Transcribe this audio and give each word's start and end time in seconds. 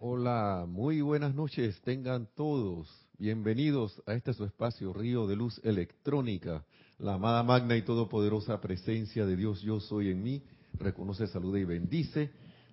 Hola, 0.00 0.64
muy 0.68 1.00
buenas 1.00 1.34
noches, 1.34 1.80
tengan 1.80 2.28
todos 2.36 2.88
bienvenidos 3.18 4.00
a 4.06 4.14
este 4.14 4.32
su 4.32 4.44
espacio 4.44 4.92
Río 4.92 5.26
de 5.26 5.34
Luz 5.34 5.60
Electrónica, 5.64 6.64
la 7.00 7.14
amada 7.14 7.42
magna 7.42 7.76
y 7.76 7.82
todopoderosa 7.82 8.60
presencia 8.60 9.26
de 9.26 9.34
Dios 9.34 9.60
yo 9.60 9.80
soy 9.80 10.10
en 10.10 10.22
mí, 10.22 10.40
reconoce, 10.74 11.26
saluda 11.26 11.58
y 11.58 11.64
bendice 11.64 12.30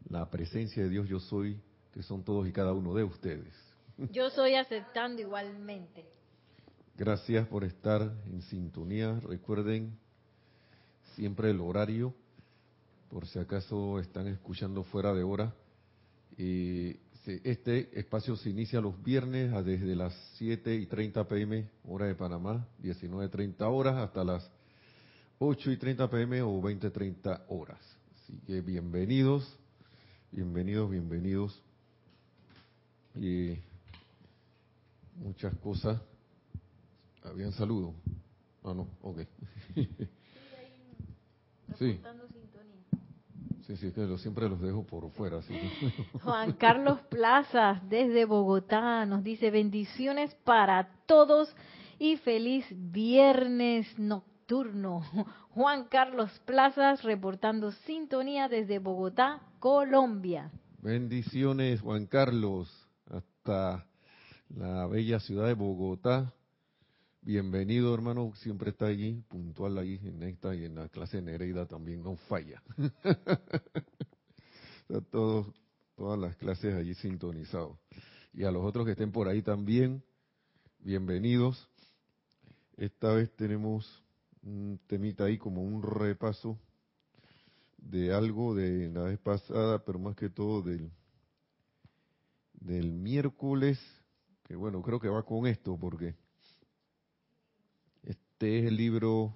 la 0.07 0.29
presencia 0.29 0.83
de 0.83 0.89
Dios 0.89 1.09
yo 1.09 1.19
soy, 1.19 1.59
que 1.91 2.03
son 2.03 2.23
todos 2.23 2.47
y 2.47 2.51
cada 2.51 2.73
uno 2.73 2.93
de 2.93 3.03
ustedes. 3.03 3.55
Yo 4.11 4.29
soy 4.29 4.53
aceptando 4.53 5.19
igualmente. 5.19 6.05
Gracias 6.95 7.47
por 7.47 7.63
estar 7.63 8.03
en 8.31 8.43
sintonía, 8.43 9.19
recuerden 9.21 9.97
siempre 11.15 11.49
el 11.49 11.59
horario, 11.59 12.13
por 13.09 13.25
si 13.25 13.39
acaso 13.39 13.97
están 13.97 14.27
escuchando 14.27 14.83
fuera 14.83 15.11
de 15.15 15.23
hora. 15.23 15.55
Y 16.37 16.97
este 17.27 17.99
espacio 17.99 18.35
se 18.35 18.49
inicia 18.49 18.81
los 18.81 19.01
viernes 19.03 19.51
desde 19.65 19.95
las 19.95 20.13
7 20.37 20.75
y 20.75 20.85
30 20.85 21.27
pm, 21.27 21.67
hora 21.85 22.05
de 22.05 22.15
Panamá, 22.15 22.67
19.30 22.81 23.55
horas, 23.61 23.95
hasta 23.95 24.23
las 24.23 24.49
8 25.39 25.71
y 25.71 25.77
30 25.77 26.09
pm 26.09 26.41
o 26.43 26.61
20.30 26.61 27.45
horas. 27.49 27.79
Así 28.15 28.39
que 28.45 28.61
bienvenidos, 28.61 29.57
bienvenidos, 30.31 30.89
bienvenidos. 30.89 31.61
Y 33.15 33.57
muchas 35.15 35.55
cosas. 35.57 35.99
Habían 37.23 37.53
saludo. 37.53 37.93
Ah, 38.63 38.73
no, 38.73 38.87
ok. 39.01 39.21
sí. 41.79 41.99
Sí, 43.67 43.75
sí, 43.77 43.91
que 43.91 44.17
siempre 44.19 44.47
los 44.47 44.61
dejo 44.61 44.85
por 44.85 45.09
fuera. 45.11 45.39
Juan 46.23 46.53
Carlos 46.53 46.99
Plaza, 47.09 47.81
desde 47.89 48.25
Bogotá, 48.25 49.07
nos 49.07 49.23
dice 49.23 49.49
bendiciones 49.49 50.35
para 50.43 50.89
todos 51.07 51.49
y 51.97 52.17
feliz 52.17 52.63
viernes 52.69 53.87
nocturno. 53.97 55.01
Juan 55.55 55.85
Carlos 55.85 56.29
Plazas 56.45 57.03
reportando 57.03 57.71
sintonía 57.71 58.47
desde 58.49 58.77
Bogotá, 58.77 59.41
Colombia. 59.57 60.51
Bendiciones, 60.83 61.81
Juan 61.81 62.05
Carlos, 62.05 62.69
hasta 63.09 63.87
la 64.55 64.85
bella 64.85 65.19
ciudad 65.19 65.47
de 65.47 65.55
Bogotá. 65.55 66.34
Bienvenido, 67.25 67.91
hermano. 67.91 68.33
Siempre 68.35 68.69
está 68.69 68.85
allí, 68.85 69.23
puntual 69.27 69.79
ahí 69.79 69.99
en 70.03 70.21
esta 70.21 70.53
y 70.53 70.63
en 70.63 70.75
la 70.75 70.89
clase 70.89 71.17
de 71.17 71.23
Nereida 71.23 71.65
también 71.65 72.03
no 72.03 72.17
falla. 72.17 72.61
está 74.87 75.01
todas 75.11 76.19
las 76.19 76.35
clases 76.35 76.75
allí 76.75 76.93
sintonizados. 76.93 77.79
Y 78.31 78.43
a 78.43 78.51
los 78.51 78.63
otros 78.63 78.85
que 78.85 78.91
estén 78.91 79.11
por 79.11 79.27
ahí 79.27 79.41
también, 79.41 80.03
bienvenidos. 80.77 81.67
Esta 82.77 83.11
vez 83.15 83.35
tenemos 83.35 84.03
un 84.43 84.79
temita 84.85 85.23
ahí 85.23 85.39
como 85.39 85.63
un 85.63 85.81
repaso 85.81 86.59
de 87.79 88.13
algo 88.13 88.53
de 88.53 88.89
la 88.89 89.01
vez 89.01 89.17
pasada, 89.17 89.83
pero 89.83 89.97
más 89.97 90.15
que 90.15 90.29
todo 90.29 90.61
del, 90.61 90.91
del 92.53 92.91
miércoles, 92.91 93.79
que 94.43 94.55
bueno, 94.55 94.83
creo 94.83 94.99
que 94.99 95.09
va 95.09 95.23
con 95.23 95.47
esto 95.47 95.75
porque 95.75 96.13
este 98.35 98.59
es 98.59 98.65
el 98.65 98.75
libro 98.75 99.33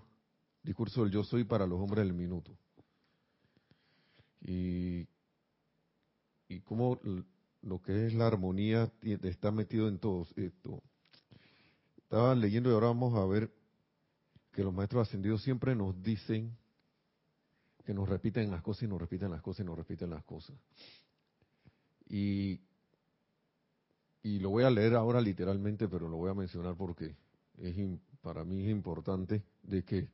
Discurso 0.62 1.04
del 1.04 1.12
Yo 1.12 1.24
Soy 1.24 1.46
para 1.46 1.66
los 1.66 1.80
hombres 1.80 2.04
del 2.04 2.14
minuto. 2.14 2.58
Y, 4.42 5.08
y 6.50 6.60
cómo 6.66 7.00
lo 7.62 7.82
que 7.82 8.08
es 8.08 8.14
la 8.14 8.28
armonía 8.28 8.92
está 9.02 9.52
metido 9.52 9.88
en 9.88 10.00
todo 10.00 10.28
esto. 10.36 10.84
Estaba 11.96 12.36
leyendo 12.36 12.70
y 12.70 12.74
ahora 12.74 12.88
vamos 12.88 13.16
a 13.16 13.26
ver 13.26 13.50
que 14.52 14.66
los 14.66 14.74
maestros 14.74 15.08
ascendidos 15.08 15.44
siempre 15.44 15.78
nos 15.78 16.04
dicen 16.04 16.58
que 17.86 17.94
nos 17.94 18.10
repiten 18.10 18.52
las 18.52 18.62
cosas 18.62 18.84
y 18.84 18.88
nos 18.88 19.00
repiten 19.00 19.32
las 19.32 19.42
cosas 19.42 19.62
y 19.62 19.68
nos 19.70 19.78
repiten 19.78 20.10
las 20.10 20.26
cosas. 20.26 20.58
Y, 22.10 22.60
y 24.24 24.40
lo 24.40 24.50
voy 24.50 24.66
a 24.66 24.70
leer 24.70 24.96
ahora 24.96 25.22
literalmente, 25.22 25.88
pero 25.88 26.10
lo 26.10 26.18
voy 26.18 26.32
a 26.32 26.34
mencionar 26.34 26.76
porque 26.76 27.16
es 27.60 27.78
para 28.22 28.44
mí 28.44 28.64
es 28.64 28.70
importante 28.70 29.44
de 29.64 29.84
que 29.84 30.08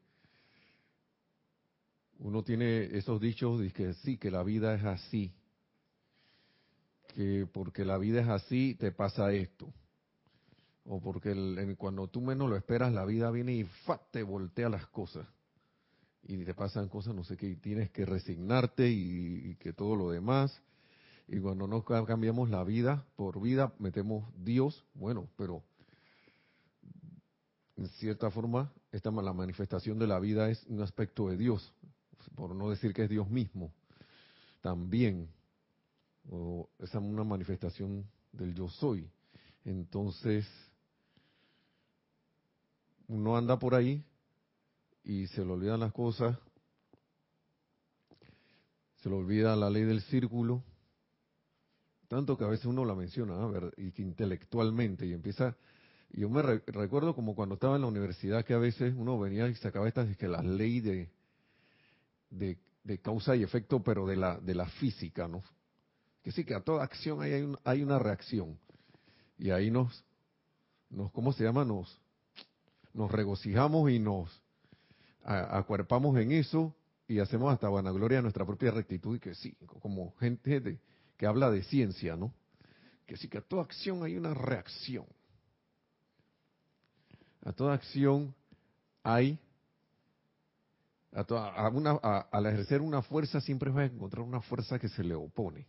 uno 2.20 2.44
tiene 2.44 2.86
esos 2.98 3.20
dichos 3.20 3.60
de 3.60 3.72
que 3.72 3.94
sí, 3.96 4.18
que 4.18 4.32
la 4.32 4.44
vida 4.44 4.76
es 4.76 4.84
así, 4.84 5.34
que 7.14 7.48
porque 7.52 7.84
la 7.84 7.98
vida 7.98 8.22
es 8.22 8.28
así 8.28 8.76
te 8.76 8.92
pasa 8.92 9.32
esto, 9.34 9.74
o 10.86 11.02
porque 11.02 11.76
cuando 11.78 12.08
tú 12.08 12.22
menos 12.22 12.50
lo 12.50 12.56
esperas 12.56 12.94
la 12.94 13.06
vida 13.06 13.32
viene 13.32 13.54
y 13.54 13.68
te 14.12 14.24
voltea 14.24 14.70
las 14.70 14.88
cosas 14.88 15.28
y 16.28 16.44
te 16.44 16.54
pasan 16.54 16.90
cosas, 16.90 17.14
no 17.14 17.24
sé 17.24 17.38
qué, 17.38 17.56
tienes 17.56 17.92
que 17.92 18.06
resignarte 18.06 18.90
y, 18.90 19.52
y 19.52 19.56
que 19.56 19.74
todo 19.74 19.96
lo 19.96 20.10
demás. 20.10 20.62
Y 21.28 21.40
cuando 21.40 21.68
no 21.68 21.84
cambiamos 21.84 22.50
la 22.50 22.64
vida 22.64 23.06
por 23.16 23.42
vida, 23.42 23.74
metemos 23.80 24.26
Dios, 24.44 24.86
bueno, 24.94 25.28
pero 25.38 25.64
en 27.78 27.88
cierta 27.90 28.32
forma, 28.32 28.72
esta 28.92 29.12
la 29.12 29.34
manifestación 29.34 30.00
de 30.00 30.08
la 30.08 30.20
vida 30.20 30.50
es 30.50 30.64
un 30.68 30.82
aspecto 30.82 31.30
de 31.30 31.38
Dios, 31.38 31.74
por 32.36 32.56
no 32.56 32.70
decir 32.70 32.94
que 32.94 33.04
es 33.04 33.10
Dios 33.10 33.30
mismo, 33.30 33.74
también, 34.62 35.30
o 36.30 36.70
es 36.80 36.94
una 36.96 37.24
manifestación 37.24 38.06
del 38.32 38.56
yo 38.56 38.70
soy. 38.70 39.10
Entonces, 39.66 40.48
uno 43.08 43.38
anda 43.38 43.60
por 43.60 43.76
ahí 43.76 44.04
y 45.04 45.28
se 45.28 45.44
le 45.44 45.52
olvidan 45.52 45.82
las 45.82 45.92
cosas, 45.92 46.38
se 49.02 49.10
le 49.10 49.16
olvida 49.16 49.56
la 49.56 49.70
ley 49.70 49.84
del 49.84 50.02
círculo, 50.02 50.64
tanto 52.08 52.38
que 52.38 52.44
a 52.44 52.48
veces 52.48 52.66
uno 52.66 52.86
la 52.86 52.96
menciona, 52.96 53.36
y 53.78 53.92
que 53.92 54.02
intelectualmente, 54.02 55.06
y 55.06 55.14
empieza 55.14 55.56
yo 56.16 56.30
me 56.30 56.42
recuerdo 56.42 57.14
como 57.14 57.36
cuando 57.36 57.56
estaba 57.56 57.76
en 57.76 57.82
la 57.82 57.88
universidad 57.88 58.46
que 58.46 58.54
a 58.54 58.58
veces 58.58 58.94
uno 58.96 59.20
venía 59.20 59.48
y 59.50 59.56
sacaba 59.56 59.88
estas 59.88 60.16
que 60.18 60.28
la 60.28 60.42
ley 60.42 60.80
de, 60.80 61.10
de, 62.30 62.58
causa 63.00 63.36
y 63.36 63.44
efecto, 63.44 63.84
pero 63.84 64.06
de 64.08 64.16
la 64.16 64.38
de 64.40 64.56
la 64.56 64.66
física, 64.66 65.28
¿no? 65.28 65.44
Que 66.24 66.32
sí 66.32 66.46
que 66.46 66.56
a 66.56 66.62
toda 66.62 66.84
acción 66.84 67.22
hay, 67.22 67.54
hay 67.64 67.84
una 67.84 68.00
reacción 68.00 68.58
y 69.38 69.50
ahí 69.50 69.70
nos 69.70 70.04
nos 70.90 71.12
cómo 71.12 71.34
se 71.34 71.44
llama 71.44 71.66
nos 71.66 72.00
nos 72.94 73.12
regocijamos 73.12 73.92
y 73.92 74.00
nos 74.00 74.30
acuerpamos 75.24 76.18
en 76.18 76.32
eso 76.32 76.74
y 77.08 77.20
hacemos 77.20 77.54
hasta 77.54 77.68
vanagloria 77.68 78.22
nuestra 78.22 78.46
propia 78.46 78.72
rectitud 78.72 79.18
y 79.18 79.20
que 79.20 79.36
sí, 79.36 79.56
como 79.82 80.14
gente 80.16 80.60
de, 80.60 80.80
que 81.18 81.26
habla 81.26 81.52
de 81.52 81.64
ciencia, 81.64 82.16
¿no? 82.16 82.34
Que 83.06 83.18
sí 83.18 83.28
que 83.28 83.40
a 83.40 83.42
toda 83.42 83.64
acción 83.64 84.04
hay 84.04 84.16
una 84.18 84.34
reacción. 84.34 85.06
A 87.46 87.54
toda 87.54 87.76
acción 87.76 88.34
hay, 89.04 89.40
a 91.14 91.70
una, 91.70 91.92
al 91.92 92.46
ejercer 92.48 92.82
una 92.82 93.04
fuerza 93.04 93.40
siempre 93.40 93.70
va 93.70 93.82
a 93.82 93.86
encontrar 93.86 94.26
una 94.26 94.42
fuerza 94.42 94.80
que 94.80 94.90
se 94.90 95.04
le 95.04 95.14
opone. 95.14 95.68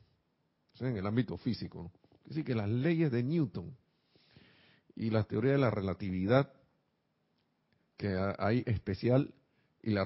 en 0.80 0.96
el 0.96 1.06
ámbito 1.06 1.36
físico. 1.36 1.82
¿no? 1.82 1.92
Decir, 2.24 2.44
que 2.44 2.54
las 2.54 2.68
leyes 2.68 3.12
de 3.12 3.22
Newton 3.22 3.76
y 4.96 5.10
la 5.10 5.24
teoría 5.24 5.52
de 5.52 5.58
la 5.58 5.70
relatividad 5.70 6.50
que 7.98 8.16
hay 8.38 8.62
especial 8.66 9.32
y 9.82 9.90
la, 9.90 10.04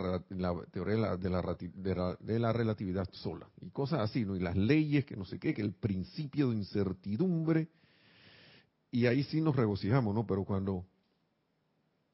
teoría 0.73 1.17
de 1.17 1.31
la, 1.31 2.17
de 2.21 2.39
la, 2.39 2.53
relatividad 2.53 3.09
sola 3.13 3.49
y 3.61 3.71
cosas 3.71 4.01
así, 4.01 4.25
¿no? 4.25 4.37
Y 4.37 4.41
las 4.41 4.57
leyes 4.57 5.05
que 5.05 5.17
no 5.17 5.25
sé 5.25 5.39
qué, 5.39 5.55
que 5.55 5.63
el 5.63 5.73
principio 5.73 6.51
de 6.51 6.57
incertidumbre 6.57 7.69
y 8.91 9.07
ahí 9.07 9.23
sí 9.23 9.41
nos 9.41 9.57
regocijamos, 9.57 10.15
¿no? 10.15 10.27
Pero 10.27 10.45
cuando 10.45 10.85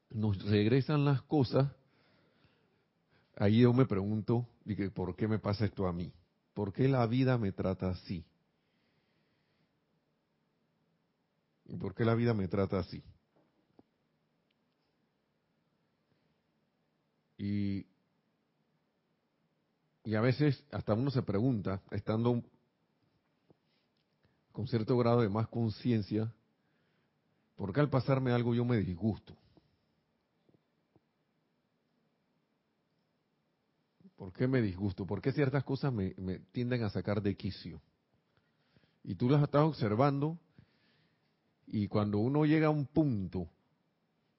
nos 0.09 0.41
regresan 0.43 1.05
las 1.05 1.21
cosas, 1.23 1.71
ahí 3.35 3.61
yo 3.61 3.73
me 3.73 3.85
pregunto, 3.85 4.47
¿por 4.93 5.15
qué 5.15 5.27
me 5.27 5.39
pasa 5.39 5.65
esto 5.65 5.87
a 5.87 5.93
mí? 5.93 6.11
¿Por 6.53 6.73
qué 6.73 6.87
la 6.87 7.05
vida 7.05 7.37
me 7.37 7.51
trata 7.51 7.89
así? 7.89 8.25
¿Y 11.65 11.75
por 11.77 11.93
qué 11.93 12.05
la 12.05 12.15
vida 12.15 12.33
me 12.33 12.47
trata 12.47 12.79
así? 12.79 13.03
Y, 17.37 17.85
y 20.03 20.15
a 20.15 20.21
veces 20.21 20.63
hasta 20.71 20.93
uno 20.93 21.11
se 21.11 21.21
pregunta, 21.21 21.81
estando 21.91 22.41
con 24.51 24.67
cierto 24.67 24.97
grado 24.97 25.21
de 25.21 25.29
más 25.29 25.47
conciencia, 25.49 26.33
¿por 27.55 27.71
qué 27.73 27.81
al 27.81 27.89
pasarme 27.89 28.31
algo 28.31 28.55
yo 28.55 28.65
me 28.65 28.77
disgusto? 28.77 29.35
¿Por 34.17 34.33
qué 34.33 34.47
me 34.47 34.61
disgusto? 34.63 35.05
¿Por 35.05 35.21
qué 35.21 35.31
ciertas 35.31 35.63
cosas 35.63 35.93
me, 35.93 36.11
tienden 36.51 36.83
a 36.83 36.89
sacar 36.89 37.21
de 37.21 37.37
quicio? 37.37 37.79
Y 39.03 39.13
tú 39.13 39.29
las 39.29 39.43
estás 39.43 39.61
observando 39.61 40.39
y 41.67 41.87
cuando 41.87 42.17
uno 42.17 42.43
llega 42.45 42.67
a 42.67 42.71
un 42.71 42.85
punto, 42.87 43.47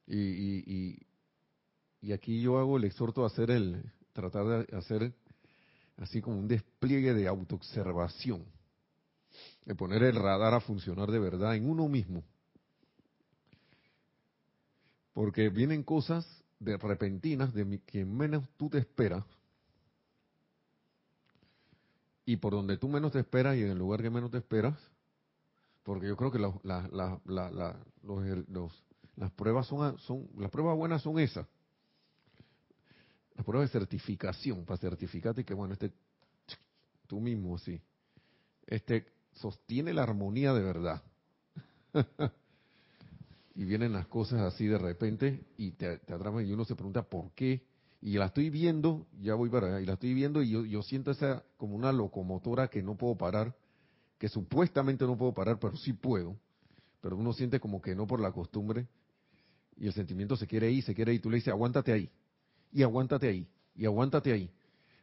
y, 0.07 0.99
y, 2.03 2.13
aquí 2.13 2.41
yo 2.41 2.59
hago 2.59 2.79
el 2.79 2.85
exhorto 2.85 3.23
a 3.23 3.29
hacer 3.29 3.51
el, 3.51 3.85
tratar 4.13 4.67
de 4.67 4.77
hacer 4.77 5.15
así 5.99 6.21
como 6.21 6.39
un 6.39 6.49
despliegue 6.49 7.13
de 7.13 7.29
autoobservación, 7.29 8.45
de 9.65 9.75
poner 9.75 10.03
el 10.03 10.17
radar 10.17 10.55
a 10.55 10.61
funcionar 10.61 11.11
de 11.11 11.19
verdad 11.19 11.55
en 11.55 11.69
uno 11.69 11.87
mismo. 11.89 12.25
Porque 15.13 15.51
vienen 15.51 15.83
cosas 15.83 16.27
de 16.59 16.77
repentinas 16.79 17.53
de 17.53 17.81
quien 17.87 18.17
menos 18.17 18.49
tú 18.57 18.71
te 18.71 18.79
esperas 18.79 19.25
y 22.29 22.37
por 22.37 22.53
donde 22.53 22.77
tú 22.77 22.91
menos 22.91 23.13
te 23.13 23.21
esperas 23.21 23.57
y 23.57 23.63
en 23.63 23.71
el 23.71 23.79
lugar 23.79 24.03
que 24.03 24.11
menos 24.11 24.31
te 24.31 24.37
esperas 24.37 24.79
porque 25.83 26.09
yo 26.09 26.15
creo 26.15 26.31
que 26.31 26.39
los, 26.39 26.57
las 26.63 26.91
pruebas 29.35 29.67
son, 29.67 29.99
son 30.01 30.29
las 30.37 30.51
pruebas 30.51 30.77
buenas 30.77 31.01
son 31.01 31.19
esas. 31.19 31.47
Las 33.35 33.47
pruebas 33.47 33.71
de 33.71 33.79
certificación 33.79 34.67
para 34.67 34.77
certificarte 34.77 35.43
que 35.43 35.55
bueno 35.55 35.73
este 35.73 35.91
tú 37.07 37.19
mismo 37.19 37.57
sí. 37.57 37.81
Este 38.67 39.07
sostiene 39.33 39.95
la 39.95 40.03
armonía 40.03 40.53
de 40.53 40.63
verdad. 40.63 41.03
Y 43.55 43.65
vienen 43.65 43.93
las 43.93 44.07
cosas 44.07 44.43
así 44.43 44.69
de 44.69 44.79
repente 44.79 45.47
y 45.57 45.73
te, 45.73 45.99
te 45.99 46.15
atrapan 46.15 46.47
y 46.47 46.53
uno 46.53 46.65
se 46.65 46.77
pregunta 46.77 47.03
por 47.03 47.33
qué 47.33 47.67
y 48.01 48.13
la 48.13 48.27
estoy 48.27 48.51
viendo 48.51 49.07
ya 49.21 49.35
voy 49.35 49.49
para 49.49 49.69
allá 49.69 49.81
y 49.81 49.87
la 49.87 49.95
estoy 49.95 50.15
viendo 50.15 50.43
y 50.43 50.51
yo, 50.51 50.83
siento 50.83 51.11
esa 51.11 51.45
como 51.57 51.75
una 51.75 51.93
locomotora 51.93 52.69
que 52.69 52.83
no 52.83 52.97
puedo 52.97 53.17
parar 53.17 53.55
que 54.19 54.29
supuestamente 54.29 55.05
no 55.05 55.17
puedo 55.17 55.33
parar, 55.33 55.59
pero 55.61 55.77
sí 55.77 55.93
puedo, 55.93 56.37
pero 57.01 57.17
uno 57.17 57.33
siente 57.33 57.61
como 57.61 57.81
que 57.81 57.95
no 57.95 58.07
por 58.07 58.21
la 58.21 58.33
costumbre 58.33 58.89
y 59.77 59.87
el 59.87 59.93
sentimiento 59.93 60.37
se 60.37 60.47
quiere 60.47 60.71
ir, 60.71 60.83
se 60.83 60.95
quiere 60.95 61.15
ir, 61.15 61.23
tú 61.23 61.31
le 61.31 61.37
dices, 61.37 61.53
aguántate 61.53 61.93
ahí, 61.93 62.11
y 62.73 62.83
aguántate 62.83 63.29
ahí, 63.29 63.47
y 63.77 63.87
aguántate 63.87 64.33
ahí. 64.33 64.51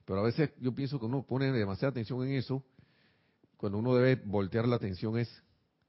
Pero 0.03 0.19
a 0.19 0.23
veces 0.23 0.51
yo 0.59 0.75
pienso 0.75 0.99
que 0.99 1.05
uno 1.05 1.23
pone 1.23 1.51
demasiada 1.51 1.91
atención 1.91 2.23
en 2.27 2.33
eso, 2.33 2.61
cuando 3.55 3.77
uno 3.77 3.95
debe 3.95 4.21
voltear 4.25 4.67
la 4.67 4.75
atención 4.75 5.17
es 5.17 5.29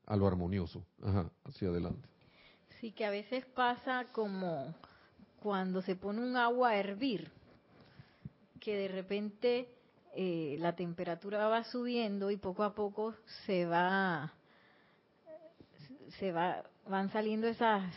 a 0.06 0.16
lo 0.16 0.28
armonioso, 0.28 0.86
ajá, 1.02 1.28
hacia 1.44 1.68
adelante. 1.68 2.08
Sí, 2.80 2.92
que 2.92 3.04
a 3.04 3.10
veces 3.10 3.44
pasa 3.46 4.06
como 4.12 4.72
cuando 5.42 5.82
se 5.82 5.96
pone 5.96 6.20
un 6.20 6.36
agua 6.36 6.70
a 6.70 6.76
hervir, 6.76 7.30
que 8.60 8.76
de 8.76 8.88
repente 8.88 9.68
eh, 10.14 10.56
la 10.60 10.74
temperatura 10.74 11.46
va 11.48 11.64
subiendo 11.64 12.30
y 12.30 12.36
poco 12.36 12.64
a 12.64 12.74
poco 12.74 13.14
se 13.44 13.66
va, 13.66 14.32
se 16.18 16.32
va, 16.32 16.64
van 16.88 17.10
saliendo 17.12 17.46
esas 17.46 17.92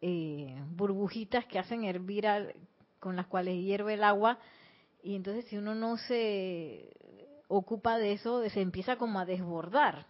eh, 0.00 0.54
burbujitas 0.70 1.44
que 1.46 1.58
hacen 1.58 1.84
hervir 1.84 2.26
con 3.00 3.16
las 3.16 3.26
cuales 3.26 3.56
hierve 3.62 3.94
el 3.94 4.04
agua 4.04 4.38
y 5.02 5.16
entonces 5.16 5.44
si 5.46 5.58
uno 5.58 5.74
no 5.74 5.96
se 5.96 6.94
ocupa 7.48 7.98
de 7.98 8.12
eso 8.12 8.48
se 8.48 8.60
empieza 8.60 8.96
como 8.96 9.18
a 9.18 9.24
desbordar. 9.24 10.06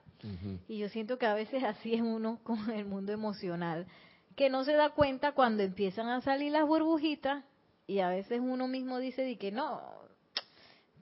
Y 0.68 0.78
yo 0.78 0.88
siento 0.88 1.18
que 1.18 1.26
a 1.26 1.34
veces 1.34 1.62
así 1.64 1.92
es 1.92 2.00
uno 2.00 2.38
con 2.44 2.70
el 2.70 2.86
mundo 2.86 3.12
emocional 3.12 3.86
que 4.36 4.50
no 4.50 4.64
se 4.64 4.72
da 4.72 4.90
cuenta 4.90 5.32
cuando 5.32 5.62
empiezan 5.62 6.08
a 6.08 6.20
salir 6.20 6.52
las 6.52 6.66
burbujitas 6.66 7.44
y 7.86 8.00
a 8.00 8.08
veces 8.08 8.40
uno 8.42 8.66
mismo 8.68 8.98
dice 8.98 9.22
de 9.22 9.36
que 9.36 9.52
no 9.52 10.04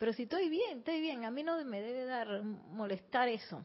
pero 0.03 0.13
si 0.15 0.25
estoy 0.25 0.49
bien, 0.49 0.79
estoy 0.79 1.01
bien, 1.01 1.25
a 1.25 1.31
mí 1.31 1.45
no 1.45 1.65
me 1.65 1.81
debe 1.81 2.05
dar 2.07 2.43
molestar 2.43 3.29
eso. 3.29 3.65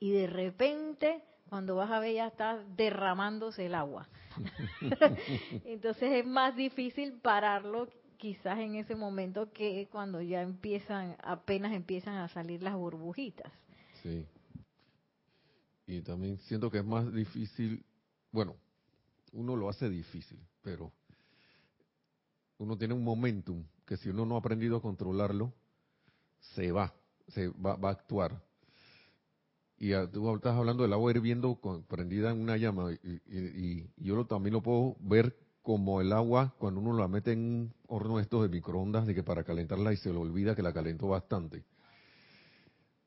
Y 0.00 0.10
de 0.10 0.26
repente, 0.26 1.22
cuando 1.48 1.76
vas 1.76 1.92
a 1.92 2.00
ver, 2.00 2.12
ya 2.12 2.26
está 2.26 2.58
derramándose 2.76 3.66
el 3.66 3.76
agua. 3.76 4.08
Entonces 5.64 6.10
es 6.10 6.26
más 6.26 6.56
difícil 6.56 7.12
pararlo 7.12 7.88
quizás 8.16 8.58
en 8.58 8.74
ese 8.74 8.96
momento 8.96 9.52
que 9.52 9.86
cuando 9.92 10.20
ya 10.20 10.42
empiezan, 10.42 11.14
apenas 11.22 11.72
empiezan 11.72 12.16
a 12.16 12.26
salir 12.30 12.60
las 12.60 12.74
burbujitas. 12.74 13.52
Sí. 14.02 14.26
Y 15.86 16.02
también 16.02 16.36
siento 16.38 16.68
que 16.68 16.78
es 16.78 16.84
más 16.84 17.12
difícil, 17.12 17.84
bueno, 18.32 18.56
uno 19.34 19.56
lo 19.56 19.68
hace 19.68 19.88
difícil, 19.90 20.38
pero 20.62 20.92
uno 22.58 22.78
tiene 22.78 22.94
un 22.94 23.04
momentum 23.04 23.64
que 23.84 23.96
si 23.96 24.08
uno 24.08 24.24
no 24.24 24.36
ha 24.36 24.38
aprendido 24.38 24.78
a 24.78 24.82
controlarlo, 24.82 25.52
se 26.54 26.72
va, 26.72 26.94
se 27.28 27.48
va, 27.48 27.76
a 27.82 27.90
actuar. 27.90 28.42
Y 29.76 29.90
tú 30.12 30.34
estás 30.34 30.56
hablando 30.56 30.84
del 30.84 30.92
agua 30.92 31.10
hirviendo 31.10 31.58
prendida 31.88 32.30
en 32.30 32.40
una 32.40 32.56
llama, 32.56 32.92
y, 32.92 33.90
yo 33.96 34.24
también 34.24 34.54
lo 34.54 34.62
puedo 34.62 34.96
ver 35.00 35.36
como 35.62 36.00
el 36.00 36.12
agua 36.12 36.54
cuando 36.58 36.80
uno 36.80 36.96
la 36.96 37.08
mete 37.08 37.32
en 37.32 37.38
un 37.40 37.74
horno 37.88 38.20
estos 38.20 38.42
de 38.42 38.48
microondas, 38.48 39.06
de 39.06 39.14
que 39.14 39.22
para 39.22 39.44
calentarla 39.44 39.92
y 39.92 39.96
se 39.96 40.10
le 40.10 40.16
olvida 40.16 40.54
que 40.54 40.62
la 40.62 40.72
calentó 40.72 41.08
bastante. 41.08 41.64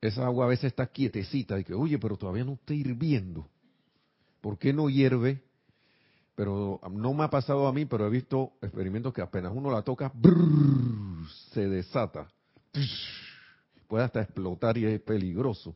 Esa 0.01 0.25
agua 0.25 0.45
a 0.45 0.49
veces 0.49 0.65
está 0.65 0.87
quietecita, 0.87 1.59
y 1.59 1.63
que, 1.63 1.73
oye, 1.73 1.97
pero 1.97 2.17
todavía 2.17 2.43
no 2.43 2.53
está 2.53 2.73
hirviendo. 2.73 3.47
¿Por 4.41 4.59
qué 4.59 4.73
no 4.73 4.89
hierve? 4.89 5.46
Pero 6.37 6.79
no 6.91 7.15
me 7.15 7.23
ha 7.23 7.31
pasado 7.31 7.65
a 7.65 7.73
mí, 7.73 7.85
pero 7.85 8.05
he 8.05 8.11
visto 8.11 8.53
experimentos 8.61 9.11
que 9.11 9.23
apenas 9.23 9.51
uno 9.55 9.71
la 9.71 9.81
toca, 9.81 10.13
se 11.49 11.67
desata, 11.67 12.27
puede 13.87 14.03
hasta 14.03 14.21
explotar 14.21 14.77
y 14.77 14.85
es 14.85 15.01
peligroso. 15.01 15.75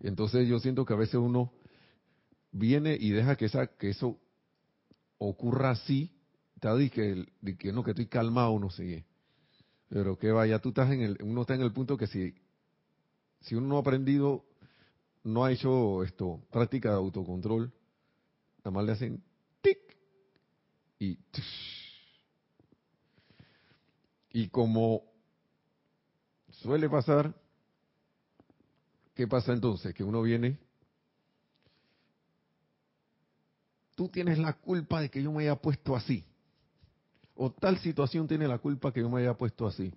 Entonces 0.00 0.48
yo 0.48 0.58
siento 0.58 0.84
que 0.84 0.92
a 0.92 0.96
veces 0.96 1.14
uno 1.14 1.52
viene 2.50 2.96
y 2.98 3.10
deja 3.10 3.36
que 3.36 3.44
esa 3.44 3.68
que 3.68 3.90
eso 3.90 4.18
ocurra 5.18 5.70
así, 5.70 6.10
te 6.58 6.90
que, 6.90 7.24
que 7.56 7.72
no 7.72 7.84
que 7.84 7.92
estoy 7.92 8.06
calmado, 8.06 8.50
uno 8.50 8.70
sigue. 8.70 9.04
Pero 9.88 10.18
que 10.18 10.32
vaya, 10.32 10.58
tú 10.58 10.70
estás 10.70 10.90
en 10.90 11.02
el, 11.02 11.18
uno 11.22 11.42
está 11.42 11.54
en 11.54 11.62
el 11.62 11.72
punto 11.72 11.96
que 11.96 12.08
si, 12.08 12.34
si 13.40 13.54
uno 13.54 13.68
no 13.68 13.76
ha 13.76 13.80
aprendido, 13.82 14.46
no 15.22 15.44
ha 15.44 15.52
hecho 15.52 16.02
esto, 16.02 16.42
práctica 16.50 16.88
de 16.88 16.96
autocontrol, 16.96 17.72
nada 18.64 18.70
más 18.72 18.84
le 18.84 18.90
hacen 18.90 19.22
y, 20.98 21.18
y 24.30 24.48
como 24.48 25.02
suele 26.50 26.88
pasar, 26.88 27.34
¿qué 29.14 29.26
pasa 29.26 29.52
entonces? 29.52 29.94
Que 29.94 30.04
uno 30.04 30.22
viene, 30.22 30.58
tú 33.94 34.08
tienes 34.08 34.38
la 34.38 34.52
culpa 34.54 35.00
de 35.00 35.10
que 35.10 35.22
yo 35.22 35.32
me 35.32 35.42
haya 35.42 35.56
puesto 35.56 35.96
así, 35.96 36.24
o 37.34 37.50
tal 37.50 37.78
situación 37.78 38.26
tiene 38.26 38.48
la 38.48 38.58
culpa 38.58 38.92
que 38.92 39.00
yo 39.00 39.10
me 39.10 39.20
haya 39.20 39.34
puesto 39.34 39.66
así. 39.66 39.92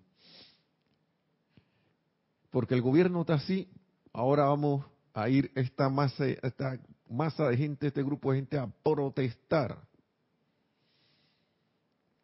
Porque 2.50 2.74
el 2.74 2.82
gobierno 2.82 3.22
está 3.22 3.36
así, 3.36 3.70
ahora 4.12 4.46
vamos 4.46 4.86
a 5.13 5.29
ir 5.29 5.51
esta 5.56 5.89
masa, 5.89 6.25
esta 6.27 6.79
masa 7.10 7.48
de 7.48 7.58
gente, 7.58 7.88
este 7.88 8.03
grupo 8.03 8.32
de 8.32 8.39
gente 8.39 8.58
a 8.58 8.68
protestar. 8.68 9.88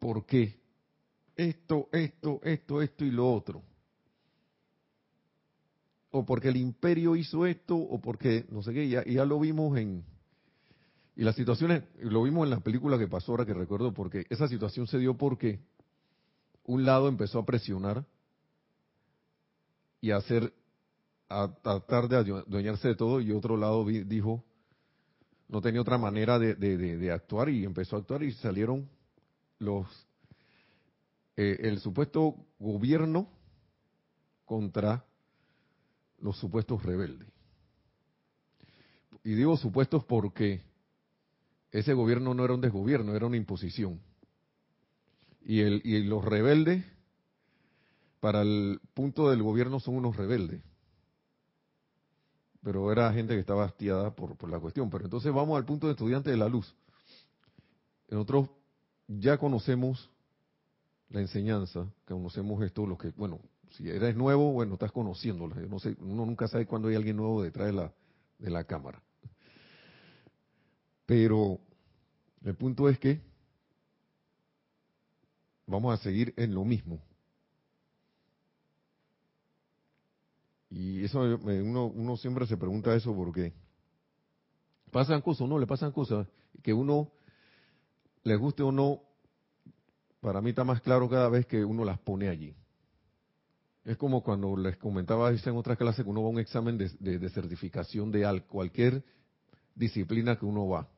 ¿Por 0.06 0.24
qué? 0.24 0.54
Esto, 1.34 1.88
esto, 1.90 2.38
esto, 2.44 2.80
esto 2.80 3.04
y 3.04 3.10
lo 3.10 3.28
otro. 3.28 3.64
O 6.12 6.24
porque 6.24 6.46
el 6.46 6.58
imperio 6.58 7.16
hizo 7.16 7.44
esto, 7.44 7.76
o 7.76 8.00
porque 8.00 8.46
no 8.50 8.62
sé 8.62 8.72
qué, 8.72 8.88
ya, 8.88 9.04
ya 9.04 9.24
lo 9.24 9.40
vimos 9.40 9.76
en... 9.76 10.04
Y 11.16 11.24
las 11.24 11.34
situaciones, 11.34 11.82
lo 11.98 12.22
vimos 12.22 12.44
en 12.44 12.50
la 12.50 12.60
película 12.60 13.00
que 13.00 13.08
pasó 13.08 13.32
ahora 13.32 13.46
que 13.46 13.52
recuerdo, 13.52 13.92
porque 13.92 14.26
esa 14.30 14.46
situación 14.46 14.86
se 14.86 14.98
dio 15.00 15.16
porque 15.16 15.58
un 16.62 16.84
lado 16.84 17.08
empezó 17.08 17.40
a 17.40 17.44
presionar 17.44 18.06
y 20.00 20.12
a 20.12 20.18
hacer, 20.18 20.54
a 21.28 21.52
tratar 21.64 22.06
de 22.06 22.16
adueñarse 22.16 22.86
de 22.86 22.94
todo, 22.94 23.20
y 23.20 23.32
otro 23.32 23.56
lado 23.56 23.84
dijo, 23.84 24.44
no 25.48 25.60
tenía 25.60 25.80
otra 25.80 25.98
manera 25.98 26.38
de, 26.38 26.54
de 26.54 27.10
actuar 27.10 27.48
y 27.48 27.64
empezó 27.64 27.96
a 27.96 27.98
actuar 27.98 28.22
y 28.22 28.30
salieron 28.34 28.88
los 29.58 29.86
eh, 31.36 31.58
el 31.68 31.80
supuesto 31.80 32.34
gobierno 32.58 33.28
contra 34.46 35.04
los 36.18 36.38
supuestos 36.38 36.82
rebeldes. 36.82 37.28
Y 39.22 39.34
digo 39.34 39.56
supuestos 39.56 40.04
porque 40.04 40.62
ese 41.72 41.92
gobierno 41.92 42.32
no 42.32 42.44
era 42.44 42.54
un 42.54 42.60
desgobierno, 42.60 43.14
era 43.14 43.26
una 43.26 43.36
imposición. 43.36 44.00
Y, 45.42 45.60
el, 45.60 45.82
y 45.84 46.02
los 46.04 46.24
rebeldes, 46.24 46.84
para 48.20 48.42
el 48.42 48.80
punto 48.94 49.28
del 49.28 49.42
gobierno, 49.42 49.78
son 49.78 49.96
unos 49.96 50.16
rebeldes. 50.16 50.62
Pero 52.62 52.90
era 52.90 53.12
gente 53.12 53.34
que 53.34 53.40
estaba 53.40 53.64
hastiada 53.64 54.14
por, 54.14 54.36
por 54.36 54.48
la 54.48 54.58
cuestión. 54.58 54.88
Pero 54.90 55.04
entonces 55.04 55.32
vamos 55.32 55.56
al 55.56 55.66
punto 55.66 55.86
de 55.86 55.92
estudiante 55.92 56.30
de 56.30 56.36
la 56.36 56.48
luz. 56.48 56.74
Nosotros 58.08 58.48
ya 59.08 59.38
conocemos 59.38 60.10
la 61.10 61.20
enseñanza, 61.20 61.86
conocemos 62.06 62.62
esto, 62.62 62.86
los 62.86 62.98
que, 62.98 63.10
bueno, 63.10 63.40
Si 63.70 63.88
eres 63.88 64.16
nuevo, 64.16 64.52
bueno, 64.52 64.74
estás 64.74 64.92
conociéndola. 64.92 65.56
no 65.56 65.78
sé, 65.78 65.96
uno 66.00 66.24
nunca 66.24 66.48
sabe 66.48 66.66
cuándo 66.66 66.88
hay 66.88 66.94
alguien 66.94 67.16
nuevo 67.16 67.42
detrás 67.42 67.66
de 67.66 67.72
la, 67.72 67.92
de 68.38 68.50
la 68.50 68.64
cámara. 68.64 69.02
Pero 71.04 71.58
el 72.44 72.54
punto 72.54 72.88
es 72.88 72.98
que 72.98 73.20
vamos 75.66 75.98
a 75.98 76.02
seguir 76.02 76.32
en 76.36 76.54
lo 76.54 76.64
mismo. 76.64 77.00
Y 80.70 81.04
eso 81.04 81.20
uno, 81.20 81.86
uno 81.86 82.16
siempre 82.16 82.46
se 82.46 82.56
pregunta 82.56 82.94
eso 82.94 83.14
porque 83.14 83.52
pasan 84.90 85.22
cosas, 85.22 85.48
no 85.48 85.58
le 85.58 85.66
pasan 85.66 85.92
cosas 85.92 86.26
que 86.62 86.72
uno 86.72 87.10
les 88.26 88.38
guste 88.40 88.64
o 88.64 88.72
no, 88.72 89.02
para 90.20 90.40
mí 90.40 90.50
está 90.50 90.64
más 90.64 90.80
claro 90.80 91.08
cada 91.08 91.28
vez 91.28 91.46
que 91.46 91.64
uno 91.64 91.84
las 91.84 92.00
pone 92.00 92.28
allí. 92.28 92.56
Es 93.84 93.96
como 93.96 94.24
cuando 94.24 94.56
les 94.56 94.76
comentaba 94.78 95.30
en 95.30 95.56
otra 95.56 95.76
clase 95.76 96.02
que 96.02 96.10
uno 96.10 96.22
va 96.22 96.26
a 96.26 96.32
un 96.32 96.40
examen 96.40 96.76
de, 96.76 96.88
de, 96.98 97.30
certificación 97.30 98.10
de 98.10 98.42
cualquier 98.48 99.04
disciplina 99.76 100.36
que 100.36 100.44
uno 100.44 100.66
va. 100.66 100.88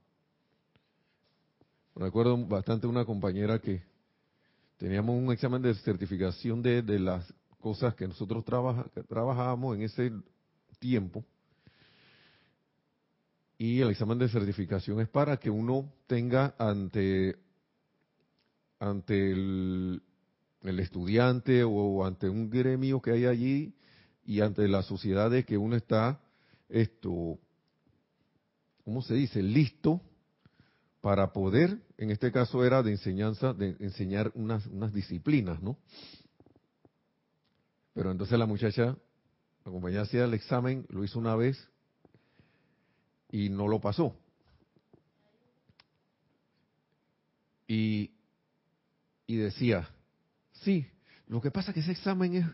Recuerdo 1.94 2.38
bastante 2.46 2.86
una 2.86 3.04
compañera 3.04 3.58
que 3.58 3.82
teníamos 4.78 5.14
un 5.14 5.30
examen 5.30 5.60
de 5.60 5.74
certificación 5.74 6.62
de, 6.62 6.80
de 6.80 6.98
las 6.98 7.30
cosas 7.60 7.94
que 7.94 8.08
nosotros 8.08 8.42
trabajábamos 9.06 9.76
en 9.76 9.82
ese 9.82 10.12
tiempo. 10.78 11.22
Y 13.58 13.80
el 13.80 13.90
examen 13.90 14.18
de 14.18 14.28
certificación 14.28 15.00
es 15.00 15.08
para 15.08 15.36
que 15.36 15.50
uno 15.50 15.92
tenga 16.06 16.54
ante, 16.58 17.36
ante 18.78 19.32
el, 19.32 20.00
el 20.62 20.78
estudiante 20.78 21.64
o 21.64 22.06
ante 22.06 22.28
un 22.28 22.48
gremio 22.48 23.02
que 23.02 23.10
hay 23.10 23.26
allí 23.26 23.74
y 24.24 24.40
ante 24.42 24.68
la 24.68 24.82
sociedad 24.82 25.28
de 25.28 25.44
que 25.44 25.58
uno 25.58 25.74
está, 25.74 26.20
esto, 26.68 27.38
¿cómo 28.84 29.02
se 29.02 29.14
dice? 29.14 29.42
Listo 29.42 30.02
para 31.00 31.32
poder, 31.32 31.80
en 31.96 32.10
este 32.10 32.30
caso 32.30 32.64
era 32.64 32.82
de 32.82 32.92
enseñanza, 32.92 33.54
de 33.54 33.76
enseñar 33.80 34.30
unas, 34.34 34.66
unas 34.66 34.92
disciplinas, 34.92 35.60
¿no? 35.62 35.78
Pero 37.92 38.12
entonces 38.12 38.38
la 38.38 38.46
muchacha, 38.46 38.96
la 39.64 39.72
compañía 39.72 40.02
hacía 40.02 40.24
el 40.24 40.34
examen, 40.34 40.86
lo 40.90 41.02
hizo 41.02 41.18
una 41.18 41.34
vez 41.34 41.58
y 43.30 43.48
no 43.48 43.68
lo 43.68 43.80
pasó. 43.80 44.16
Y, 47.66 48.12
y 49.26 49.36
decía, 49.36 49.88
sí, 50.52 50.86
lo 51.26 51.40
que 51.40 51.50
pasa 51.50 51.70
es 51.70 51.74
que 51.74 51.80
ese 51.80 51.92
examen 51.92 52.34
es, 52.34 52.46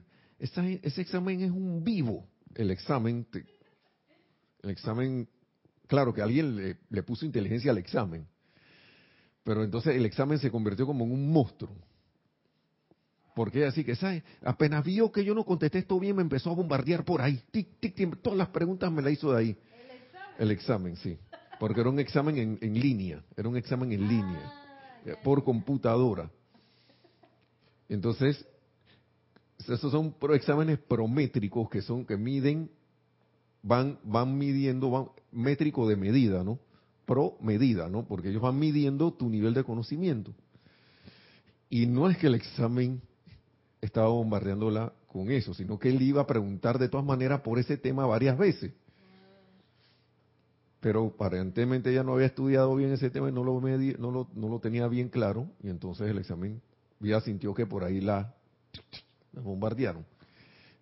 ese 0.83 1.01
examen 1.01 1.41
es 1.41 1.51
un 1.51 1.85
vivo. 1.85 2.29
El 2.55 2.71
examen, 2.71 3.27
el 4.63 4.71
examen, 4.71 5.29
claro 5.87 6.13
que 6.13 6.23
alguien 6.23 6.57
le, 6.57 6.79
le 6.89 7.03
puso 7.03 7.25
inteligencia 7.25 7.71
al 7.71 7.79
examen, 7.79 8.27
pero 9.45 9.63
entonces 9.63 9.95
el 9.95 10.05
examen 10.05 10.39
se 10.39 10.51
convirtió 10.51 10.87
como 10.87 11.05
en 11.05 11.13
un 11.13 11.33
monstruo 11.33 11.77
porque 13.35 13.67
así 13.67 13.85
que, 13.85 13.97
¿sabes? 13.97 14.23
Apenas 14.43 14.85
vio 14.85 15.11
que 15.11 15.25
yo 15.25 15.35
no 15.35 15.45
contesté 15.45 15.79
esto 15.79 15.99
bien, 15.99 16.17
me 16.17 16.23
empezó 16.23 16.51
a 16.51 16.55
bombardear 16.55 17.05
por 17.05 17.21
ahí. 17.21 17.43
Tic, 17.51 17.81
tic, 17.81 18.23
todas 18.23 18.39
las 18.39 18.49
preguntas 18.49 18.91
me 18.93 19.03
las 19.03 19.13
hizo 19.13 19.33
de 19.33 19.39
ahí. 19.39 19.59
¿El 20.39 20.51
examen? 20.51 20.97
Sí. 20.97 21.19
Porque 21.59 21.81
era 21.81 21.91
un 21.91 22.01
examen 22.01 22.39
en, 22.39 22.59
en 22.61 22.81
línea. 22.81 23.23
Era 23.37 23.49
un 23.49 23.57
examen 23.57 23.93
en 23.93 24.09
línea. 24.09 24.53
Ah, 25.07 25.17
por 25.23 25.45
computadora. 25.45 26.31
Entonces, 27.89 28.45
esos 29.59 29.93
son 29.93 30.15
exámenes 30.33 30.79
prométricos 30.79 31.69
que 31.69 31.83
son, 31.83 32.05
que 32.05 32.17
miden, 32.17 32.71
van, 33.63 33.99
van 34.03 34.37
midiendo, 34.37 34.91
van, 34.91 35.09
métrico 35.31 35.89
de 35.89 35.97
medida, 35.97 36.43
¿no? 36.43 36.59
Pro 37.07 37.37
medida, 37.41 37.89
¿no? 37.89 38.07
Porque 38.07 38.31
ellos 38.31 38.43
van 38.43 38.59
midiendo 38.59 39.13
tu 39.13 39.29
nivel 39.29 39.55
de 39.55 39.65
conocimiento. 39.65 40.35
Y 41.69 41.87
no 41.87 42.09
es 42.09 42.17
que 42.17 42.29
el 42.29 42.35
examen 42.35 43.03
estaba 43.81 44.09
bombardeándola 44.09 44.93
con 45.07 45.31
eso, 45.31 45.53
sino 45.55 45.79
que 45.79 45.91
él 45.91 46.01
iba 46.03 46.23
a 46.23 46.27
preguntar 46.27 46.79
de 46.79 46.89
todas 46.89 47.05
maneras 47.05 47.43
por 47.43 47.59
ese 47.59 47.77
tema 47.77 48.07
varias 48.07 48.39
veces. 48.39 48.73
Pero 50.85 51.07
aparentemente 51.07 51.91
ella 51.91 52.03
no 52.03 52.13
había 52.13 52.27
estudiado 52.27 52.77
bien 52.77 52.93
ese 52.93 53.09
tema 53.09 53.31
y 53.31 53.33
no 53.33 53.43
lo, 53.43 53.59
no 53.59 54.11
lo, 54.11 54.29
no 54.35 54.49
lo 54.51 54.59
tenía 54.59 54.87
bien 54.87 55.09
claro, 55.09 55.49
y 55.63 55.71
entonces 55.71 56.11
el 56.11 56.19
examen 56.19 56.61
ya 57.01 57.23
sintió 57.23 57.55
que 57.55 57.65
por 57.65 57.85
ahí 57.85 58.03
la, 58.03 58.35
bombardearon. 59.33 60.05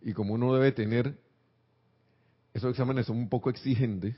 Y 0.01 0.13
como 0.13 0.35
uno 0.35 0.53
debe 0.55 0.73
tener, 0.73 1.17
esos 2.53 2.71
exámenes 2.71 3.07
son 3.07 3.17
un 3.17 3.29
poco 3.29 3.49
exigentes, 3.49 4.17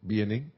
vienen, 0.00 0.50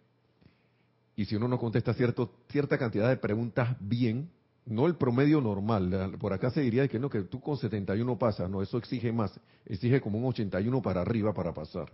y 1.15 1.27
si 1.27 1.37
uno 1.37 1.47
no 1.47 1.59
contesta 1.59 1.93
cierto, 1.93 2.33
cierta 2.49 2.79
cantidad 2.79 3.11
de 3.11 3.19
preguntas 3.19 3.77
bien, 3.79 4.31
no 4.65 4.87
el 4.87 4.97
promedio 4.97 5.43
normal. 5.43 6.17
Por 6.19 6.33
acá 6.33 6.51
se 6.51 6.63
diría 6.63 6.89
que 6.89 6.99
no, 6.99 7.11
que 7.11 7.21
tú 7.25 7.43
con 7.43 7.59
71 7.59 8.19
pasas, 8.19 8.49
no, 8.49 8.63
eso 8.63 8.79
exige 8.79 9.13
más, 9.13 9.39
exige 9.67 10.01
como 10.01 10.17
un 10.17 10.25
81 10.25 10.81
para 10.81 11.03
arriba 11.03 11.35
para 11.35 11.53
pasar. 11.53 11.93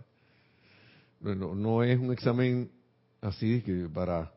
No, 1.21 1.55
no 1.55 1.83
es 1.83 1.99
un 1.99 2.11
examen 2.11 2.71
así 3.21 3.61
que 3.61 3.87
para, 3.93 4.31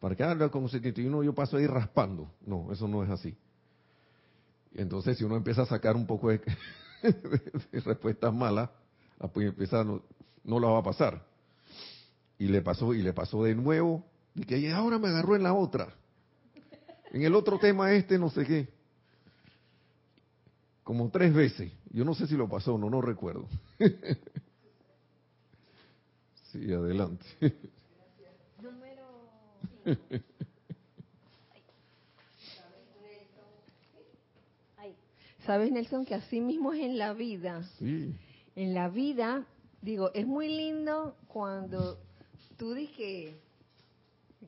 para 0.00 0.14
que 0.14 0.22
habla 0.22 0.48
con 0.48 0.68
71 0.68 1.22
yo 1.22 1.34
paso 1.34 1.56
ahí 1.56 1.66
raspando. 1.66 2.30
No, 2.44 2.70
eso 2.72 2.86
no 2.86 3.02
es 3.02 3.10
así. 3.10 3.36
Entonces, 4.74 5.16
si 5.16 5.24
uno 5.24 5.36
empieza 5.36 5.62
a 5.62 5.66
sacar 5.66 5.96
un 5.96 6.06
poco 6.06 6.28
de, 6.28 6.40
respuestas 7.72 8.32
malas, 8.34 8.68
ah, 9.18 9.28
pues 9.28 9.48
empieza, 9.48 9.82
no, 9.82 10.02
no 10.44 10.60
la 10.60 10.68
va 10.68 10.78
a 10.80 10.82
pasar. 10.82 11.24
Y 12.38 12.48
le 12.48 12.60
pasó, 12.60 12.92
y 12.92 13.00
le 13.00 13.14
pasó 13.14 13.44
de 13.44 13.54
nuevo, 13.54 14.04
y 14.34 14.44
que 14.44 14.70
ahora 14.72 14.98
me 14.98 15.08
agarró 15.08 15.34
en 15.34 15.42
la 15.42 15.54
otra 15.54 15.94
en 17.16 17.22
el 17.22 17.34
otro 17.34 17.58
tema 17.58 17.92
este 17.92 18.18
no 18.18 18.30
sé 18.30 18.44
qué. 18.44 18.68
Como 20.84 21.08
tres 21.10 21.34
veces. 21.34 21.72
Yo 21.90 22.04
no 22.04 22.14
sé 22.14 22.26
si 22.26 22.36
lo 22.36 22.48
pasó, 22.48 22.78
no, 22.78 22.90
no 22.90 23.00
recuerdo. 23.00 23.48
sí, 26.58 26.72
adelante. 26.72 27.26
Sabes, 35.44 35.70
Nelson, 35.70 36.04
que 36.04 36.14
así 36.16 36.40
mismo 36.40 36.72
es 36.72 36.80
en 36.80 36.98
la 36.98 37.12
vida. 37.12 37.62
Sí. 37.78 38.12
En 38.56 38.74
la 38.74 38.88
vida, 38.88 39.46
digo, 39.80 40.10
es 40.12 40.26
muy 40.26 40.48
lindo 40.48 41.16
cuando 41.28 42.00
tú 42.56 42.74
dices 42.74 43.36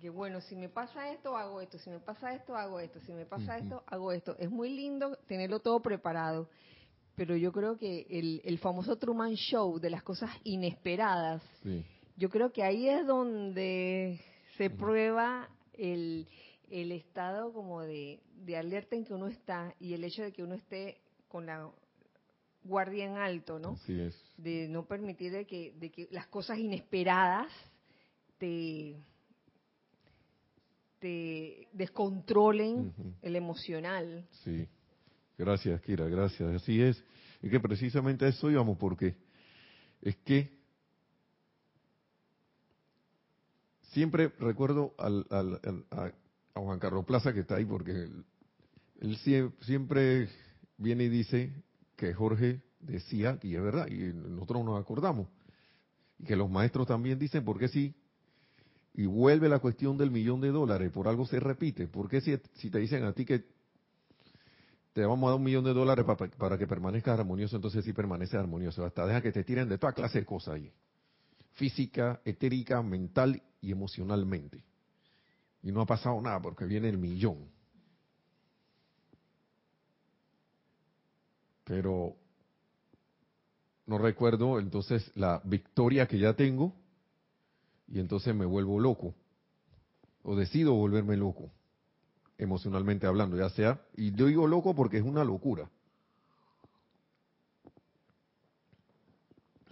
que 0.01 0.11
bueno, 0.11 0.41
si 0.41 0.55
me 0.55 0.69
pasa 0.69 1.11
esto, 1.11 1.37
hago 1.37 1.61
esto, 1.61 1.79
si 1.79 1.91
me 1.91 1.99
pasa 1.99 2.35
esto, 2.35 2.57
hago 2.57 2.81
esto, 2.81 3.01
si 3.01 3.13
me 3.13 3.25
pasa 3.25 3.59
esto, 3.59 3.83
hago 3.87 4.13
esto. 4.13 4.37
Es 4.39 4.51
muy 4.51 4.71
lindo 4.71 5.17
tenerlo 5.27 5.61
todo 5.61 5.81
preparado, 5.81 6.49
pero 7.17 7.37
yo 7.37 7.53
creo 7.53 7.77
que 7.77 8.07
el, 8.09 8.41
el 8.45 8.59
famoso 8.59 8.97
Truman 8.97 9.35
Show 9.35 9.79
de 9.81 9.91
las 9.91 10.03
cosas 10.03 10.31
inesperadas, 10.45 11.43
yo 12.19 12.29
creo 12.29 12.53
que 12.53 12.65
ahí 12.65 12.89
es 12.89 13.07
donde 13.07 14.21
se 14.57 14.71
prueba 14.71 15.49
el, 15.73 16.27
el 16.69 16.91
estado 16.91 17.53
como 17.53 17.83
de, 17.83 18.21
de 18.45 18.57
alerta 18.57 18.97
en 18.97 19.05
que 19.05 19.15
uno 19.15 19.29
está 19.29 19.75
y 19.79 19.95
el 19.95 20.03
hecho 20.03 20.23
de 20.23 20.33
que 20.33 20.43
uno 20.43 20.57
esté 20.57 21.01
con 21.29 21.47
la 21.47 21.71
guardia 22.65 23.05
en 23.05 23.17
alto, 23.17 23.61
¿no? 23.61 23.71
Así 23.71 23.99
es. 24.01 24.21
De 24.37 24.67
no 24.69 24.85
permitir 24.85 25.31
de 25.33 25.47
que, 25.47 25.73
de 25.79 25.91
que 25.91 26.09
las 26.11 26.27
cosas 26.27 26.59
inesperadas 26.59 27.51
te 28.37 28.97
te 30.99 31.69
descontrolen 31.73 32.93
el 33.23 33.37
emocional. 33.37 34.27
Sí, 34.43 34.67
gracias 35.37 35.81
Kira, 35.83 36.09
gracias. 36.09 36.51
Así 36.53 36.83
es. 36.83 37.03
Y 37.41 37.49
que 37.49 37.61
precisamente 37.61 38.25
a 38.25 38.29
eso 38.29 38.51
íbamos, 38.51 38.77
porque 38.79 39.15
es 40.03 40.17
que 40.17 40.58
siempre 43.99 44.31
recuerdo 44.39 44.95
al, 44.97 45.27
a, 45.91 46.13
Juan 46.55 46.79
Carlos 46.79 47.05
Plaza 47.05 47.33
que 47.33 47.41
está 47.41 47.57
ahí, 47.57 47.65
porque 47.65 48.09
él, 49.01 49.17
siempre 49.63 50.29
viene 50.77 51.05
y 51.05 51.09
dice 51.09 51.53
que 51.97 52.15
Jorge 52.15 52.63
decía, 52.79 53.41
y 53.43 53.57
es 53.57 53.63
verdad, 53.63 53.89
y 53.89 54.13
nosotros 54.15 54.65
nos 54.65 54.81
acordamos, 54.81 55.27
y 56.17 56.27
que 56.27 56.37
los 56.37 56.49
maestros 56.49 56.87
también 56.87 57.19
dicen, 57.19 57.45
porque 57.45 57.67
sí, 57.67 57.93
y 58.95 59.07
vuelve 59.07 59.49
la 59.49 59.59
cuestión 59.59 59.99
del 59.99 60.13
millón 60.13 60.41
de 60.41 60.53
dólares, 60.53 60.93
por 60.93 61.09
algo 61.09 61.27
se 61.27 61.41
repite. 61.41 61.89
¿Por 61.89 62.09
qué 62.09 62.21
si, 62.21 62.71
te 62.71 62.79
dicen 62.79 63.03
a 63.03 63.13
ti 63.13 63.25
que 63.25 63.45
te 64.93 65.05
vamos 65.05 65.27
a 65.27 65.31
dar 65.31 65.39
un 65.39 65.45
millón 65.45 65.65
de 65.65 65.75
dólares 65.75 66.05
para, 66.39 66.57
que 66.57 66.69
permanezcas 66.69 67.19
armonioso, 67.19 67.57
entonces 67.57 67.85
sí 67.85 67.93
permanece 67.93 68.37
armonioso? 68.37 68.85
Hasta 68.85 69.07
deja 69.07 69.21
que 69.21 69.33
te 69.33 69.43
tiren 69.43 69.69
de 69.69 69.77
toda 69.79 69.93
clase 69.93 70.21
de 70.21 70.25
cosas 70.25 70.55
ahí. 70.55 70.73
Física, 71.59 72.23
etérica, 72.25 72.83
mental 72.83 73.43
y 73.61 73.71
emocionalmente. 73.71 74.65
Y 75.63 75.71
no 75.71 75.83
ha 75.83 75.87
pasado 75.87 76.21
nada 76.23 76.41
porque 76.41 76.65
viene 76.65 76.89
el 76.89 76.97
millón. 76.99 77.59
pero 81.69 82.17
no 83.87 83.99
recuerdo 83.99 84.59
entonces 84.59 85.13
la 85.15 85.43
victoria 85.45 86.09
que 86.09 86.19
ya 86.19 86.33
tengo 86.33 86.75
y 87.87 88.01
entonces 88.01 88.35
me 88.35 88.47
vuelvo 88.47 88.81
loco 88.81 89.15
o 90.23 90.35
decido 90.35 90.73
volverme 90.73 91.17
loco 91.19 91.51
emocionalmente 92.39 93.07
hablando, 93.07 93.37
ya 93.37 93.51
sea, 93.51 93.83
y 93.97 94.15
yo 94.15 94.27
digo 94.27 94.47
loco 94.47 94.75
porque 94.75 94.97
es 94.97 95.03
una 95.03 95.25
locura. 95.25 95.69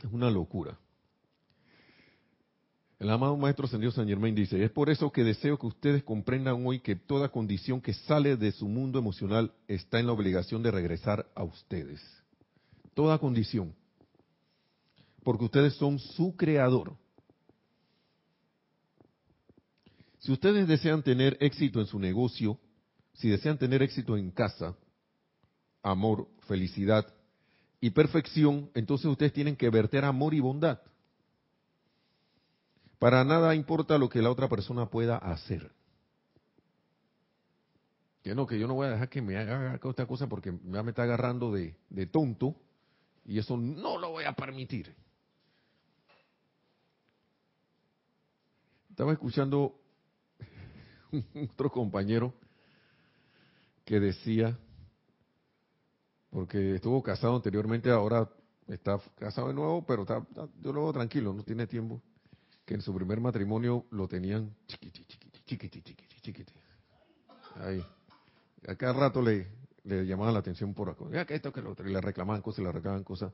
Es 0.02 0.12
una 0.12 0.31
locura. 0.31 0.76
El 2.99 3.11
amado 3.11 3.37
Maestro 3.37 3.67
Ascendido 3.67 3.93
San 3.93 4.09
Germain 4.09 4.35
dice, 4.35 4.62
es 4.62 4.71
por 4.71 4.88
eso 4.88 5.12
que 5.12 5.23
deseo 5.23 5.59
que 5.59 5.67
ustedes 5.67 6.03
comprendan 6.03 6.65
hoy 6.67 6.81
que 6.81 6.97
toda 6.97 7.29
condición 7.29 7.81
que 7.81 7.93
sale 7.93 8.37
de 8.37 8.53
su 8.53 8.67
mundo 8.67 8.99
emocional 8.99 9.53
está 9.69 10.00
en 10.00 10.07
la 10.07 10.12
obligación 10.12 10.62
de 10.62 10.71
regresar 10.71 11.26
a 11.35 11.45
ustedes. 11.45 12.00
Toda 12.95 13.19
condición. 13.19 13.75
Porque 15.23 15.45
ustedes 15.45 15.75
son 15.75 15.99
su 15.99 16.37
creador. 16.37 16.97
Si 20.21 20.33
ustedes 20.33 20.67
desean 20.67 21.03
tener 21.03 21.37
éxito 21.41 21.81
en 21.81 21.87
su 21.87 21.99
negocio, 21.99 22.59
si 23.12 23.29
desean 23.29 23.59
tener 23.59 23.83
éxito 23.83 24.17
en 24.17 24.31
casa, 24.31 24.75
amor, 25.83 26.29
felicidad 26.49 27.07
y 27.79 27.91
perfección, 27.91 28.71
entonces 28.75 29.07
ustedes 29.07 29.35
tienen 29.35 29.55
que 29.55 29.69
verter 29.69 30.05
amor 30.05 30.33
y 30.33 30.41
bondad. 30.41 30.81
Para 32.99 33.25
nada 33.25 33.55
importa 33.55 33.99
lo 33.99 34.09
que 34.09 34.23
la 34.23 34.31
otra 34.31 34.49
persona 34.49 34.87
pueda 34.87 35.17
hacer. 35.17 35.71
Que 38.23 38.35
no, 38.35 38.47
que 38.47 38.59
yo 38.59 38.67
no 38.67 38.75
voy 38.75 38.88
a 38.88 38.91
dejar 38.91 39.09
que 39.09 39.23
me 39.23 39.37
haga 39.37 39.79
esta 39.83 40.07
cosa 40.07 40.26
porque 40.26 40.59
ya 40.65 40.83
me 40.83 40.91
está 40.91 41.05
agarrando 41.05 41.53
de, 41.53 41.76
de 41.91 42.07
tonto 42.07 42.57
y 43.25 43.38
eso 43.38 43.57
no 43.57 43.99
lo 43.99 44.11
voy 44.11 44.25
a 44.25 44.33
permitir. 44.33 44.95
Estaba 48.91 49.12
escuchando 49.12 49.79
otro 51.53 51.71
compañero 51.71 52.33
que 53.85 54.00
decía, 54.00 54.59
porque 56.31 56.76
estuvo 56.76 57.03
casado 57.03 57.37
anteriormente, 57.37 57.91
ahora 57.91 58.29
está 58.67 58.99
casado 59.17 59.49
de 59.49 59.55
nuevo, 59.55 59.85
pero 59.87 60.03
está, 60.03 60.21
de 60.21 60.73
nuevo 60.73 60.93
tranquilo, 60.93 61.33
no 61.33 61.45
tiene 61.45 61.67
tiempo, 61.67 62.03
que 62.66 62.75
en 62.75 62.82
su 62.82 62.92
primer 62.92 63.20
matrimonio 63.20 63.87
lo 63.90 64.08
tenían 64.08 64.54
chiquiti, 64.66 65.04
chiquiti, 65.04 65.40
chiquiti, 65.46 65.82
chiquiti, 65.82 66.20
chiquiti. 66.20 66.52
Ahí. 67.61 67.82
A 68.66 68.75
cada 68.75 68.92
rato 68.92 69.23
le, 69.23 69.46
llamaban 69.85 70.35
la 70.35 70.40
atención 70.40 70.75
por 70.75 70.90
acá, 70.90 71.04
esto, 71.28 71.52
que 71.52 71.62
lo 71.62 71.70
otro, 71.70 71.88
y 71.88 71.92
le 71.92 72.00
reclamaban 72.00 72.42
cosas, 72.42 72.64
le 72.64 72.73
reclamaban 72.73 73.04
cosas. 73.04 73.32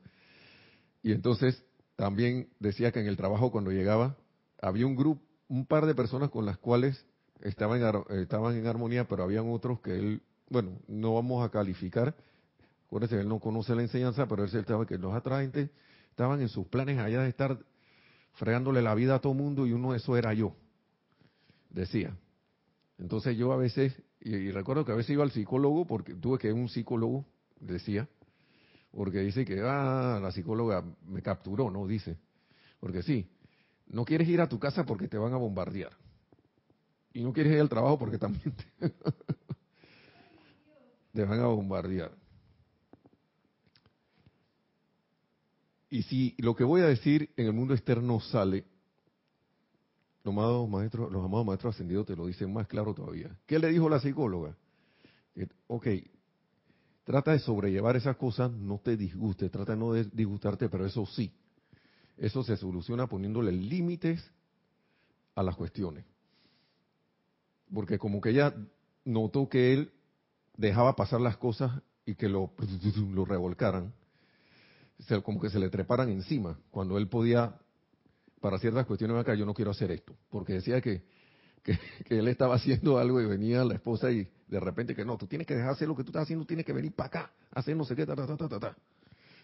Y 1.01 1.11
entonces 1.11 1.65
también 1.95 2.49
decía 2.59 2.91
que 2.91 2.99
en 2.99 3.07
el 3.07 3.17
trabajo 3.17 3.51
cuando 3.51 3.71
llegaba, 3.71 4.15
había 4.61 4.85
un 4.85 4.95
grupo, 4.95 5.23
un 5.47 5.65
par 5.65 5.87
de 5.87 5.95
personas 5.95 6.29
con 6.29 6.45
las 6.45 6.59
cuales 6.59 7.03
estaban 7.41 7.81
en, 7.81 8.19
estaban 8.19 8.55
en 8.55 8.67
armonía, 8.67 9.07
pero 9.07 9.23
habían 9.23 9.49
otros 9.49 9.81
que 9.81 9.97
él, 9.97 10.21
bueno, 10.49 10.79
no 10.87 11.15
vamos 11.15 11.43
a 11.43 11.49
calificar, 11.49 12.15
acuérdense, 12.85 13.19
él 13.19 13.27
no 13.27 13.39
conoce 13.39 13.73
la 13.73 13.81
enseñanza, 13.81 14.27
pero 14.27 14.43
él 14.43 14.55
estaba 14.55 14.85
que 14.85 14.99
los 14.99 15.15
atraentes 15.15 15.71
estaban 16.11 16.39
en 16.41 16.49
sus 16.49 16.67
planes 16.67 16.99
allá 16.99 17.23
de 17.23 17.29
estar 17.29 17.57
fregándole 18.33 18.81
la 18.81 18.95
vida 18.95 19.15
a 19.15 19.19
todo 19.19 19.33
mundo 19.33 19.65
y 19.65 19.73
uno 19.73 19.95
eso 19.95 20.17
era 20.17 20.33
yo, 20.33 20.55
decía. 21.69 22.15
Entonces 22.97 23.37
yo 23.37 23.51
a 23.51 23.57
veces, 23.57 23.93
y, 24.21 24.51
recuerdo 24.51 24.85
que 24.85 24.91
a 24.91 24.95
veces 24.95 25.11
iba 25.11 25.23
al 25.23 25.31
psicólogo, 25.31 25.85
porque 25.85 26.13
tuve 26.15 26.37
que 26.37 26.51
un 26.53 26.69
psicólogo, 26.69 27.25
decía, 27.59 28.07
porque 28.91 29.19
dice 29.19 29.45
que, 29.45 29.61
ah, 29.61 30.19
la 30.21 30.31
psicóloga 30.31 30.83
me 31.07 31.21
capturó, 31.21 31.71
¿no? 31.71 31.87
Dice, 31.87 32.17
porque 32.79 33.01
sí, 33.01 33.27
no 33.87 34.05
quieres 34.05 34.27
ir 34.27 34.41
a 34.41 34.49
tu 34.49 34.59
casa 34.59 34.85
porque 34.85 35.07
te 35.07 35.17
van 35.17 35.33
a 35.33 35.37
bombardear. 35.37 35.91
Y 37.13 37.23
no 37.23 37.31
quieres 37.33 37.53
ir 37.53 37.59
al 37.59 37.69
trabajo 37.69 37.99
porque 37.99 38.17
también 38.17 38.53
te 41.13 41.25
van 41.25 41.39
a 41.39 41.47
bombardear. 41.47 42.11
Y 45.93 46.01
si 46.01 46.33
lo 46.39 46.55
que 46.55 46.63
voy 46.63 46.81
a 46.81 46.87
decir 46.87 47.29
en 47.37 47.45
el 47.45 47.53
mundo 47.53 47.75
externo 47.75 48.19
sale, 48.19 48.65
los 50.23 50.33
amados 50.33 50.67
maestros, 50.67 51.11
los 51.11 51.23
amados 51.23 51.45
maestros 51.45 51.75
ascendidos 51.75 52.07
te 52.07 52.15
lo 52.15 52.25
dicen 52.25 52.51
más 52.51 52.65
claro 52.65 52.95
todavía. 52.95 53.37
¿Qué 53.45 53.59
le 53.59 53.67
dijo 53.67 53.87
la 53.87 53.99
psicóloga? 53.99 54.57
ok, 55.67 55.87
trata 57.03 57.33
de 57.33 57.37
sobrellevar 57.37 57.95
esas 57.95 58.17
cosas, 58.17 58.51
no 58.51 58.79
te 58.79 58.97
disguste, 58.97 59.51
trata 59.51 59.73
de 59.73 59.77
no 59.77 59.93
disgustarte, 59.93 60.67
pero 60.67 60.83
eso 60.83 61.05
sí, 61.05 61.31
eso 62.17 62.41
se 62.41 62.57
soluciona 62.57 63.05
poniéndole 63.05 63.51
límites 63.51 64.31
a 65.35 65.43
las 65.43 65.55
cuestiones. 65.55 66.05
Porque 67.71 67.99
como 67.99 68.19
que 68.19 68.31
ella 68.31 68.55
notó 69.05 69.47
que 69.47 69.73
él 69.73 69.91
dejaba 70.57 70.95
pasar 70.95 71.21
las 71.21 71.37
cosas 71.37 71.83
y 72.03 72.15
que 72.15 72.29
lo 72.29 72.51
revolcaran, 73.27 73.93
como 75.23 75.39
que 75.39 75.49
se 75.49 75.59
le 75.59 75.69
treparan 75.69 76.09
encima, 76.09 76.57
cuando 76.71 76.97
él 76.97 77.07
podía, 77.07 77.55
para 78.39 78.57
ciertas 78.59 78.85
cuestiones 78.85 79.17
acá, 79.17 79.35
yo 79.35 79.45
no 79.45 79.53
quiero 79.53 79.71
hacer 79.71 79.91
esto, 79.91 80.15
porque 80.29 80.53
decía 80.53 80.81
que, 80.81 81.03
que, 81.63 81.77
él 82.09 82.27
estaba 82.27 82.55
haciendo 82.55 82.97
algo 82.97 83.21
y 83.21 83.25
venía 83.25 83.63
la 83.63 83.75
esposa 83.75 84.11
y 84.11 84.27
de 84.47 84.59
repente 84.59 84.95
que 84.95 85.05
no, 85.05 85.17
tú 85.17 85.27
tienes 85.27 85.47
que 85.47 85.55
dejar 85.55 85.71
hacer 85.71 85.87
lo 85.87 85.95
que 85.95 86.03
tú 86.03 86.09
estás 86.09 86.23
haciendo, 86.23 86.45
tienes 86.45 86.65
que 86.65 86.73
venir 86.73 86.93
para 86.93 87.07
acá, 87.07 87.31
hacer 87.51 87.75
no 87.75 87.85
sé 87.85 87.95
qué, 87.95 88.05
ta, 88.05 88.15
ta, 88.15 88.27
ta, 88.27 88.47
ta, 88.47 88.59
ta. 88.59 88.77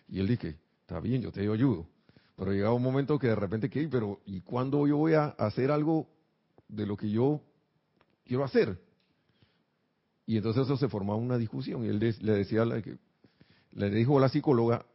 Y 0.08 0.19
él 0.19 0.28
dije, 0.28 0.58
está 0.82 1.00
bien, 1.00 1.22
yo 1.22 1.32
te 1.32 1.41
ayudo. 1.41 1.88
Pero 2.36 2.52
llegaba 2.54 2.74
un 2.74 2.84
momento 2.84 3.19
que 3.19 3.28
de 3.28 3.36
repente, 3.36 3.69
¿qué? 3.69 3.88
Pero 3.89 4.22
¿y 4.26 4.41
cuándo 4.41 4.88
yo 4.88 4.98
voy 4.98 5.13
a 5.13 5.26
hacer 5.26 5.72
algo 5.72 6.08
de 6.67 6.86
lo 6.86 6.95
que 6.95 7.10
yo 7.10 7.41
quiero 8.24 8.43
hacer? 8.43 8.80
Y 10.26 10.38
entonces 10.38 10.63
eso 10.63 10.78
se 10.78 10.88
formaba 10.88 11.19
una 11.19 11.38
discusión 11.38 11.84
y 11.84 11.89
él 11.89 12.00
le 12.00 12.34
decía, 12.34 12.63
le 12.63 13.89
dijo 13.89 14.17
a 14.17 14.22
la 14.22 14.30
psicóloga, 14.30 14.86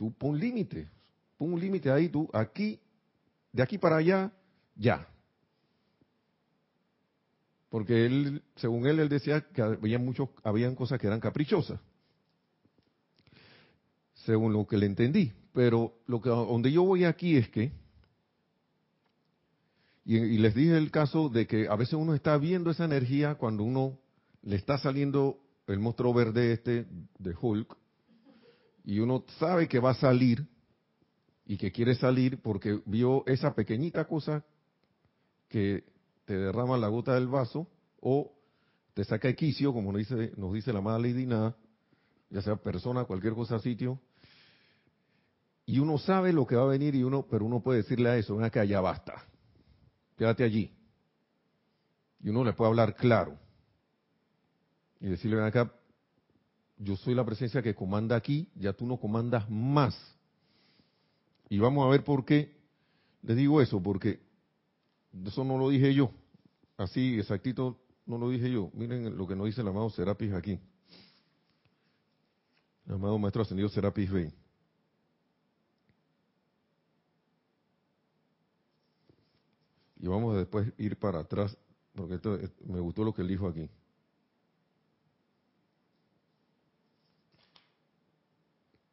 tú 0.00 0.14
pon 0.14 0.38
límite, 0.38 0.88
pon 1.36 1.52
un 1.52 1.60
límite 1.60 1.90
ahí, 1.90 2.08
tú 2.08 2.26
aquí, 2.32 2.80
de 3.52 3.62
aquí 3.62 3.76
para 3.76 3.96
allá, 3.96 4.32
ya. 4.74 5.06
Porque 7.68 8.06
él, 8.06 8.42
según 8.56 8.86
él, 8.86 8.98
él 8.98 9.10
decía 9.10 9.42
que 9.52 9.60
había 9.60 9.98
muchos, 9.98 10.30
habían 10.42 10.74
cosas 10.74 10.98
que 10.98 11.06
eran 11.06 11.20
caprichosas. 11.20 11.78
Según 14.24 14.54
lo 14.54 14.66
que 14.66 14.78
le 14.78 14.86
entendí. 14.86 15.34
Pero 15.52 15.92
lo 16.06 16.22
que 16.22 16.30
donde 16.30 16.72
yo 16.72 16.82
voy 16.82 17.04
aquí 17.04 17.36
es 17.36 17.50
que, 17.50 17.70
y, 20.06 20.38
les 20.38 20.54
dije 20.54 20.78
el 20.78 20.90
caso 20.90 21.28
de 21.28 21.46
que 21.46 21.68
a 21.68 21.76
veces 21.76 21.92
uno 21.92 22.14
está 22.14 22.38
viendo 22.38 22.70
esa 22.70 22.86
energía 22.86 23.34
cuando 23.34 23.64
uno 23.64 23.98
le 24.40 24.56
está 24.56 24.78
saliendo 24.78 25.38
el 25.66 25.78
monstruo 25.78 26.14
verde 26.14 26.54
este 26.54 26.86
de 27.18 27.34
Hulk, 27.38 27.76
y 28.84 29.00
uno 29.00 29.24
sabe 29.38 29.68
que 29.68 29.78
va 29.78 29.90
a 29.90 29.94
salir 29.94 30.46
y 31.46 31.56
que 31.56 31.72
quiere 31.72 31.94
salir 31.94 32.40
porque 32.40 32.80
vio 32.86 33.24
esa 33.26 33.54
pequeñita 33.54 34.06
cosa 34.06 34.44
que 35.48 35.84
te 36.24 36.36
derrama 36.36 36.78
la 36.78 36.88
gota 36.88 37.14
del 37.14 37.28
vaso 37.28 37.68
o 38.00 38.32
te 38.94 39.04
saca 39.04 39.28
equicio, 39.28 39.72
como 39.72 39.92
nos 39.92 40.00
dice, 40.00 40.32
nos 40.36 40.52
dice 40.52 40.72
la 40.72 40.78
amada 40.78 40.98
Lady 40.98 41.26
Nada, 41.26 41.56
ya 42.30 42.42
sea 42.42 42.56
persona, 42.56 43.04
cualquier 43.04 43.34
cosa, 43.34 43.58
sitio, 43.58 44.00
y 45.66 45.78
uno 45.78 45.98
sabe 45.98 46.32
lo 46.32 46.46
que 46.46 46.56
va 46.56 46.62
a 46.62 46.66
venir 46.66 46.94
y 46.94 47.02
uno, 47.02 47.26
pero 47.30 47.44
uno 47.44 47.62
puede 47.62 47.82
decirle 47.82 48.08
a 48.08 48.16
eso, 48.16 48.36
ven 48.36 48.44
acá, 48.44 48.64
ya 48.64 48.80
basta, 48.80 49.24
quédate 50.16 50.44
allí. 50.44 50.72
Y 52.22 52.28
uno 52.28 52.44
le 52.44 52.52
puede 52.52 52.70
hablar 52.70 52.96
claro. 52.96 53.38
Y 55.00 55.06
decirle, 55.06 55.36
ven 55.36 55.46
acá, 55.46 55.72
yo 56.82 56.96
soy 56.96 57.14
la 57.14 57.24
presencia 57.24 57.60
que 57.62 57.74
comanda 57.74 58.16
aquí, 58.16 58.48
ya 58.54 58.72
tú 58.72 58.86
no 58.86 58.96
comandas 58.96 59.48
más. 59.50 59.94
Y 61.50 61.58
vamos 61.58 61.86
a 61.86 61.90
ver 61.90 62.02
por 62.02 62.24
qué 62.24 62.56
les 63.22 63.36
digo 63.36 63.60
eso, 63.60 63.82
porque 63.82 64.18
eso 65.26 65.44
no 65.44 65.58
lo 65.58 65.68
dije 65.68 65.92
yo, 65.94 66.10
así 66.78 67.18
exactito 67.18 67.78
no 68.06 68.16
lo 68.16 68.30
dije 68.30 68.50
yo. 68.50 68.70
Miren 68.72 69.16
lo 69.16 69.26
que 69.26 69.36
nos 69.36 69.46
dice 69.46 69.60
el 69.60 69.68
amado 69.68 69.90
Serapis 69.90 70.32
aquí. 70.32 70.58
El 72.86 72.94
amado 72.94 73.18
Maestro 73.18 73.42
Ascendido 73.42 73.68
Serapis 73.68 74.10
B. 74.10 74.32
Y 79.98 80.06
vamos 80.06 80.34
a 80.34 80.38
después 80.38 80.72
ir 80.78 80.98
para 80.98 81.20
atrás, 81.20 81.54
porque 81.94 82.14
esto, 82.14 82.38
me 82.64 82.80
gustó 82.80 83.04
lo 83.04 83.12
que 83.12 83.20
él 83.20 83.28
dijo 83.28 83.46
aquí. 83.46 83.68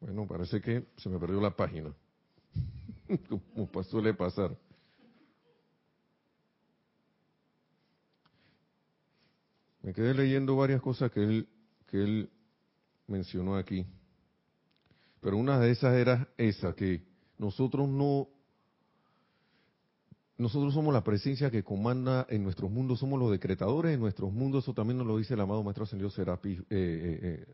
Bueno, 0.00 0.26
parece 0.26 0.60
que 0.60 0.86
se 0.96 1.08
me 1.08 1.18
perdió 1.18 1.40
la 1.40 1.56
página, 1.56 1.92
como 3.28 3.82
suele 3.82 4.14
pasar. 4.14 4.56
Me 9.82 9.92
quedé 9.92 10.14
leyendo 10.14 10.54
varias 10.54 10.80
cosas 10.82 11.10
que 11.10 11.22
él, 11.22 11.48
que 11.86 11.96
él 12.02 12.30
mencionó 13.06 13.56
aquí. 13.56 13.86
Pero 15.20 15.36
una 15.36 15.58
de 15.58 15.70
esas 15.70 15.94
era 15.94 16.28
esa, 16.36 16.74
que 16.74 17.02
nosotros 17.38 17.88
no, 17.88 18.28
nosotros 20.36 20.74
somos 20.74 20.94
la 20.94 21.02
presencia 21.02 21.50
que 21.50 21.64
comanda 21.64 22.24
en 22.30 22.44
nuestros 22.44 22.70
mundos, 22.70 23.00
somos 23.00 23.18
los 23.18 23.32
decretadores 23.32 23.94
en 23.94 24.00
nuestros 24.00 24.32
mundos, 24.32 24.64
eso 24.64 24.74
también 24.74 24.98
nos 24.98 25.06
lo 25.06 25.16
dice 25.16 25.34
el 25.34 25.40
amado 25.40 25.64
Maestro 25.64 25.84
Ascendido 25.84 26.10
Serapi, 26.10 26.52
eh, 26.52 26.64
eh, 26.70 27.18
eh, 27.22 27.46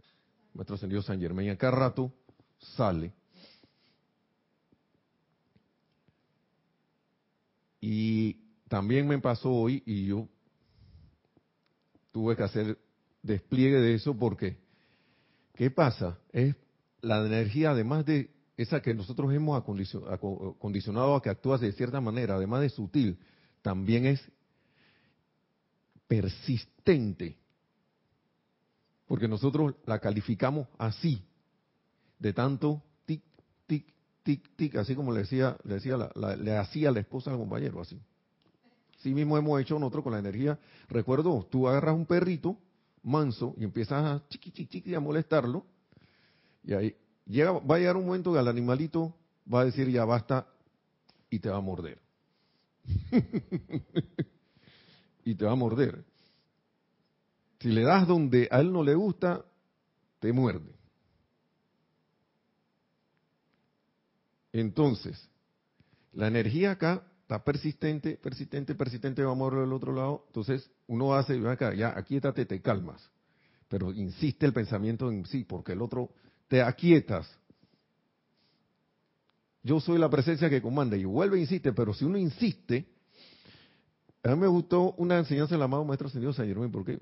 Maestro 0.53 0.77
Ascendido 0.77 1.01
San 1.01 1.21
Germain, 1.21 1.51
a 1.51 1.57
cada 1.57 1.77
rato 1.77 2.13
sale. 2.59 3.13
Y 7.81 8.35
también 8.69 9.07
me 9.07 9.19
pasó 9.19 9.51
hoy 9.51 9.83
y 9.85 10.07
yo 10.07 10.29
tuve 12.13 12.37
que 12.37 12.43
hacer 12.43 12.79
despliegue 13.23 13.79
de 13.79 13.95
eso 13.95 14.17
porque, 14.17 14.57
¿qué 15.55 15.71
pasa? 15.71 16.19
Es 16.33 16.55
la 17.01 17.25
energía, 17.27 17.73
además 17.73 18.07
de 18.07 18.31
esa 18.57 18.81
que 18.81 18.95
nosotros 18.95 19.33
hemos 19.35 19.59
acondicionado 19.59 21.15
a 21.15 21.23
que 21.23 21.31
actúa 21.31 21.59
de 21.59 21.73
cierta 21.73 22.01
manera, 22.01 22.37
además 22.37 22.61
de 22.63 22.71
sutil, 22.71 23.19
también 23.63 24.07
es 24.07 24.21
persistente. 26.07 27.37
Porque 29.07 29.29
nosotros 29.29 29.75
la 29.87 29.99
calificamos 29.99 30.69
así, 30.79 31.23
de 32.19 32.33
tanto 32.33 32.83
tic, 33.05 33.23
tic, 33.67 33.87
tic, 34.23 34.57
tic, 34.57 34.77
así 34.77 34.95
como 34.95 35.13
le 35.13 35.21
decía, 35.21 35.57
le 35.65 35.75
decía 35.75 35.97
le 36.17 36.57
hacía 36.57 36.91
la 36.91 37.01
esposa 37.01 37.31
al 37.31 37.39
compañero, 37.39 37.81
así. 37.81 38.01
Sí 38.99 39.13
mismo 39.13 39.37
hemos 39.37 39.61
hecho 39.61 39.79
nosotros 39.79 40.05
con 40.05 40.15
la 40.15 40.19
energía. 40.19 40.59
Recuerdo, 40.89 41.47
tú 41.51 41.69
agarras 41.69 41.95
un 41.95 42.07
perrito 42.07 42.59
manso 43.03 43.55
y 43.59 43.65
empiezas 43.65 44.03
a 44.03 44.29
chiqui, 44.29 44.51
chiqui, 44.51 44.81
chiqui 44.81 44.95
a 44.95 45.01
molestarlo. 45.01 45.67
Y 46.65 46.73
ahí 46.73 46.97
llega, 47.27 47.53
va 47.53 47.77
a 47.77 47.79
llegar 47.79 47.97
un 47.97 48.07
momento 48.07 48.33
que 48.33 48.39
al 48.39 48.49
animalito 48.49 49.15
va 49.53 49.61
a 49.61 49.65
decir 49.67 49.91
ya 49.91 50.05
basta 50.05 50.47
y 51.29 51.39
te 51.39 51.51
va 51.51 51.59
a 51.59 51.61
morder. 51.61 51.99
y 55.25 55.35
te 55.35 55.45
va 55.45 55.53
a 55.53 55.57
morder. 55.57 56.05
Si 57.61 57.71
le 57.71 57.83
das 57.83 58.07
donde 58.07 58.49
a 58.51 58.61
él 58.61 58.73
no 58.73 58.83
le 58.83 58.95
gusta, 58.95 59.45
te 60.19 60.33
muerde. 60.33 60.73
Entonces, 64.55 65.29
la 66.13 66.29
energía 66.29 66.71
acá 66.71 67.03
está 67.23 67.43
persistente, 67.43 68.17
persistente, 68.17 68.77
persistente, 68.77 69.25
vamos 69.25 69.51
a 69.51 69.57
ver 69.57 69.65
del 69.65 69.73
otro 69.73 69.93
lado. 69.93 70.23
Entonces, 70.29 70.71
uno 70.87 71.13
hace, 71.15 71.37
acá, 71.49 71.75
ya, 71.75 71.93
aquíétate, 71.99 72.47
te 72.47 72.63
calmas. 72.63 73.11
Pero 73.69 73.93
insiste 73.93 74.47
el 74.47 74.53
pensamiento 74.53 75.11
en 75.11 75.27
sí, 75.27 75.43
porque 75.43 75.73
el 75.73 75.83
otro 75.83 76.11
te 76.47 76.63
aquietas. 76.63 77.29
Yo 79.65 79.81
soy 79.81 79.99
la 79.99 80.09
presencia 80.09 80.49
que 80.49 80.63
comanda 80.63 80.97
y 80.97 81.05
vuelve 81.05 81.39
e 81.39 81.41
insiste, 81.41 81.73
pero 81.73 81.93
si 81.93 82.05
uno 82.05 82.17
insiste, 82.17 82.87
a 84.23 84.37
mí 84.37 84.41
me 84.41 84.47
gustó 84.47 84.93
una 84.99 85.19
enseñanza 85.19 85.57
del 85.57 85.63
amado 85.63 85.85
Maestro 85.85 86.09
Señor 86.09 86.33
San 86.33 86.47
Germán, 86.47 86.71
porque 86.71 87.01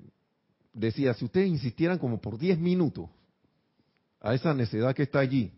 decía, 0.73 1.13
si 1.13 1.27
ustedes 1.27 1.49
insistieran 1.49 1.99
como 1.99 2.19
por 2.19 2.39
10 2.39 2.59
minutos 2.59 3.11
a 4.21 4.33
esa 4.33 4.55
necesidad 4.55 4.95
que 4.95 5.03
está 5.03 5.19
allí, 5.19 5.53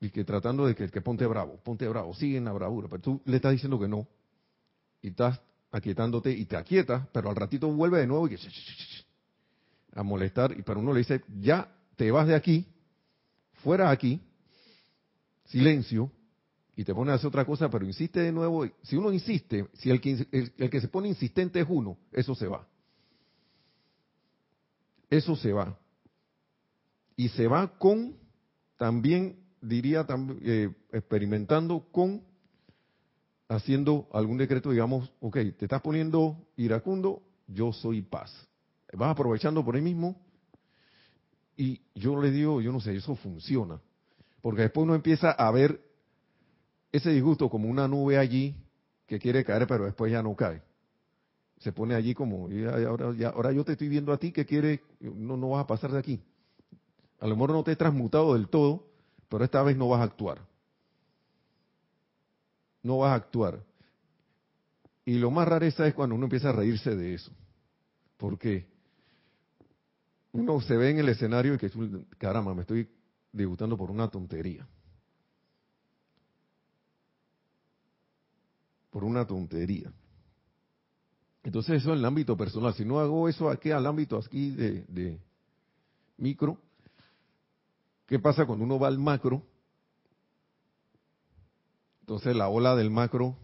y 0.00 0.10
que 0.10 0.24
tratando 0.24 0.66
de 0.66 0.74
que, 0.74 0.88
que 0.88 1.00
ponte 1.00 1.26
bravo, 1.26 1.58
ponte 1.64 1.88
bravo, 1.88 2.14
sigue 2.14 2.36
en 2.36 2.44
la 2.44 2.52
bravura, 2.52 2.88
pero 2.88 3.02
tú 3.02 3.22
le 3.24 3.36
estás 3.36 3.52
diciendo 3.52 3.78
que 3.78 3.88
no, 3.88 4.06
y 5.02 5.08
estás 5.08 5.40
aquietándote 5.70 6.30
y 6.30 6.44
te 6.44 6.56
aquietas, 6.56 7.06
pero 7.12 7.30
al 7.30 7.36
ratito 7.36 7.68
vuelve 7.70 7.98
de 7.98 8.06
nuevo 8.06 8.28
y 8.28 8.36
a 9.92 10.02
molestar, 10.02 10.56
y 10.56 10.62
pero 10.62 10.80
uno 10.80 10.92
le 10.92 11.00
dice, 11.00 11.22
ya 11.40 11.74
te 11.96 12.10
vas 12.10 12.26
de 12.26 12.34
aquí, 12.34 12.66
fuera 13.62 13.90
aquí, 13.90 14.20
silencio, 15.46 16.10
y 16.76 16.84
te 16.84 16.94
pone 16.94 17.10
a 17.10 17.14
hacer 17.14 17.26
otra 17.26 17.44
cosa, 17.44 17.68
pero 17.68 17.84
insiste 17.84 18.20
de 18.20 18.30
nuevo. 18.30 18.64
Si 18.84 18.94
uno 18.94 19.12
insiste, 19.12 19.66
si 19.74 19.90
el 19.90 20.00
que, 20.00 20.28
el 20.30 20.70
que 20.70 20.80
se 20.80 20.86
pone 20.86 21.08
insistente 21.08 21.58
es 21.58 21.66
uno, 21.68 21.98
eso 22.12 22.36
se 22.36 22.46
va. 22.46 22.68
Eso 25.10 25.34
se 25.34 25.52
va. 25.52 25.76
Y 27.16 27.30
se 27.30 27.48
va 27.48 27.76
con 27.78 28.16
también 28.76 29.47
diría, 29.60 30.06
eh, 30.42 30.70
experimentando 30.92 31.86
con 31.90 32.22
haciendo 33.48 34.08
algún 34.12 34.36
decreto, 34.36 34.70
digamos, 34.70 35.10
ok, 35.20 35.36
te 35.56 35.64
estás 35.64 35.80
poniendo 35.80 36.36
iracundo, 36.56 37.22
yo 37.46 37.72
soy 37.72 38.02
paz. 38.02 38.30
Vas 38.92 39.10
aprovechando 39.10 39.64
por 39.64 39.74
ahí 39.74 39.82
mismo 39.82 40.20
y 41.56 41.80
yo 41.94 42.20
le 42.20 42.30
digo, 42.30 42.60
yo 42.60 42.72
no 42.72 42.80
sé, 42.80 42.94
eso 42.94 43.16
funciona. 43.16 43.80
Porque 44.40 44.62
después 44.62 44.84
uno 44.84 44.94
empieza 44.94 45.30
a 45.30 45.50
ver 45.50 45.80
ese 46.92 47.10
disgusto 47.10 47.48
como 47.50 47.68
una 47.68 47.88
nube 47.88 48.18
allí 48.18 48.54
que 49.06 49.18
quiere 49.18 49.44
caer, 49.44 49.66
pero 49.66 49.84
después 49.84 50.12
ya 50.12 50.22
no 50.22 50.36
cae. 50.36 50.62
Se 51.58 51.72
pone 51.72 51.94
allí 51.94 52.14
como, 52.14 52.50
y 52.50 52.64
ahora, 52.64 53.12
ya, 53.14 53.30
ahora 53.30 53.50
yo 53.52 53.64
te 53.64 53.72
estoy 53.72 53.88
viendo 53.88 54.12
a 54.12 54.18
ti 54.18 54.30
que 54.30 54.46
quiere, 54.46 54.82
no, 55.00 55.36
no 55.36 55.50
vas 55.50 55.64
a 55.64 55.66
pasar 55.66 55.90
de 55.90 55.98
aquí. 55.98 56.20
A 57.18 57.26
lo 57.26 57.34
mejor 57.34 57.50
no 57.50 57.64
te 57.64 57.72
he 57.72 57.76
transmutado 57.76 58.34
del 58.34 58.48
todo, 58.48 58.86
pero 59.28 59.44
esta 59.44 59.62
vez 59.62 59.76
no 59.76 59.88
vas 59.88 60.00
a 60.00 60.04
actuar. 60.04 60.40
No 62.82 62.98
vas 62.98 63.12
a 63.12 63.14
actuar. 63.16 63.62
Y 65.04 65.18
lo 65.18 65.30
más 65.30 65.48
rareza 65.48 65.86
es 65.86 65.94
cuando 65.94 66.14
uno 66.14 66.24
empieza 66.24 66.50
a 66.50 66.52
reírse 66.52 66.94
de 66.94 67.14
eso. 67.14 67.32
Porque 68.16 68.66
uno 70.32 70.60
se 70.60 70.76
ve 70.76 70.90
en 70.90 70.98
el 70.98 71.08
escenario 71.08 71.54
y 71.54 71.58
que, 71.58 71.70
caramba, 72.18 72.54
me 72.54 72.62
estoy 72.62 72.88
debutando 73.32 73.76
por 73.76 73.90
una 73.90 74.08
tontería. 74.08 74.66
Por 78.90 79.04
una 79.04 79.26
tontería. 79.26 79.92
Entonces 81.42 81.80
eso 81.80 81.92
en 81.92 81.98
el 81.98 82.04
ámbito 82.04 82.36
personal. 82.36 82.74
Si 82.74 82.84
no 82.84 82.98
hago 82.98 83.28
eso 83.28 83.48
aquí 83.48 83.70
al 83.70 83.86
ámbito 83.86 84.18
aquí 84.18 84.50
de, 84.50 84.84
de 84.88 85.20
micro, 86.16 86.60
¿Qué 88.08 88.18
pasa 88.18 88.46
cuando 88.46 88.64
uno 88.64 88.78
va 88.78 88.88
al 88.88 88.98
macro? 88.98 89.42
Entonces 92.00 92.34
la 92.34 92.48
ola 92.48 92.74
del 92.74 92.90
macro 92.90 93.36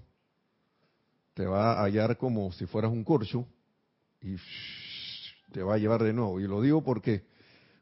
te 1.34 1.44
va 1.44 1.72
a 1.72 1.82
hallar 1.82 2.16
como 2.16 2.50
si 2.50 2.64
fueras 2.64 2.90
un 2.90 3.04
corcho 3.04 3.46
y 4.22 4.36
te 5.52 5.62
va 5.62 5.74
a 5.74 5.78
llevar 5.78 6.02
de 6.02 6.14
nuevo. 6.14 6.40
Y 6.40 6.48
lo 6.48 6.62
digo 6.62 6.82
porque 6.82 7.26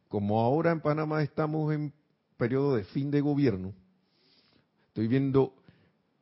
como 0.09 0.40
ahora 0.40 0.73
en 0.73 0.81
Panamá 0.81 1.23
estamos 1.23 1.73
en 1.73 1.92
periodo 2.37 2.75
de 2.75 2.83
fin 2.83 3.12
de 3.12 3.21
gobierno, 3.21 3.73
estoy 4.88 5.07
viendo 5.07 5.55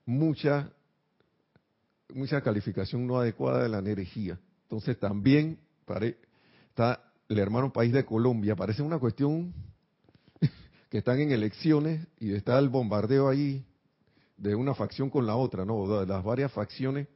mucha 0.04 0.70
mucha 2.12 2.42
calificación 2.42 3.06
no 3.06 3.18
adecuada 3.18 3.62
de 3.62 3.70
la 3.70 3.78
energía. 3.78 4.38
Entonces 4.64 4.98
también 5.00 5.58
está 6.68 7.02
el 7.30 7.38
hermano 7.38 7.72
país 7.72 7.94
de 7.94 8.04
Colombia, 8.04 8.54
parece 8.54 8.82
una 8.82 8.98
cuestión 8.98 9.54
que 10.90 10.98
están 10.98 11.20
en 11.20 11.30
elecciones 11.30 12.06
y 12.18 12.34
está 12.34 12.58
el 12.58 12.68
bombardeo 12.68 13.28
ahí 13.28 13.64
de 14.36 14.56
una 14.56 14.74
facción 14.74 15.08
con 15.08 15.24
la 15.24 15.36
otra, 15.36 15.64
¿no? 15.64 16.00
De 16.00 16.06
las 16.06 16.24
varias 16.24 16.52
facciones. 16.52 17.06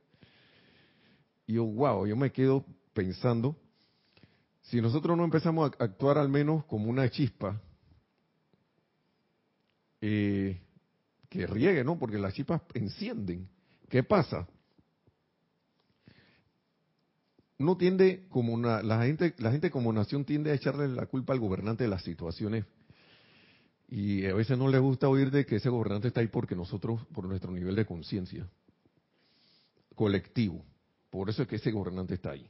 Y 1.47 1.55
yo, 1.55 1.65
wow, 1.65 2.07
yo 2.07 2.17
me 2.17 2.31
quedo 2.31 2.65
pensando, 2.93 3.57
si 4.63 4.81
nosotros 4.81 5.17
no 5.17 5.25
empezamos 5.25 5.73
a 5.73 5.85
actuar 5.85 6.19
al 6.19 6.29
menos 6.29 6.65
como 6.67 6.89
una 6.89 7.11
chispa, 7.11 7.61
eh, 10.01 10.61
que 11.29 11.47
riegue, 11.47 11.83
¿no? 11.83 11.99
Porque 11.99 12.19
las 12.19 12.33
chispas 12.33 12.63
encienden. 12.75 13.49
¿Qué 13.89 14.05
pasa? 14.05 14.47
Uno 17.59 17.77
tiende, 17.77 18.27
como 18.29 18.53
una, 18.53 18.83
la 18.83 19.03
gente, 19.03 19.35
la 19.39 19.51
gente 19.51 19.71
como 19.71 19.93
nación 19.93 20.25
tiende 20.25 20.53
a 20.53 20.55
echarle 20.55 20.89
la 20.89 21.07
culpa 21.07 21.33
al 21.33 21.41
gobernante 21.41 21.85
de 21.85 21.91
las 21.91 22.05
situaciones 22.05 22.67
y 23.89 24.27
a 24.27 24.35
veces 24.35 24.59
no 24.59 24.69
le 24.69 24.79
gusta 24.79 25.09
oír 25.09 25.31
de 25.31 25.45
que 25.47 25.57
ese 25.57 25.69
gobernante 25.69 26.09
está 26.09 26.21
ahí 26.21 26.29
porque 26.29 26.57
nosotros, 26.57 27.05
por 27.13 27.27
nuestro 27.27 27.53
nivel 27.53 27.77
de 27.77 27.87
conciencia 27.87 28.49
colectivo, 29.95 30.65
por 31.11 31.31
eso 31.31 31.43
es 31.43 31.49
que 31.49 31.57
ese 31.57 31.71
gobernante 31.71 32.15
está 32.15 32.31
ahí. 32.31 32.49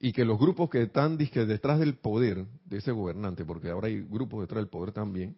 Y 0.00 0.12
que 0.12 0.24
los 0.24 0.38
grupos 0.38 0.70
que 0.70 0.82
están 0.82 1.18
detrás 1.18 1.78
del 1.78 1.94
poder 1.96 2.46
de 2.64 2.78
ese 2.78 2.90
gobernante, 2.90 3.44
porque 3.44 3.70
ahora 3.70 3.88
hay 3.88 4.00
grupos 4.00 4.40
detrás 4.40 4.62
del 4.62 4.68
poder 4.68 4.92
también, 4.92 5.36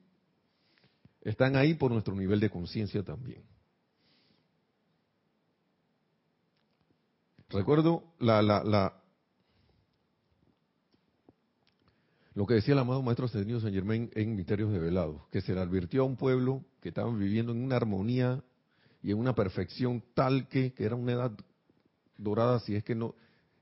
están 1.21 1.57
ahí 1.57 1.75
por 1.75 1.91
nuestro 1.91 2.15
nivel 2.15 2.41
de 2.41 2.49
conciencia 2.49 3.03
también. 3.03 3.43
Recuerdo 7.53 8.05
la, 8.19 8.41
la, 8.41 8.95
lo 12.35 12.47
que 12.47 12.55
decía 12.55 12.73
el 12.75 12.81
amado 12.81 13.03
Maestro 13.03 13.27
Ascendido 13.27 13.61
San 13.61 13.73
Germain 13.73 14.11
en 14.15 14.35
Misterios 14.37 14.73
de 14.73 14.79
Velado, 14.79 15.27
que 15.31 15.41
se 15.41 15.55
le 15.55 15.61
advirtió 15.61 16.03
a 16.03 16.07
un 16.07 16.17
pueblo 16.17 16.65
que 16.81 16.89
estaban 16.89 17.19
viviendo 17.19 17.53
en 17.53 17.63
una 17.63 17.77
armonía 17.77 18.43
y 19.03 19.11
en 19.11 19.19
una 19.19 19.35
perfección 19.35 20.03
tal 20.15 20.49
que, 20.49 20.73
era 20.79 20.95
una 20.97 21.13
edad 21.13 21.33
dorada, 22.17 22.61
si 22.61 22.75
es 22.75 22.85
que 22.85 22.95
no, 22.95 23.15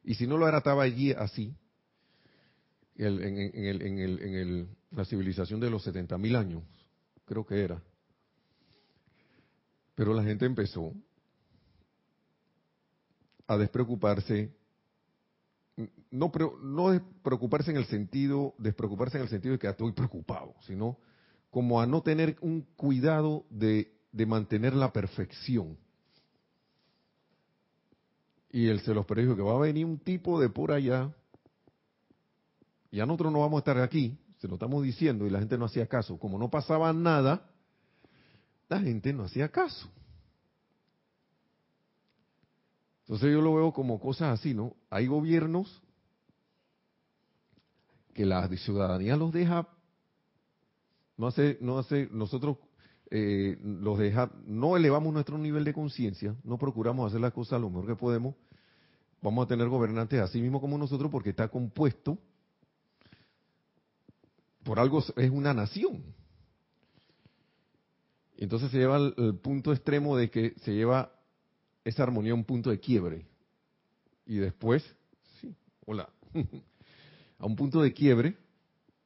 y 0.04 0.14
si 0.14 0.26
no 0.26 0.36
lo 0.36 0.46
era, 0.46 0.58
estaba 0.58 0.82
allí 0.84 1.12
así, 1.12 1.54
el- 2.96 3.22
en, 3.22 3.38
en 3.38 3.64
el- 3.64 3.82
en 3.82 3.98
el- 3.98 4.22
en 4.22 4.34
el- 4.34 4.68
la 4.92 5.04
civilización 5.04 5.58
de 5.60 5.70
los 5.70 5.82
70.000 5.82 6.36
años, 6.36 6.62
creo 7.24 7.44
que 7.46 7.62
era. 7.62 7.82
Pero 9.94 10.14
la 10.14 10.22
gente 10.22 10.46
empezó 10.46 10.92
a 13.46 13.56
despreocuparse, 13.56 14.50
no, 16.10 16.32
no 16.62 16.90
despreocuparse 16.90 17.70
en 17.70 17.76
el 17.76 17.86
sentido, 17.86 18.54
despreocuparse 18.58 19.16
en 19.16 19.24
el 19.24 19.28
sentido 19.28 19.52
de 19.52 19.58
que 19.58 19.68
estoy 19.68 19.92
preocupado, 19.92 20.54
sino 20.66 20.98
como 21.50 21.80
a 21.80 21.86
no 21.86 22.02
tener 22.02 22.36
un 22.40 22.62
cuidado 22.76 23.44
de, 23.50 23.92
de 24.12 24.26
mantener 24.26 24.74
la 24.74 24.92
perfección. 24.92 25.76
Y 28.52 28.68
él 28.68 28.80
se 28.80 28.94
los 28.94 29.06
predijo 29.06 29.36
que 29.36 29.42
va 29.42 29.54
a 29.54 29.60
venir 29.60 29.86
un 29.86 29.98
tipo 29.98 30.40
de 30.40 30.48
por 30.48 30.72
allá, 30.72 31.12
y 32.90 32.96
ya 32.96 33.06
nosotros 33.06 33.32
no 33.32 33.40
vamos 33.40 33.58
a 33.58 33.60
estar 33.60 33.78
aquí, 33.78 34.18
se 34.38 34.48
lo 34.48 34.54
estamos 34.54 34.82
diciendo, 34.82 35.26
y 35.26 35.30
la 35.30 35.38
gente 35.38 35.56
no 35.58 35.66
hacía 35.66 35.86
caso. 35.86 36.18
Como 36.18 36.38
no 36.38 36.50
pasaba 36.50 36.92
nada, 36.92 37.50
la 38.68 38.80
gente 38.80 39.12
no 39.12 39.24
hacía 39.24 39.48
caso. 39.48 39.88
Entonces 43.10 43.32
yo 43.32 43.40
lo 43.40 43.56
veo 43.56 43.72
como 43.72 43.98
cosas 43.98 44.38
así, 44.38 44.54
¿no? 44.54 44.76
Hay 44.88 45.08
gobiernos 45.08 45.82
que 48.14 48.24
la 48.24 48.46
ciudadanía 48.50 49.16
los 49.16 49.32
deja, 49.32 49.66
no 51.16 51.26
hace, 51.26 51.58
no 51.60 51.80
hace, 51.80 52.08
nosotros 52.12 52.58
eh, 53.10 53.58
los 53.64 53.98
deja, 53.98 54.30
no 54.46 54.76
elevamos 54.76 55.12
nuestro 55.12 55.38
nivel 55.38 55.64
de 55.64 55.74
conciencia, 55.74 56.36
no 56.44 56.56
procuramos 56.56 57.08
hacer 57.08 57.20
las 57.20 57.32
cosas 57.32 57.60
lo 57.60 57.68
mejor 57.68 57.88
que 57.88 57.96
podemos, 57.96 58.36
vamos 59.20 59.44
a 59.44 59.48
tener 59.48 59.68
gobernantes 59.68 60.20
así 60.20 60.40
mismo 60.40 60.60
como 60.60 60.78
nosotros 60.78 61.10
porque 61.10 61.30
está 61.30 61.48
compuesto 61.48 62.16
por 64.62 64.78
algo, 64.78 65.02
es 65.16 65.30
una 65.30 65.52
nación. 65.52 66.04
Entonces 68.36 68.70
se 68.70 68.78
lleva 68.78 68.94
al, 68.94 69.14
al 69.18 69.34
punto 69.40 69.72
extremo 69.72 70.16
de 70.16 70.30
que 70.30 70.54
se 70.60 70.74
lleva 70.74 71.10
esa 71.84 72.02
armonía 72.02 72.32
a 72.32 72.36
un 72.36 72.44
punto 72.44 72.70
de 72.70 72.80
quiebre. 72.80 73.26
Y 74.26 74.36
después, 74.36 74.84
sí, 75.40 75.54
hola, 75.86 76.08
a 77.38 77.46
un 77.46 77.56
punto 77.56 77.82
de 77.82 77.92
quiebre. 77.92 78.36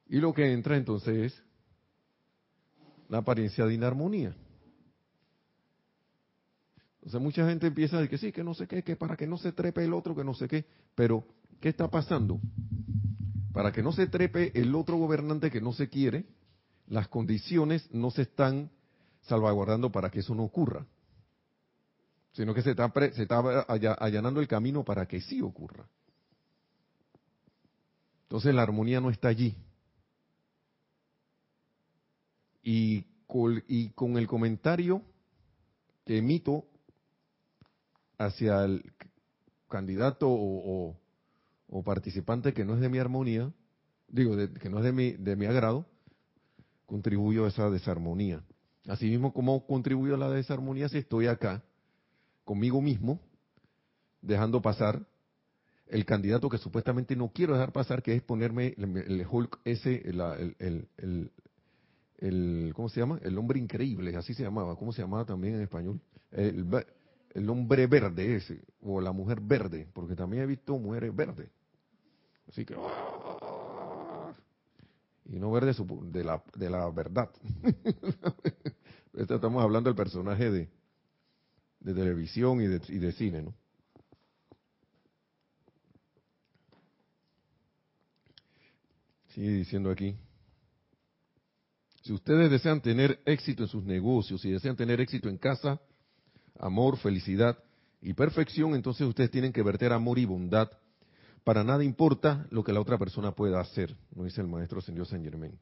Y 0.07 0.17
lo 0.17 0.33
que 0.33 0.51
entra 0.51 0.77
entonces 0.77 1.33
es 1.33 1.43
la 3.09 3.19
apariencia 3.19 3.65
de 3.65 3.73
inarmonía. 3.73 4.35
Sea, 7.07 7.19
mucha 7.19 7.47
gente 7.47 7.67
empieza 7.67 7.97
a 7.97 8.01
decir 8.01 8.09
que 8.09 8.17
sí, 8.17 8.31
que 8.31 8.43
no 8.43 8.55
sé 8.55 8.67
qué, 8.67 8.83
que 8.83 8.95
para 8.95 9.15
que 9.15 9.27
no 9.27 9.37
se 9.37 9.51
trepe 9.51 9.83
el 9.83 9.93
otro, 9.93 10.15
que 10.15 10.23
no 10.23 10.33
sé 10.33 10.47
qué. 10.47 10.65
Pero, 10.95 11.23
¿qué 11.59 11.69
está 11.69 11.87
pasando? 11.89 12.39
Para 13.53 13.71
que 13.71 13.83
no 13.83 13.91
se 13.91 14.07
trepe 14.07 14.51
el 14.59 14.73
otro 14.73 14.97
gobernante 14.97 15.51
que 15.51 15.61
no 15.61 15.71
se 15.71 15.87
quiere, 15.87 16.25
las 16.87 17.07
condiciones 17.07 17.87
no 17.91 18.09
se 18.09 18.23
están 18.23 18.71
salvaguardando 19.21 19.91
para 19.91 20.09
que 20.09 20.19
eso 20.19 20.33
no 20.33 20.43
ocurra, 20.43 20.85
sino 22.35 22.53
que 22.53 22.61
se 22.61 22.71
está, 22.71 22.89
pre- 22.91 23.13
se 23.13 23.23
está 23.23 23.39
alla- 23.67 23.93
allanando 23.93 24.41
el 24.41 24.47
camino 24.47 24.83
para 24.83 25.07
que 25.07 25.21
sí 25.21 25.41
ocurra. 25.41 25.87
Entonces 28.23 28.53
la 28.53 28.61
armonía 28.63 28.99
no 28.99 29.09
está 29.09 29.29
allí. 29.29 29.55
Y 32.61 33.05
y 33.67 33.89
con 33.89 34.17
el 34.17 34.27
comentario 34.27 35.01
que 36.05 36.19
emito 36.19 36.65
hacia 38.17 38.63
el 38.63 38.93
candidato 39.67 40.29
o, 40.29 40.89
o- 40.89 40.99
o 41.67 41.83
participante 41.83 42.53
que 42.53 42.63
no 42.63 42.75
es 42.75 42.81
de 42.81 42.87
mi 42.89 42.99
armonía, 42.99 43.51
digo, 44.07 44.35
de- 44.35 44.53
que 44.53 44.69
no 44.69 44.77
es 44.77 44.83
de 44.85 44.91
mi, 44.91 45.11
de 45.13 45.35
mi 45.35 45.47
agrado, 45.47 45.85
contribuyo 46.85 47.45
a 47.45 47.47
esa 47.49 47.69
desarmonía. 47.71 48.43
Asimismo, 48.87 49.33
¿cómo 49.33 49.65
contribuyo 49.65 50.13
a 50.15 50.17
la 50.19 50.29
desarmonía 50.29 50.87
si 50.87 50.99
estoy 50.99 51.27
acá 51.27 51.63
conmigo 52.45 52.81
mismo, 52.81 53.19
dejando 54.21 54.61
pasar 54.61 55.05
el 55.87 56.05
candidato 56.05 56.49
que 56.49 56.57
supuestamente 56.57 57.15
no 57.15 57.29
quiero 57.29 57.53
dejar 57.53 57.71
pasar, 57.71 58.01
que 58.01 58.15
es 58.15 58.21
ponerme 58.21 58.73
el, 58.77 59.25
Hulk 59.29 59.59
ese, 59.65 60.03
el, 62.17 62.73
¿cómo 62.73 62.89
se 62.89 62.99
llama? 62.99 63.19
El 63.21 63.37
hombre 63.37 63.59
increíble, 63.59 64.15
así 64.15 64.33
se 64.33 64.43
llamaba, 64.43 64.75
¿cómo 64.75 64.93
se 64.93 65.01
llamaba 65.01 65.25
también 65.25 65.55
en 65.55 65.61
español? 65.61 65.99
El, 66.31 66.65
el 67.33 67.49
hombre 67.49 67.85
verde 67.87 68.35
ese, 68.37 68.61
o 68.81 69.01
la 69.01 69.11
mujer 69.11 69.41
verde, 69.41 69.87
porque 69.93 70.15
también 70.15 70.43
he 70.43 70.45
visto 70.45 70.77
mujeres 70.77 71.15
verdes. 71.15 71.49
Así 72.47 72.65
que... 72.65 72.75
Y 75.27 75.39
no 75.39 75.51
verde 75.51 75.73
de 76.11 76.23
la, 76.23 76.43
de 76.55 76.69
la 76.69 76.89
verdad. 76.91 77.31
Estamos 79.13 79.63
hablando 79.63 79.89
del 79.89 79.97
personaje 79.97 80.51
de, 80.51 80.69
de 81.85 81.93
televisión 81.93 82.59
y 82.61 82.65
de, 82.65 82.81
y 82.87 82.97
de 82.97 83.11
cine, 83.11 83.43
¿no? 83.43 83.53
Sigue 89.27 89.51
diciendo 89.51 89.91
aquí. 89.91 90.15
Si 92.01 92.11
ustedes 92.11 92.49
desean 92.49 92.81
tener 92.81 93.19
éxito 93.25 93.63
en 93.63 93.69
sus 93.69 93.83
negocios, 93.83 94.41
si 94.41 94.49
desean 94.49 94.75
tener 94.75 94.99
éxito 94.99 95.29
en 95.29 95.37
casa, 95.37 95.79
amor, 96.59 96.97
felicidad 96.97 97.55
y 98.01 98.13
perfección, 98.13 98.73
entonces 98.73 99.05
ustedes 99.05 99.29
tienen 99.29 99.53
que 99.53 99.61
verter 99.61 99.93
amor 99.93 100.17
y 100.17 100.25
bondad. 100.25 100.71
Para 101.43 101.63
nada 101.63 101.83
importa 101.83 102.47
lo 102.49 102.63
que 102.63 102.73
la 102.73 102.81
otra 102.81 102.97
persona 102.97 103.33
pueda 103.33 103.59
hacer, 103.59 103.95
nos 104.15 104.25
dice 104.25 104.41
el 104.41 104.47
maestro 104.47 104.81
Señor 104.81 105.05
Saint 105.05 105.23
Germain. 105.23 105.59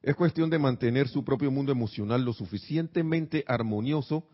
Es 0.00 0.14
cuestión 0.14 0.48
de 0.48 0.60
mantener 0.60 1.08
su 1.08 1.24
propio 1.24 1.50
mundo 1.50 1.72
emocional 1.72 2.24
lo 2.24 2.32
suficientemente 2.32 3.44
armonioso 3.48 4.28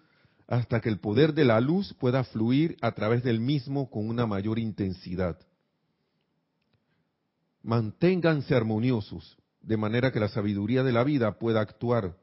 hasta 0.49 0.81
que 0.81 0.89
el 0.89 0.99
poder 0.99 1.35
de 1.35 1.45
la 1.45 1.61
luz 1.61 1.95
pueda 1.95 2.25
fluir 2.25 2.77
a 2.81 2.93
través 2.93 3.23
del 3.23 3.39
mismo 3.39 3.91
con 3.91 4.09
una 4.09 4.27
mayor 4.27 4.59
intensidad. 4.59 5.39
Manténganse 7.63 8.55
armoniosos, 8.55 9.37
de 9.61 9.77
manera 9.77 10.11
que 10.11 10.21
la 10.21 10.29
sabiduría 10.29 10.83
de 10.83 10.93
la 10.93 11.05
vida 11.05 11.39
pueda 11.39 11.61
actuar, 11.61 12.17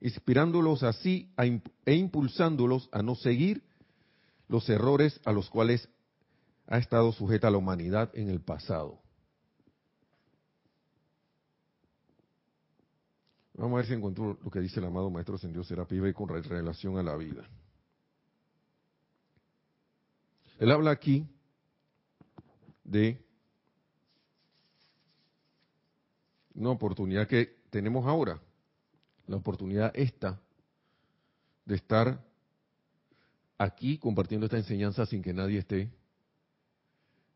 inspirándolos 0.00 0.82
así 0.82 1.32
e 1.86 1.94
impulsándolos 1.94 2.88
a 2.90 3.02
no 3.02 3.14
seguir 3.14 3.62
los 4.48 4.68
errores 4.68 5.20
a 5.24 5.30
los 5.30 5.48
cuales 5.48 5.88
ha 6.66 6.78
estado 6.78 7.12
sujeta 7.12 7.50
la 7.50 7.58
humanidad 7.58 8.10
en 8.14 8.30
el 8.30 8.40
pasado. 8.40 8.98
Vamos 13.54 13.74
a 13.74 13.76
ver 13.76 13.86
si 13.86 13.92
encontró 13.92 14.38
lo 14.42 14.50
que 14.50 14.58
dice 14.58 14.80
el 14.80 14.86
amado 14.86 15.10
Maestro 15.10 15.36
Ascendido 15.36 15.62
Serapis 15.62 16.00
Bey 16.00 16.12
con 16.14 16.28
re- 16.28 16.42
relación 16.42 16.98
a 16.98 17.02
la 17.02 17.14
vida. 17.16 17.46
Él 20.60 20.70
habla 20.70 20.90
aquí 20.90 21.26
de 22.84 23.18
una 26.54 26.68
oportunidad 26.68 27.26
que 27.26 27.46
tenemos 27.70 28.06
ahora, 28.06 28.38
la 29.26 29.36
oportunidad 29.36 29.90
esta 29.94 30.38
de 31.64 31.76
estar 31.76 32.22
aquí 33.56 33.96
compartiendo 33.96 34.44
esta 34.44 34.58
enseñanza 34.58 35.06
sin 35.06 35.22
que 35.22 35.32
nadie 35.32 35.60
esté, 35.60 35.90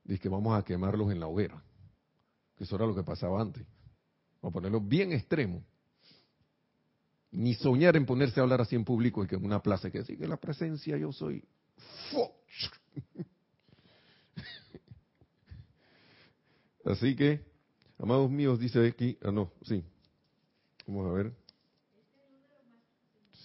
dice 0.04 0.20
que 0.20 0.28
vamos 0.28 0.58
a 0.58 0.62
quemarlos 0.62 1.10
en 1.10 1.18
la 1.18 1.26
hoguera, 1.26 1.62
que 2.58 2.64
eso 2.64 2.76
era 2.76 2.86
lo 2.86 2.94
que 2.94 3.04
pasaba 3.04 3.40
antes. 3.40 3.64
A 4.42 4.50
ponerlo 4.50 4.82
bien 4.82 5.12
extremo. 5.12 5.64
Ni 7.30 7.54
soñar 7.54 7.96
en 7.96 8.04
ponerse 8.04 8.38
a 8.38 8.42
hablar 8.42 8.60
así 8.60 8.76
en 8.76 8.84
público 8.84 9.24
y 9.24 9.26
que 9.26 9.36
en 9.36 9.46
una 9.46 9.62
plaza, 9.62 9.90
que 9.90 10.00
decir 10.00 10.18
que 10.18 10.28
la 10.28 10.36
presencia 10.36 10.98
yo 10.98 11.10
soy. 11.10 11.42
Así 16.84 17.16
que, 17.16 17.40
amados 17.98 18.30
míos, 18.30 18.58
dice 18.60 18.86
aquí, 18.86 19.18
ah 19.22 19.30
no, 19.30 19.50
sí. 19.62 19.82
Vamos 20.86 21.06
a 21.10 21.12
ver. 21.12 21.32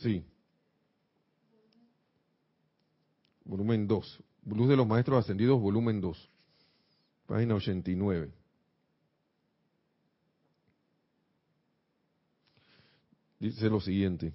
Sí. 0.01 0.23
Volumen 3.45 3.87
2. 3.87 4.23
Luz 4.45 4.69
de 4.69 4.75
los 4.75 4.87
Maestros 4.87 5.23
Ascendidos, 5.23 5.59
volumen 5.59 6.01
2. 6.01 6.29
Página 7.27 7.55
89. 7.55 8.31
Dice 13.39 13.69
lo 13.69 13.79
siguiente. 13.79 14.33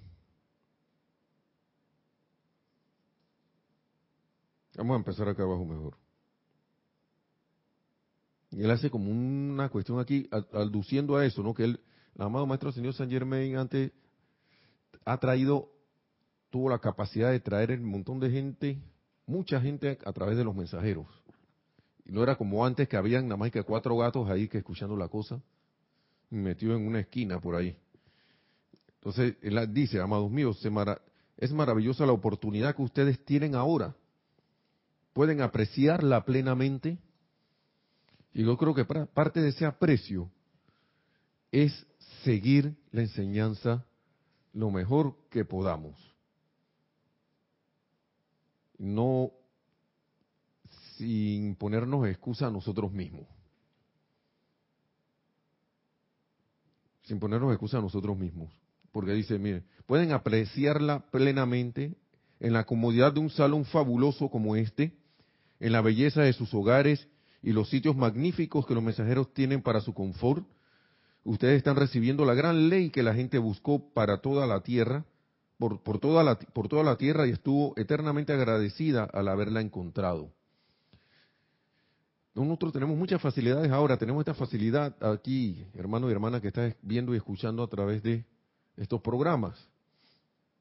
Vamos 4.77 4.95
a 4.95 4.97
empezar 4.97 5.27
acá 5.29 5.43
abajo 5.43 5.65
mejor. 5.65 5.97
Y 8.51 8.63
él 8.63 8.71
hace 8.71 8.89
como 8.89 9.11
una 9.11 9.69
cuestión 9.69 9.99
aquí, 9.99 10.29
aduciendo 10.53 11.17
a 11.17 11.25
eso, 11.25 11.43
¿no? 11.43 11.53
Que 11.53 11.63
él, 11.65 11.79
el 12.15 12.21
amado 12.21 12.45
Maestro 12.45 12.71
Señor 12.71 12.93
San 12.93 13.09
Germain 13.09 13.57
antes 13.57 13.91
ha 15.03 15.17
traído, 15.17 15.71
tuvo 16.49 16.69
la 16.69 16.79
capacidad 16.79 17.31
de 17.31 17.39
traer 17.39 17.71
un 17.71 17.85
montón 17.85 18.19
de 18.19 18.29
gente, 18.29 18.81
mucha 19.25 19.59
gente 19.59 19.97
a 20.05 20.13
través 20.13 20.37
de 20.37 20.43
los 20.43 20.55
mensajeros. 20.55 21.07
Y 22.05 22.11
no 22.11 22.23
era 22.23 22.35
como 22.35 22.65
antes 22.65 22.87
que 22.87 22.97
habían 22.97 23.25
nada 23.25 23.37
más 23.37 23.51
que 23.51 23.63
cuatro 23.63 23.97
gatos 23.97 24.29
ahí 24.29 24.47
que 24.47 24.59
escuchando 24.59 24.95
la 24.95 25.07
cosa, 25.09 25.41
metido 26.29 26.75
en 26.75 26.87
una 26.87 26.99
esquina 26.99 27.39
por 27.39 27.55
ahí. 27.55 27.75
Entonces, 28.95 29.35
él 29.41 29.73
dice, 29.73 29.99
amados 29.99 30.31
míos, 30.31 30.65
es 31.37 31.51
maravillosa 31.51 32.05
la 32.05 32.13
oportunidad 32.13 32.75
que 32.75 32.81
ustedes 32.81 33.23
tienen 33.25 33.55
ahora. 33.55 33.95
Pueden 35.15 35.39
apreciarla 35.39 36.25
plenamente. 36.25 36.97
Y 38.33 38.43
yo 38.43 38.57
creo 38.57 38.75
que 38.75 38.83
parte 38.83 39.41
de 39.41 39.47
ese 39.47 39.65
aprecio 39.65 40.29
es 41.53 41.87
seguir 42.25 42.75
la 42.91 42.99
enseñanza 42.99 43.85
lo 44.51 44.71
mejor 44.71 45.15
que 45.29 45.45
podamos. 45.45 45.95
No 48.77 49.31
sin 50.97 51.55
ponernos 51.55 52.05
excusa 52.09 52.47
a 52.47 52.51
nosotros 52.51 52.91
mismos. 52.91 53.25
Sin 57.03 57.21
ponernos 57.21 57.53
excusa 57.53 57.77
a 57.77 57.81
nosotros 57.81 58.17
mismos. 58.17 58.51
Porque 58.91 59.13
dice, 59.13 59.39
miren, 59.39 59.65
pueden 59.85 60.11
apreciarla 60.11 61.09
plenamente 61.09 61.95
en 62.41 62.51
la 62.51 62.65
comodidad 62.65 63.13
de 63.13 63.21
un 63.21 63.29
salón 63.29 63.63
fabuloso 63.63 64.29
como 64.29 64.57
este, 64.57 65.04
en 65.65 65.71
la 65.71 65.81
belleza 65.81 66.21
de 66.21 66.31
sus 66.31 66.53
hogares 66.53 67.07
y 67.41 67.51
los 67.51 67.69
sitios 67.69 67.95
magníficos 67.95 68.67
que 68.67 68.75
los 68.75 68.83
mensajeros 68.83 69.33
tienen 69.33 69.63
para 69.63 69.81
su 69.81 69.95
confort. 69.95 70.45
Ustedes 71.23 71.57
están 71.57 71.75
recibiendo 71.75 72.23
la 72.23 72.35
gran 72.35 72.69
ley 72.69 72.91
que 72.91 73.01
la 73.01 73.15
gente 73.15 73.39
buscó 73.39 73.91
para 73.91 74.21
toda 74.21 74.45
la 74.45 74.61
tierra, 74.61 75.05
por, 75.57 75.99
toda, 75.99 76.23
la, 76.23 76.37
por 76.37 76.67
toda 76.67 76.83
la 76.83 76.97
tierra 76.97 77.25
y 77.25 77.31
estuvo 77.31 77.73
eternamente 77.77 78.31
agradecida 78.31 79.05
al 79.05 79.27
haberla 79.27 79.59
encontrado. 79.59 80.31
Nosotros 82.35 82.71
tenemos 82.71 82.95
muchas 82.95 83.19
facilidades 83.19 83.71
ahora, 83.71 83.97
tenemos 83.97 84.21
esta 84.21 84.35
facilidad 84.35 84.95
aquí, 85.03 85.65
hermano 85.73 86.09
y 86.09 86.11
hermana, 86.11 86.41
que 86.41 86.49
está 86.49 86.75
viendo 86.83 87.15
y 87.15 87.17
escuchando 87.17 87.63
a 87.63 87.67
través 87.67 88.03
de 88.03 88.23
estos 88.77 89.01
programas, 89.01 89.67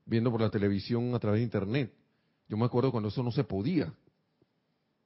viendo 0.07 0.31
por 0.31 0.40
la 0.40 0.49
televisión 0.49 1.14
a 1.14 1.19
través 1.19 1.40
de 1.40 1.45
internet. 1.45 1.93
Yo 2.49 2.57
me 2.57 2.64
acuerdo 2.64 2.90
cuando 2.90 3.11
eso 3.11 3.23
no 3.23 3.33
se 3.33 3.45
podía. 3.45 3.93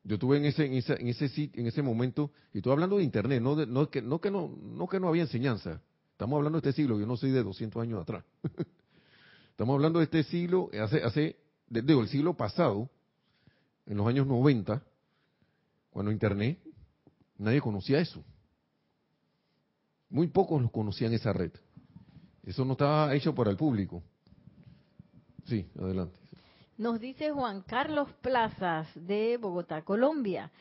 Yo 0.09 0.14
estuve 0.14 0.38
en 0.38 0.47
ese 0.47 0.64
en 0.64 0.73
ese 0.73 0.94
en 0.94 1.09
ese, 1.09 1.51
en 1.53 1.66
ese 1.66 1.83
momento 1.83 2.31
y 2.55 2.59
estoy 2.59 2.73
hablando 2.73 2.97
de 2.97 3.05
internet, 3.05 3.42
no 3.42 3.55
no 3.66 3.90
que 3.90 4.01
no 4.01 4.23
que 4.23 4.31
no 4.31 4.49
no 4.49 4.88
que 4.88 4.99
no 4.99 5.09
había 5.09 5.25
enseñanza. 5.25 5.83
Estamos 6.12 6.38
hablando 6.38 6.59
de 6.59 6.71
este 6.71 6.81
siglo, 6.81 6.99
yo 6.99 7.07
no 7.07 7.18
soy 7.18 7.31
de 7.31 7.42
200 7.42 7.83
años 7.83 8.01
atrás. 8.01 8.25
Estamos 9.51 9.75
hablando 9.75 9.99
de 9.99 10.07
este 10.07 10.23
siglo 10.23 10.71
hace 10.83 11.03
hace 11.03 11.37
digo 11.68 12.01
el 12.01 12.09
siglo 12.09 12.35
pasado, 12.38 12.88
en 13.85 13.99
los 13.99 14.07
años 14.09 14.27
90 14.27 14.83
cuando 15.90 16.11
Internet, 16.11 16.59
nadie 17.37 17.61
conocía 17.61 17.99
eso. 17.99 18.25
Muy 20.09 20.29
pocos 20.29 20.62
los 20.62 20.71
conocían 20.71 21.12
esa 21.12 21.35
red. 21.35 21.53
Eso 22.44 22.64
no 22.64 22.73
estaba 22.73 23.14
hecho 23.14 23.35
para 23.35 23.51
el 23.51 23.59
público. 23.59 24.03
Sí, 25.44 25.68
adelante. 25.79 26.18
Nos 26.79 27.01
dice 27.01 27.33
Juan 27.33 27.62
Carlos 27.62 28.09
Plazas 28.21 28.87
de 28.95 29.37
Bogotá, 29.37 29.83
Colombia. 29.83 30.53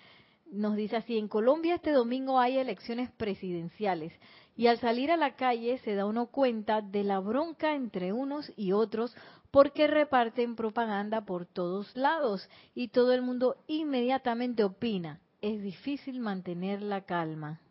Nos 0.52 0.76
dice 0.76 0.96
así, 0.96 1.16
en 1.16 1.28
Colombia 1.28 1.76
este 1.76 1.92
domingo 1.92 2.40
hay 2.40 2.58
elecciones 2.58 3.12
presidenciales 3.12 4.12
y 4.56 4.66
al 4.66 4.80
salir 4.80 5.12
a 5.12 5.18
la 5.18 5.36
calle 5.36 5.78
se 5.78 5.94
da 5.94 6.08
uno 6.08 6.26
cuenta 6.26 6.82
de 6.82 7.04
la 7.04 7.20
bronca 7.20 7.76
entre 7.76 8.14
unos 8.14 8.52
y 8.56 8.72
otros 8.72 9.16
porque 9.52 9.86
reparten 9.86 10.56
propaganda 10.56 11.24
por 11.24 11.46
todos 11.46 11.96
lados 11.96 12.50
y 12.74 12.88
todo 12.88 13.14
el 13.14 13.22
mundo 13.22 13.56
inmediatamente 13.68 14.64
opina 14.64 15.20
es 15.40 15.62
difícil 15.62 16.20
mantener 16.20 16.82
la 16.82 17.02
calma. 17.02 17.62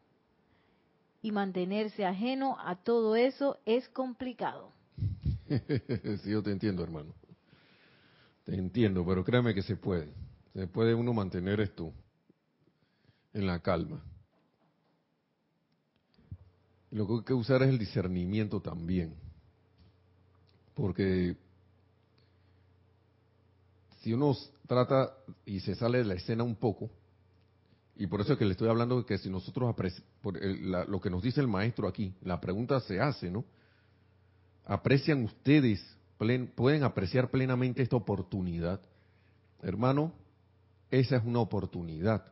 Y 1.20 1.32
mantenerse 1.32 2.06
ajeno 2.06 2.56
a 2.61 2.76
todo 2.76 3.16
eso 3.16 3.59
es 3.66 3.88
complicado. 3.88 4.70
sí, 6.22 6.30
yo 6.30 6.44
te 6.44 6.52
entiendo, 6.52 6.85
hermano. 6.85 7.12
Te 8.46 8.54
entiendo, 8.54 9.04
pero 9.04 9.24
créame 9.24 9.52
que 9.52 9.62
se 9.62 9.76
puede. 9.76 10.09
Se 10.54 10.68
puede 10.68 10.94
uno 10.94 11.12
mantener 11.12 11.61
esto 11.61 11.92
en 13.35 13.46
la 13.46 13.59
calma. 13.59 14.02
Lo 16.92 17.06
que 17.06 17.12
hay 17.14 17.24
que 17.24 17.35
usar 17.35 17.62
es 17.64 17.68
el 17.68 17.78
discernimiento 17.78 18.61
también. 18.61 19.14
Porque 20.74 21.37
si 24.00 24.12
uno 24.12 24.37
trata 24.68 25.12
y 25.44 25.59
se 25.59 25.74
sale 25.74 25.98
de 25.98 26.04
la 26.04 26.14
escena 26.14 26.44
un 26.44 26.54
poco, 26.54 26.88
y 27.96 28.06
por 28.06 28.20
eso 28.20 28.35
es 28.35 28.38
que 28.38 28.44
le 28.44 28.52
estoy 28.52 28.68
hablando 28.68 28.98
de 28.98 29.06
que 29.06 29.18
si 29.18 29.28
nosotros, 29.28 29.74
por 30.22 30.40
lo 30.40 31.00
que 31.00 31.11
nos 31.11 31.22
dice 31.22 31.40
el 31.40 31.48
maestro 31.48 31.88
aquí, 31.88 32.14
la 32.22 32.40
pregunta 32.40 32.78
se 32.80 33.00
hace, 33.00 33.28
¿no? 33.28 33.44
¿Aprecian 34.64 35.24
ustedes, 35.24 35.80
pueden 36.16 36.83
apreciar 36.83 37.31
plenamente 37.31 37.83
esta 37.83 37.96
oportunidad? 37.96 38.81
Hermano, 39.62 40.12
esa 40.90 41.16
es 41.16 41.24
una 41.24 41.40
oportunidad. 41.40 42.24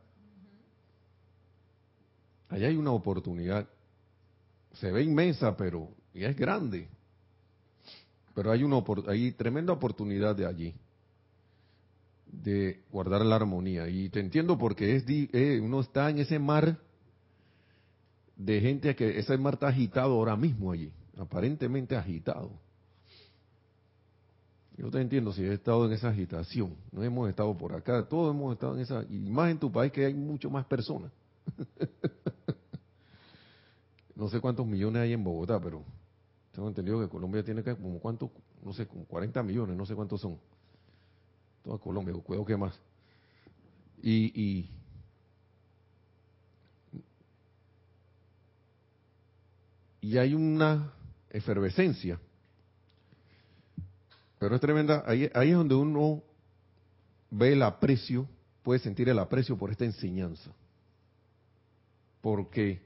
Allá 2.49 2.68
hay 2.68 2.77
una 2.77 2.92
oportunidad. 2.92 3.68
Se 4.75 4.90
ve 4.90 5.03
inmensa, 5.03 5.57
pero 5.57 5.90
ya 6.12 6.29
es 6.29 6.37
grande. 6.37 6.88
Pero 8.35 8.51
hay 8.51 8.62
una 8.62 8.83
hay 9.09 9.33
tremenda 9.33 9.73
oportunidad 9.73 10.35
de 10.37 10.47
allí 10.47 10.75
de 12.42 12.83
guardar 12.90 13.25
la 13.25 13.37
armonía. 13.37 13.88
Y 13.88 14.09
te 14.09 14.20
entiendo 14.20 14.59
porque 14.59 14.97
es 14.97 15.05
eh, 15.09 15.61
uno 15.62 15.81
está 15.81 16.11
en 16.11 16.18
ese 16.18 16.38
mar 16.38 16.79
de 18.37 18.61
gente 18.61 18.94
que 18.97 19.18
ese 19.18 19.37
mar 19.38 19.55
está 19.55 19.68
agitado 19.68 20.14
ahora 20.14 20.37
mismo 20.37 20.73
allí, 20.73 20.92
aparentemente 21.16 21.97
agitado. 21.97 22.63
Yo 24.76 24.90
te 24.90 25.00
entiendo 25.00 25.32
si 25.32 25.42
he 25.42 25.52
estado 25.52 25.87
en 25.87 25.92
esa 25.92 26.08
agitación, 26.08 26.74
no 26.90 27.02
hemos 27.02 27.28
estado 27.28 27.56
por 27.56 27.74
acá, 27.74 28.06
todos 28.08 28.34
hemos 28.34 28.54
estado 28.54 28.74
en 28.74 28.80
esa, 28.80 29.04
y 29.08 29.30
más 29.30 29.50
en 29.50 29.58
tu 29.58 29.70
país 29.70 29.92
que 29.92 30.04
hay 30.04 30.14
mucho 30.14 30.50
más 30.50 30.66
personas. 30.66 31.12
no 34.16 34.28
sé 34.28 34.40
cuántos 34.40 34.66
millones 34.66 35.02
hay 35.02 35.12
en 35.12 35.22
Bogotá, 35.22 35.60
pero 35.60 35.84
tengo 36.52 36.68
entendido 36.68 37.00
que 37.00 37.08
Colombia 37.08 37.44
tiene 37.44 37.62
que 37.62 37.76
como 37.76 38.00
cuántos, 38.00 38.30
no 38.64 38.72
sé, 38.72 38.87
como 38.87 39.04
40 39.04 39.42
millones, 39.42 39.76
no 39.76 39.87
sé 39.87 39.94
cuántos 39.94 40.20
son 40.20 40.38
toda 41.64 41.78
Colombia, 41.78 42.14
cuidado 42.14 42.44
que 42.44 42.56
más. 42.56 42.78
Y, 44.02 44.68
y, 50.00 50.18
hay 50.18 50.34
una 50.34 50.92
efervescencia, 51.30 52.20
pero 54.44 54.57
es 54.57 54.61
tremenda, 54.61 55.02
ahí, 55.07 55.24
es 55.24 55.54
donde 55.54 55.74
uno 55.74 56.22
ve 57.30 57.54
el 57.54 57.62
aprecio, 57.62 58.28
puede 58.62 58.78
sentir 58.78 59.09
el 59.09 59.18
aprecio 59.18 59.57
por 59.57 59.70
esta 59.70 59.87
enseñanza. 59.87 60.50
Porque 62.20 62.83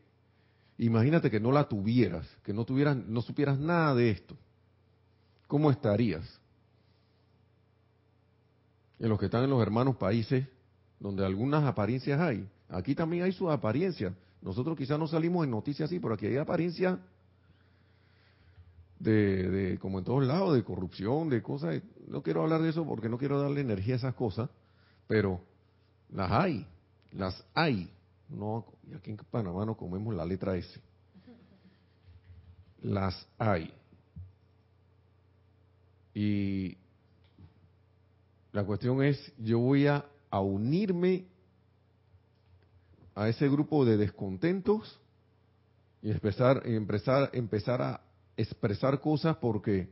imagínate 0.79 1.33
que 1.33 1.40
no 1.40 1.51
la 1.51 1.68
tuvieras, 1.68 2.29
que 2.44 2.53
no 2.53 2.64
tuvieras, 2.64 2.97
no 2.97 3.23
supieras 3.23 3.59
nada 3.59 3.92
de 3.97 4.11
esto. 4.12 4.37
¿Cómo 5.49 5.73
estarías? 5.73 6.40
en 9.01 9.09
los 9.09 9.18
que 9.18 9.25
están 9.27 9.42
en 9.42 9.51
los 9.51 9.61
hermanos 9.61 9.97
países, 9.97 10.47
donde 11.01 11.27
algunas 11.27 11.64
apariencias 11.64 12.21
hay. 12.21 12.49
Aquí 12.68 12.94
también 12.94 13.25
hay 13.25 13.33
sus 13.33 13.51
apariencias. 13.51 14.12
Nosotros 14.40 14.77
quizás 14.77 14.97
no 14.97 15.09
salimos 15.09 15.42
en 15.44 15.51
noticias 15.51 15.88
así, 15.88 15.99
pero 15.99 16.14
aquí 16.14 16.27
hay 16.27 16.37
apariencias 16.37 17.01
de, 18.99 19.49
de, 19.51 19.79
como 19.79 19.99
en 19.99 20.05
todos 20.05 20.25
lados, 20.25 20.55
de 20.55 20.65
corrupción, 20.65 21.29
de 21.29 21.43
cosas. 21.43 21.81
No 22.07 22.23
quiero 22.23 22.43
hablar 22.43 22.63
de 22.63 22.71
eso 22.71 22.85
porque 22.87 23.09
no 23.09 23.19
quiero 23.19 23.41
darle 23.41 23.61
energía 23.61 23.95
a 23.95 23.99
esas 23.99 24.14
cosas, 24.14 24.51
pero 25.07 25.41
las 26.11 26.31
hay, 26.31 26.66
las 27.12 27.45
hay. 27.55 27.91
No, 28.29 28.66
y 28.91 28.95
aquí 28.95 29.11
en 29.11 29.16
Panamá 29.16 29.64
no 29.64 29.77
comemos 29.77 30.14
la 30.14 30.25
letra 30.25 30.57
S. 30.57 30.81
Las 32.83 33.27
hay. 33.39 33.72
Y 36.14 36.77
la 38.53 38.64
cuestión 38.64 39.03
es, 39.03 39.33
yo 39.39 39.59
voy 39.61 39.87
a, 39.87 40.05
unirme 40.31 41.25
a 43.14 43.29
ese 43.29 43.49
grupo 43.49 43.85
de 43.85 43.97
descontentos 43.97 45.01
y 46.03 46.11
empezar, 46.11 46.62
empezar, 46.66 47.31
empezar 47.33 47.83
a 47.83 48.01
expresar 48.39 49.01
cosas 49.01 49.36
porque 49.36 49.91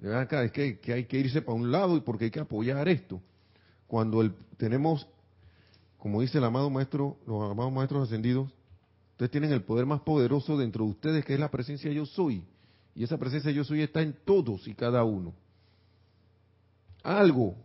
es 0.00 0.52
que, 0.52 0.92
hay 0.92 1.04
que 1.06 1.18
irse 1.18 1.42
para 1.42 1.56
un 1.56 1.72
lado 1.72 1.96
y 1.96 2.00
porque 2.00 2.26
hay 2.26 2.30
que 2.30 2.38
apoyar 2.38 2.88
esto. 2.88 3.20
Cuando 3.88 4.20
el, 4.20 4.32
tenemos, 4.56 5.08
como 5.98 6.20
dice 6.20 6.38
el 6.38 6.44
amado 6.44 6.70
maestro, 6.70 7.16
los 7.26 7.50
amados 7.50 7.72
maestros 7.72 8.04
ascendidos, 8.04 8.52
ustedes 9.12 9.32
tienen 9.32 9.50
el 9.52 9.62
poder 9.62 9.86
más 9.86 10.02
poderoso 10.02 10.56
dentro 10.56 10.84
de 10.84 10.90
ustedes, 10.92 11.24
que 11.24 11.34
es 11.34 11.40
la 11.40 11.50
presencia 11.50 11.90
yo 11.90 12.06
soy. 12.06 12.44
Y 12.94 13.02
esa 13.02 13.18
presencia 13.18 13.50
yo 13.50 13.64
soy 13.64 13.82
está 13.82 14.02
en 14.02 14.16
todos 14.24 14.68
y 14.68 14.74
cada 14.74 15.02
uno 15.02 15.34
algo. 17.02 17.56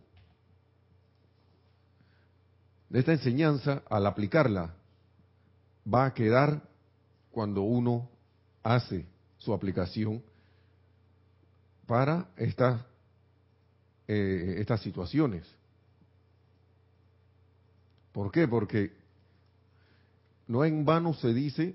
de 2.88 3.00
esta 3.00 3.12
enseñanza, 3.12 3.82
al 3.90 4.06
aplicarla, 4.06 4.72
va 5.92 6.06
a 6.06 6.14
quedar 6.14 6.62
cuando 7.32 7.62
uno 7.62 8.08
hace 8.62 9.04
su 9.44 9.52
aplicación 9.52 10.22
para 11.86 12.28
estas 12.36 12.80
eh, 14.06 14.56
estas 14.58 14.82
situaciones. 14.82 15.46
¿Por 18.12 18.30
qué? 18.30 18.46
Porque 18.46 18.92
no 20.46 20.62
en 20.62 20.84
vano 20.84 21.14
se 21.14 21.32
dice, 21.32 21.74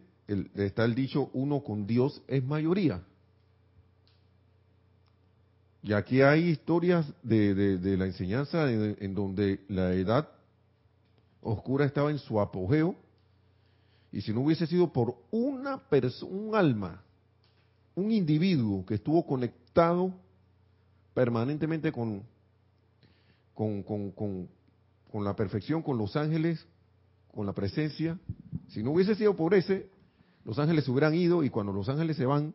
está 0.55 0.85
el 0.85 0.93
dicho, 0.93 1.31
uno 1.33 1.63
con 1.63 1.87
Dios 1.87 2.21
es 2.27 2.43
mayoría. 2.43 3.01
Y 5.81 5.93
aquí 5.93 6.21
hay 6.21 6.49
historias 6.49 7.11
de, 7.23 7.79
la 7.97 8.05
enseñanza 8.05 8.71
en, 8.71 9.15
donde 9.15 9.61
la 9.67 9.93
edad 9.93 10.29
oscura 11.41 11.85
estaba 11.85 12.11
en 12.11 12.19
su 12.19 12.39
apogeo, 12.39 12.95
y 14.11 14.21
si 14.21 14.33
no 14.33 14.41
hubiese 14.41 14.67
sido 14.67 14.93
por 14.93 15.15
una 15.31 15.79
persona, 15.79 16.31
un 16.31 16.55
alma, 16.55 17.01
un 17.99 18.11
individuo 18.11 18.85
que 18.85 18.95
estuvo 18.95 19.25
conectado 19.25 20.13
permanentemente 21.13 21.91
con, 21.91 22.23
con, 23.53 23.83
con, 23.83 25.23
la 25.23 25.35
perfección, 25.35 25.81
con 25.81 25.97
los 25.97 26.15
ángeles, 26.15 26.65
con 27.33 27.45
la 27.45 27.53
presencia. 27.53 28.17
Si 28.69 28.81
no 28.81 28.91
hubiese 28.91 29.15
sido 29.15 29.35
por 29.35 29.53
ese, 29.53 29.89
los 30.45 30.57
ángeles 30.59 30.85
se 30.85 30.91
hubieran 30.91 31.13
ido 31.13 31.43
y 31.43 31.49
cuando 31.49 31.73
los 31.73 31.89
ángeles 31.89 32.15
se 32.15 32.25
van, 32.25 32.53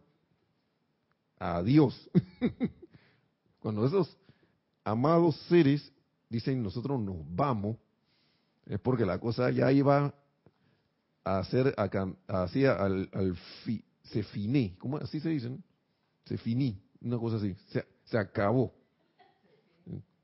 adiós. 1.39 2.11
cuando 3.61 3.87
esos 3.87 4.17
amados 4.83 5.37
seres 5.49 5.93
dicen 6.29 6.63
nosotros 6.63 7.01
nos 7.01 7.17
vamos, 7.35 7.77
es 8.67 8.81
porque 8.81 9.05
la 9.05 9.19
cosa 9.19 9.51
ya 9.51 9.71
iba 9.73 10.15
a 11.23 11.39
hacer, 11.39 11.75
hacia 12.29 12.73
al, 12.73 13.11
al 13.13 13.37
se 14.05 14.23
finé, 14.23 14.77
¿cómo 14.79 14.99
así 14.99 15.21
se 15.21 15.31
dice? 15.31 15.51
Se 16.25 16.39
finí, 16.39 16.81
una 17.01 17.19
cosa 17.19 17.37
así, 17.37 17.55
se, 17.69 17.85
se 18.05 18.19
acabó. 18.19 18.73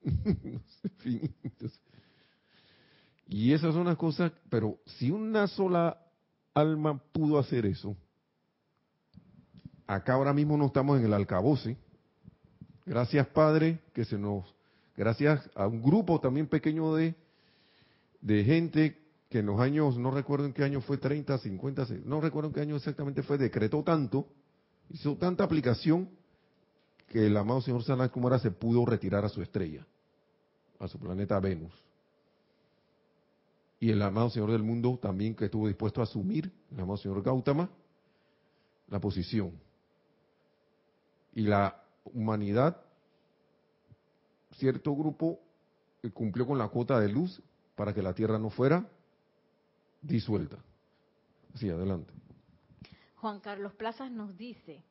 y 3.27 3.53
esas 3.53 3.75
son 3.75 3.87
las 3.87 3.97
cosas, 3.97 4.33
pero 4.49 4.79
si 4.87 5.11
una 5.11 5.47
sola 5.47 5.99
alma 6.55 6.99
pudo 7.13 7.39
hacer 7.39 7.67
eso, 7.67 7.97
acá 9.87 10.15
ahora 10.15 10.33
mismo 10.33 10.57
no 10.57 10.67
estamos 10.67 10.99
en 10.99 11.05
el 11.07 11.13
alcaboce. 11.13 11.77
Gracias 12.87 13.27
Padre, 13.29 13.81
que 13.93 14.05
se 14.05 14.19
nos, 14.19 14.45
gracias 14.97 15.49
a 15.55 15.67
un 15.67 15.83
grupo 15.83 16.21
también 16.21 16.47
pequeño 16.47 16.95
de, 16.95 17.15
de 18.21 18.45
gente 18.45 19.00
que 19.31 19.39
en 19.39 19.47
los 19.47 19.61
años, 19.61 19.97
no 19.97 20.11
recuerdo 20.11 20.47
en 20.47 20.53
qué 20.53 20.65
año 20.65 20.81
fue, 20.81 20.99
30, 20.99 21.39
50, 21.39 21.87
no 22.05 22.21
recuerdo 22.21 22.49
en 22.49 22.55
qué 22.55 22.61
año 22.63 22.77
exactamente 22.77 23.23
fue, 23.23 23.39
decretó 23.39 23.85
tanto, 23.85 24.27
hizo 24.91 25.17
tanta 25.17 25.45
aplicación 25.45 26.11
que 27.07 27.27
el 27.27 27.37
amado 27.37 27.61
señor 27.61 27.85
Sanat 27.85 28.11
Kumara 28.11 28.41
se 28.41 28.51
pudo 28.51 28.85
retirar 28.85 29.25
a 29.25 29.29
su 29.29 29.41
estrella, 29.41 29.87
a 30.81 30.89
su 30.89 30.99
planeta 30.99 31.39
Venus. 31.39 31.73
Y 33.79 33.91
el 33.91 34.03
amado 34.03 34.31
señor 34.31 34.51
del 34.51 34.65
mundo 34.65 34.99
también 35.01 35.37
que 35.37 35.45
estuvo 35.45 35.69
dispuesto 35.69 36.01
a 36.01 36.05
asumir, 36.05 36.51
el 36.73 36.81
amado 36.81 36.97
señor 36.97 37.23
Gautama, 37.23 37.71
la 38.89 38.99
posición. 38.99 39.53
Y 41.35 41.43
la 41.43 41.81
humanidad, 42.05 42.83
cierto 44.57 44.93
grupo, 44.97 45.39
eh, 46.03 46.11
cumplió 46.11 46.49
con 46.49 46.59
la 46.59 46.67
cuota 46.67 46.99
de 46.99 47.09
luz 47.09 47.41
para 47.77 47.95
que 47.95 48.03
la 48.03 48.13
Tierra 48.13 48.37
no 48.37 48.51
fuera 48.51 48.89
disuelta. 50.03 50.59
Sí, 51.55 51.69
adelante. 51.69 52.13
Juan 53.17 53.41
Carlos 53.41 53.75
Plazas 53.75 54.11
nos 54.11 54.37
dice, 54.37 54.83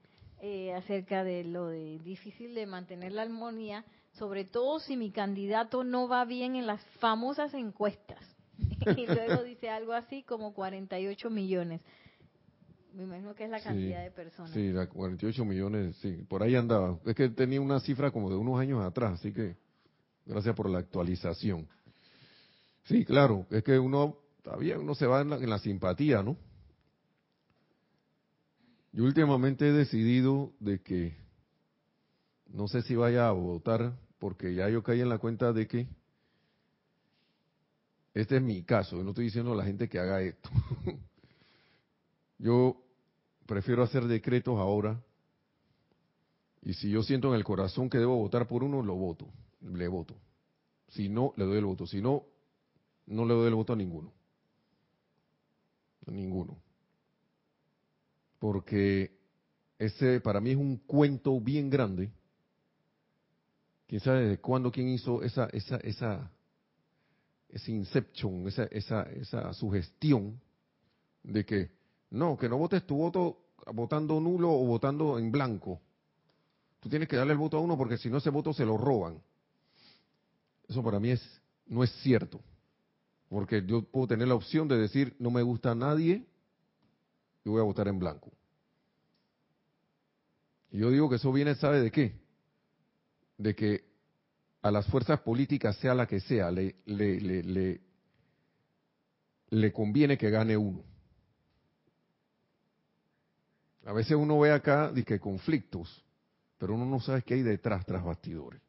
eh, 0.42 0.74
acerca 0.74 1.24
de 1.24 1.44
lo 1.44 1.68
de 1.68 2.00
difícil 2.00 2.54
de 2.54 2.66
mantener 2.66 3.12
la 3.12 3.24
armonía, 3.24 3.86
sobre 4.14 4.46
todo 4.46 4.80
si 4.80 4.98
mi 4.98 5.12
candidato 5.12 5.84
no 5.84 6.08
va 6.08 6.26
bien 6.26 6.56
en 6.56 6.68
las 6.68 6.84
famosas 7.00 7.54
encuestas. 7.54 8.20
y 8.98 9.06
luego 9.06 9.44
dice 9.44 9.70
algo 9.70 9.94
así 9.94 10.24
como 10.24 10.54
48 10.54 11.30
millones. 11.30 11.82
Me 12.94 13.04
imagino 13.04 13.36
que 13.36 13.46
es 13.46 13.50
la 13.50 13.62
cantidad 13.62 14.04
de 14.04 14.12
personas. 14.12 14.52
Sí, 14.52 14.72
48 14.74 15.46
millones, 15.46 15.96
sí, 15.98 16.24
por 16.28 16.42
ahí 16.42 16.56
andaba. 16.56 17.00
Es 17.06 17.16
que 17.16 17.30
tenía 17.30 17.62
una 17.62 17.80
cifra 17.80 18.12
como 18.12 18.30
de 18.30 18.36
unos 18.36 18.60
años 18.60 18.84
atrás, 18.84 19.14
así 19.14 19.32
que 19.32 19.56
gracias 20.26 20.56
por 20.56 20.70
la 20.70 20.80
actualización. 20.80 21.68
Sí, 22.86 23.06
claro, 23.06 23.46
es 23.52 23.64
que 23.64 23.78
uno, 23.78 24.18
todavía 24.44 24.80
uno 24.80 24.96
se 24.96 25.06
va 25.06 25.22
en 25.22 25.50
la 25.50 25.60
simpatía, 25.60 26.24
¿no? 26.24 26.38
Yo 28.92 29.04
últimamente 29.04 29.68
he 29.68 29.72
decidido 29.72 30.52
de 30.60 30.82
que 30.82 31.16
no 32.48 32.68
sé 32.68 32.82
si 32.82 32.96
vaya 32.96 33.28
a 33.28 33.32
votar 33.32 33.94
porque 34.18 34.54
ya 34.56 34.70
yo 34.70 34.82
caí 34.84 35.02
en 35.02 35.10
la 35.10 35.20
cuenta 35.20 35.54
de 35.54 35.68
que 35.68 35.88
este 38.14 38.38
es 38.38 38.42
mi 38.42 38.64
caso, 38.64 38.98
yo 38.98 39.04
no 39.04 39.12
estoy 39.12 39.26
diciendo 39.26 39.54
a 39.54 39.56
la 39.56 39.64
gente 39.64 39.88
que 39.88 40.00
haga 40.00 40.22
esto. 40.22 40.50
yo 42.40 42.82
prefiero 43.46 43.84
hacer 43.84 44.06
decretos 44.06 44.58
ahora 44.58 45.00
y 46.62 46.74
si 46.74 46.90
yo 46.90 47.04
siento 47.04 47.30
en 47.30 47.36
el 47.36 47.44
corazón 47.44 47.90
que 47.90 48.00
debo 48.00 48.18
votar 48.18 48.48
por 48.48 48.64
uno, 48.64 48.82
lo 48.82 48.96
voto, 48.96 49.28
le 49.62 49.88
voto. 49.88 50.16
Si 50.90 51.08
no, 51.08 51.34
le 51.38 51.46
doy 51.46 51.60
el 51.60 51.66
voto. 51.66 51.86
Si 51.86 52.02
no, 52.02 52.26
no 53.06 53.26
le 53.26 53.34
doy 53.36 53.48
el 53.48 53.56
voto 53.56 53.74
a 53.74 53.76
ninguno. 53.76 54.12
Ninguno 56.10 56.58
porque 58.40 59.12
ese 59.78 60.22
para 60.22 60.42
mí 60.42 60.52
es 60.52 60.58
un 60.58 60.78
cuento 60.78 61.40
bien 61.40 61.70
grande. 61.70 62.10
Quién 63.86 64.02
sabe 64.02 64.28
de 64.28 64.38
cuándo 64.40 64.72
quién 64.72 64.88
hizo 64.90 65.22
esa 65.24 65.46
esa 65.52 65.78
esa 65.78 66.32
ese 67.50 67.72
inception, 67.72 68.48
esa 68.48 68.64
esa 68.66 69.04
esa 69.04 69.54
sugestión 69.54 70.40
de 71.24 71.46
que 71.46 71.72
no, 72.12 72.38
que 72.38 72.50
no 72.50 72.58
votes 72.58 72.86
tu 72.88 72.96
voto 72.96 73.38
votando 73.74 74.20
nulo 74.20 74.52
o 74.52 74.66
votando 74.66 75.20
en 75.20 75.32
blanco. 75.32 75.82
Tú 76.80 76.90
tienes 76.90 77.10
que 77.10 77.18
darle 77.18 77.34
el 77.34 77.40
voto 77.40 77.58
a 77.58 77.62
uno 77.62 77.78
porque 77.78 77.98
si 77.98 78.10
no 78.10 78.18
ese 78.18 78.30
voto 78.30 78.54
se 78.54 78.66
lo 78.66 78.78
roban. 78.78 79.22
Eso 80.68 80.82
para 80.82 81.00
mí 81.00 81.12
es 81.12 81.42
no 81.68 81.84
es 81.84 81.92
cierto. 82.02 82.40
Porque 83.30 83.64
yo 83.66 83.84
puedo 83.84 84.08
tener 84.08 84.28
la 84.28 84.36
opción 84.36 84.68
de 84.68 84.78
decir 84.78 85.16
no 85.20 85.32
me 85.32 85.42
gusta 85.42 85.72
a 85.72 85.76
nadie 85.76 86.26
yo 87.44 87.54
voy 87.54 87.62
a 87.62 87.64
votar 87.64 87.88
en 87.88 88.00
blanco. 88.00 88.32
Y 90.72 90.80
yo 90.80 90.92
digo 90.92 91.10
que 91.10 91.16
eso 91.16 91.32
viene, 91.32 91.56
¿sabe 91.56 91.82
de 91.82 91.92
qué? 91.92 92.20
De 93.38 93.56
que 93.56 93.86
a 94.62 94.72
las 94.72 94.86
fuerzas 94.88 95.22
políticas, 95.22 95.78
sea 95.78 95.96
la 95.96 96.06
que 96.06 96.20
sea, 96.20 96.52
le, 96.52 96.76
le, 96.86 97.20
le, 97.20 97.82
le, 99.50 99.74
conviene 99.74 100.18
que 100.18 100.30
gane 100.30 100.58
uno. 100.58 100.84
A 103.86 103.94
veces 103.94 104.16
uno 104.18 104.38
ve 104.40 104.52
acá 104.52 104.94
que 105.06 105.20
conflictos, 105.20 106.04
pero 106.58 106.76
uno 106.76 106.86
no 106.86 107.00
sabe 107.00 107.24
qué 107.24 107.36
hay 107.36 107.42
detrás, 107.42 107.86
tras 107.86 108.04
bastidores. 108.04 108.62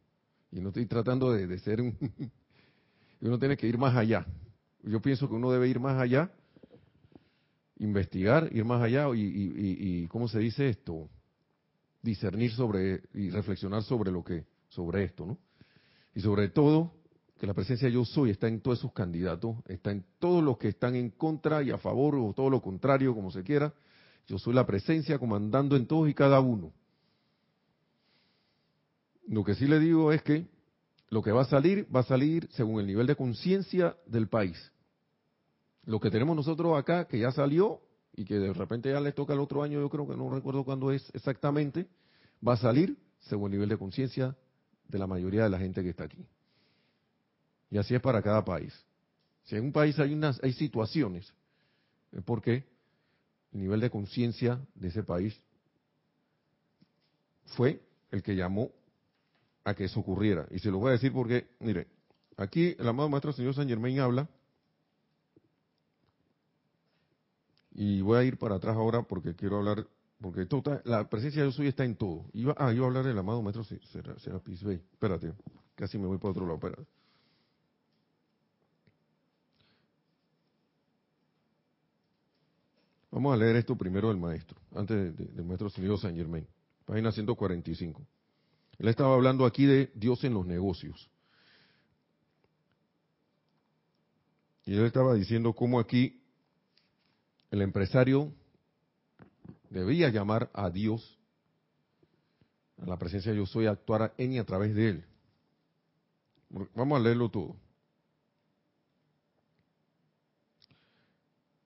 Y 0.53 0.61
no 0.61 0.69
estoy 0.69 0.87
tratando 0.87 1.33
de, 1.33 1.47
de 1.47 1.59
ser 1.59 1.81
un... 1.81 1.97
uno 3.21 3.39
tiene 3.39 3.57
que 3.57 3.67
ir 3.67 3.77
más 3.77 3.95
allá. 3.95 4.25
Yo 4.83 5.01
pienso 5.01 5.29
que 5.29 5.35
uno 5.35 5.51
debe 5.51 5.69
ir 5.69 5.81
más 5.81 6.01
allá 6.01 6.31
investigar, 7.81 8.49
ir 8.53 8.65
más 8.65 8.83
allá 8.83 9.09
y, 9.15 9.21
y, 9.23 10.07
¿cómo 10.09 10.29
se 10.29 10.39
dice 10.39 10.69
esto? 10.69 11.09
Discernir 12.03 12.53
sobre 12.53 13.03
y 13.15 13.31
reflexionar 13.31 13.83
sobre 13.83 14.13
lo 14.13 14.23
que, 14.23 14.45
sobre 14.69 15.05
esto, 15.05 15.27
¿no? 15.27 15.39
Y 16.15 16.21
sobre 16.21 16.49
todo, 16.49 16.93
que 17.39 17.47
la 17.47 17.55
presencia 17.55 17.89
yo 17.89 18.05
soy 18.05 18.31
está 18.31 18.49
en 18.49 18.61
todos 18.61 18.79
esos 18.79 18.93
candidatos, 18.93 19.57
está 19.67 19.91
en 19.91 20.05
todos 20.19 20.45
los 20.45 20.59
que 20.59 20.69
están 20.69 20.95
en 20.95 21.11
contra 21.11 21.63
y 21.63 21.71
a 21.71 21.79
favor 21.79 22.17
o 22.17 22.35
todo 22.35 22.51
lo 22.51 22.61
contrario, 22.61 23.15
como 23.15 23.31
se 23.31 23.43
quiera. 23.43 23.73
Yo 24.27 24.39
soy 24.39 24.55
la 24.55 24.67
presencia 24.67 25.19
comandando 25.19 25.75
en 25.77 25.87
todos 25.87 26.09
y 26.09 26.15
cada 26.15 26.41
uno. 26.41 26.73
Lo 29.27 29.43
que 29.43 29.55
sí 29.55 29.67
le 29.67 29.79
digo 29.79 30.13
es 30.13 30.23
que 30.23 30.47
lo 31.11 31.23
que 31.23 31.33
va 31.33 31.43
a 31.43 31.47
salir, 31.47 31.87
va 31.95 32.01
a 32.01 32.05
salir 32.05 32.49
según 32.53 32.81
el 32.81 32.87
nivel 32.87 33.07
de 33.07 33.17
conciencia 33.17 33.97
del 34.07 34.29
país. 34.29 34.73
Lo 35.85 35.99
que 35.99 36.11
tenemos 36.11 36.37
nosotros 36.37 36.79
acá, 36.79 37.07
que 37.07 37.19
ya 37.19 37.33
salió 37.33 37.81
y 38.15 38.25
que 38.25 38.39
de 38.39 38.53
repente 38.53 38.91
ya 38.91 39.01
le 39.01 39.13
toca 39.13 39.35
el 39.35 39.41
otro 39.41 39.63
año, 39.63 39.81
yo 39.81 39.91
creo 39.91 40.07
que 40.07 40.17
no 40.17 40.31
recuerdo 40.31 40.65
cuándo 40.65 40.93
es 40.93 41.11
exactamente, 41.13 41.89
va 42.47 42.55
a 42.55 42.57
salir 42.57 42.97
según 43.19 43.47
el 43.47 43.59
nivel 43.59 43.69
de 43.69 43.77
conciencia 43.77 44.37
de 44.87 44.99
la 44.99 45.07
mayoría 45.09 45.43
de 45.43 45.51
la 45.51 45.59
gente 45.59 45.83
que 45.83 45.91
está 45.91 46.05
aquí. 46.05 46.25
Y 47.71 47.79
así 47.79 47.95
es 47.95 48.01
para 48.01 48.23
cada 48.23 48.45
país. 48.45 48.73
Si 49.45 49.57
en 49.57 49.65
un 49.65 49.73
país 49.73 49.99
hay, 49.99 50.13
unas, 50.13 50.43
hay 50.45 50.53
situaciones, 50.53 51.33
es 52.13 52.23
porque 52.23 52.65
el 53.53 53.61
nivel 53.61 53.81
de 53.81 53.91
conciencia 53.91 54.61
de 54.75 54.89
ese 54.89 55.03
país 55.03 55.41
fue 57.47 57.83
el 58.13 58.23
que 58.23 58.37
llamó 58.37 58.71
a 59.65 59.75
que 59.75 59.85
eso 59.85 60.01
ocurriera. 60.01 60.47
Y 60.51 60.59
se 60.59 60.71
lo 60.71 60.79
voy 60.79 60.91
a 60.91 60.93
decir 60.93 61.13
porque, 61.13 61.49
mire, 61.61 61.87
aquí 62.37 62.75
el 62.79 62.89
amado 62.89 63.09
Maestro 63.09 63.33
Señor 63.33 63.55
San 63.55 63.69
Germain 63.69 63.99
habla, 64.01 64.29
y 67.73 68.01
voy 68.01 68.19
a 68.19 68.25
ir 68.25 68.37
para 68.37 68.57
atrás 68.57 68.77
ahora 68.77 69.03
porque 69.03 69.35
quiero 69.35 69.59
hablar, 69.59 69.87
porque 70.21 70.47
toda, 70.47 70.83
la 70.85 71.09
presencia 71.09 71.43
de 71.43 71.49
yo 71.49 71.53
soy 71.53 71.69
está 71.69 71.85
en 71.85 71.97
todo. 71.97 72.27
Iba, 72.33 72.55
ah, 72.59 72.73
iba 72.73 72.85
a 72.85 72.89
hablar 72.89 73.05
del 73.05 73.19
amado 73.19 73.43
Maestro 73.43 73.65
Serapis 73.65 74.63
Bey. 74.63 74.83
Espérate, 74.93 75.33
casi 75.75 75.99
me 75.99 76.07
voy 76.07 76.19
para 76.19 76.33
otro 76.33 76.45
lado, 76.45 76.57
espérate. 76.57 76.87
Vamos 83.13 83.35
a 83.35 83.37
leer 83.37 83.57
esto 83.57 83.77
primero 83.77 84.09
del 84.09 84.19
maestro, 84.19 84.57
antes 84.75 84.97
del 84.97 85.17
de, 85.17 85.25
de 85.25 85.43
maestro 85.43 85.69
señor 85.69 85.99
San 85.99 86.15
Germain, 86.15 86.47
página 86.85 87.11
145. 87.11 88.07
Él 88.81 88.89
estaba 88.89 89.15
hablando 89.15 89.45
aquí 89.45 89.67
de 89.67 89.93
Dios 89.95 90.25
en 90.25 90.33
los 90.33 90.47
negocios. 90.47 91.11
Y 94.65 94.75
él 94.75 94.87
estaba 94.87 95.13
diciendo 95.13 95.53
cómo 95.53 95.79
aquí 95.79 96.23
el 97.51 97.61
empresario 97.61 98.33
debía 99.69 100.09
llamar 100.09 100.51
a 100.55 100.71
Dios, 100.71 101.19
a 102.79 102.87
la 102.87 102.97
presencia 102.97 103.33
de 103.33 103.37
yo 103.37 103.45
soy, 103.45 103.67
a 103.67 103.73
actuar 103.73 104.15
en 104.17 104.33
y 104.33 104.39
a 104.39 104.47
través 104.47 104.75
de 104.75 104.89
él. 104.89 105.05
Vamos 106.75 106.99
a 106.99 107.03
leerlo 107.03 107.29
todo. 107.29 107.57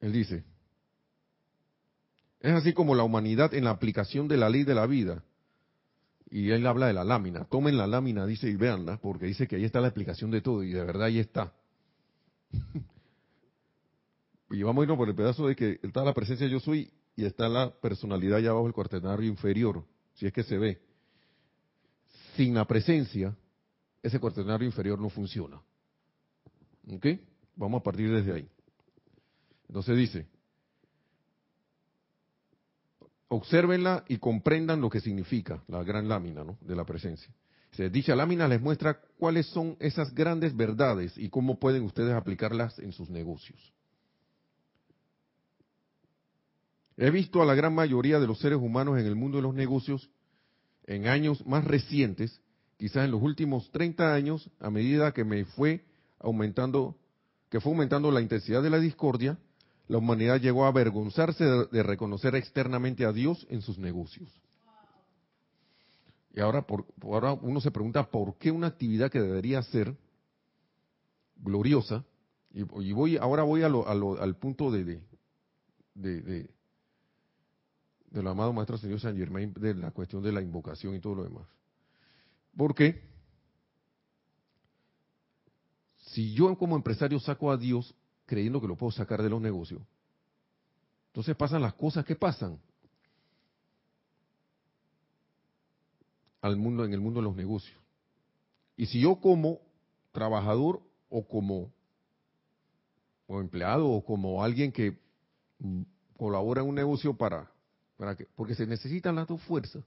Él 0.00 0.10
dice, 0.10 0.42
es 2.40 2.52
así 2.52 2.72
como 2.72 2.96
la 2.96 3.04
humanidad 3.04 3.54
en 3.54 3.62
la 3.62 3.70
aplicación 3.70 4.26
de 4.26 4.36
la 4.36 4.50
ley 4.50 4.64
de 4.64 4.74
la 4.74 4.86
vida. 4.86 5.22
Y 6.34 6.50
él 6.50 6.66
habla 6.66 6.88
de 6.88 6.94
la 6.94 7.04
lámina. 7.04 7.44
Tomen 7.44 7.76
la 7.76 7.86
lámina, 7.86 8.26
dice, 8.26 8.50
y 8.50 8.56
véanla, 8.56 8.96
porque 8.96 9.26
dice 9.26 9.46
que 9.46 9.54
ahí 9.54 9.64
está 9.64 9.80
la 9.80 9.86
explicación 9.86 10.32
de 10.32 10.40
todo, 10.40 10.64
y 10.64 10.72
de 10.72 10.84
verdad 10.84 11.04
ahí 11.04 11.20
está. 11.20 11.52
y 14.50 14.60
vamos 14.64 14.80
a 14.80 14.82
irnos 14.82 14.98
por 14.98 15.08
el 15.08 15.14
pedazo 15.14 15.46
de 15.46 15.54
que 15.54 15.78
está 15.80 16.02
la 16.02 16.12
presencia 16.12 16.48
yo 16.48 16.58
soy 16.58 16.90
y 17.14 17.24
está 17.24 17.48
la 17.48 17.70
personalidad 17.70 18.38
allá 18.38 18.50
abajo 18.50 18.66
el 18.66 18.72
cuaternario 18.72 19.28
inferior, 19.28 19.84
si 20.14 20.26
es 20.26 20.32
que 20.32 20.42
se 20.42 20.58
ve. 20.58 20.80
Sin 22.34 22.54
la 22.54 22.64
presencia, 22.64 23.32
ese 24.02 24.18
cuaternario 24.18 24.66
inferior 24.66 24.98
no 24.98 25.10
funciona. 25.10 25.62
¿Ok? 26.90 27.06
Vamos 27.54 27.80
a 27.80 27.84
partir 27.84 28.10
desde 28.10 28.32
ahí. 28.32 28.48
Entonces 29.68 29.96
dice, 29.96 30.26
obsérvenla 33.34 34.04
y 34.08 34.18
comprendan 34.18 34.80
lo 34.80 34.88
que 34.88 35.00
significa 35.00 35.62
la 35.68 35.82
gran 35.82 36.08
lámina 36.08 36.44
de 36.60 36.76
la 36.76 36.84
presencia. 36.84 37.32
dicha 37.90 38.14
lámina 38.14 38.48
les 38.48 38.60
muestra 38.60 39.00
cuáles 39.18 39.46
son 39.46 39.76
esas 39.80 40.14
grandes 40.14 40.56
verdades 40.56 41.16
y 41.18 41.28
cómo 41.28 41.58
pueden 41.58 41.82
ustedes 41.82 42.14
aplicarlas 42.14 42.78
en 42.78 42.92
sus 42.92 43.10
negocios. 43.10 43.72
He 46.96 47.10
visto 47.10 47.42
a 47.42 47.44
la 47.44 47.54
gran 47.54 47.74
mayoría 47.74 48.20
de 48.20 48.26
los 48.26 48.38
seres 48.38 48.58
humanos 48.58 48.98
en 48.98 49.06
el 49.06 49.16
mundo 49.16 49.38
de 49.38 49.42
los 49.42 49.54
negocios 49.54 50.08
en 50.86 51.08
años 51.08 51.44
más 51.44 51.64
recientes, 51.64 52.40
quizás 52.76 53.04
en 53.04 53.10
los 53.10 53.22
últimos 53.22 53.70
30 53.72 54.14
años, 54.14 54.48
a 54.60 54.70
medida 54.70 55.12
que 55.12 55.24
me 55.24 55.44
fue 55.44 55.84
aumentando, 56.20 56.96
que 57.50 57.60
fue 57.60 57.72
aumentando 57.72 58.10
la 58.12 58.20
intensidad 58.20 58.62
de 58.62 58.70
la 58.70 58.78
discordia, 58.78 59.38
la 59.86 59.98
humanidad 59.98 60.40
llegó 60.40 60.64
a 60.64 60.68
avergonzarse 60.68 61.44
de, 61.44 61.82
reconocer 61.82 62.34
externamente 62.34 63.04
a 63.04 63.12
Dios 63.12 63.46
en 63.50 63.60
sus 63.60 63.78
negocios. 63.78 64.30
Y 66.32 66.40
ahora, 66.40 66.66
por, 66.66 66.86
ahora 67.02 67.32
uno 67.34 67.60
se 67.60 67.70
pregunta 67.70 68.10
por 68.10 68.36
qué 68.38 68.50
una 68.50 68.68
actividad 68.68 69.10
que 69.10 69.20
debería 69.20 69.62
ser 69.62 69.94
gloriosa, 71.36 72.04
y, 72.52 72.92
voy 72.92 73.16
ahora 73.16 73.42
voy 73.42 73.62
al 73.62 74.36
punto 74.36 74.70
de, 74.70 74.84
de, 75.94 76.22
de, 76.22 76.50
del 78.10 78.26
amado 78.28 78.52
Maestro 78.52 78.78
Señor 78.78 79.00
San 79.00 79.16
Germain, 79.16 79.52
de 79.54 79.74
la 79.74 79.90
cuestión 79.90 80.22
de 80.22 80.32
la 80.32 80.40
invocación 80.40 80.94
y 80.94 81.00
todo 81.00 81.16
lo 81.16 81.24
demás. 81.24 81.46
¿Por 82.56 82.74
qué? 82.74 83.02
Si 85.98 86.32
yo 86.32 86.56
como 86.56 86.76
empresario 86.76 87.18
saco 87.18 87.50
a 87.50 87.56
Dios 87.56 87.94
creyendo 88.26 88.60
que 88.60 88.68
lo 88.68 88.76
puedo 88.76 88.92
sacar 88.92 89.22
de 89.22 89.30
los 89.30 89.40
negocios. 89.40 89.82
Entonces 91.08 91.36
pasan 91.36 91.62
las 91.62 91.74
cosas 91.74 92.04
que 92.04 92.16
pasan 92.16 92.58
al 96.40 96.56
mundo 96.56 96.84
en 96.84 96.92
el 96.92 97.00
mundo 97.00 97.20
de 97.20 97.24
los 97.24 97.36
negocios. 97.36 97.78
Y 98.76 98.86
si 98.86 99.00
yo 99.00 99.16
como 99.16 99.60
trabajador 100.12 100.82
o 101.08 101.26
como 101.26 101.72
empleado 103.28 103.88
o 103.88 104.04
como 104.04 104.42
alguien 104.42 104.70
que 104.70 104.98
mm, 105.58 105.82
colabora 106.16 106.62
en 106.62 106.68
un 106.68 106.74
negocio 106.74 107.14
para 107.14 107.50
para 107.96 108.16
que 108.16 108.26
porque 108.34 108.54
se 108.54 108.66
necesitan 108.66 109.14
las 109.14 109.26
dos 109.26 109.40
fuerzas. 109.42 109.84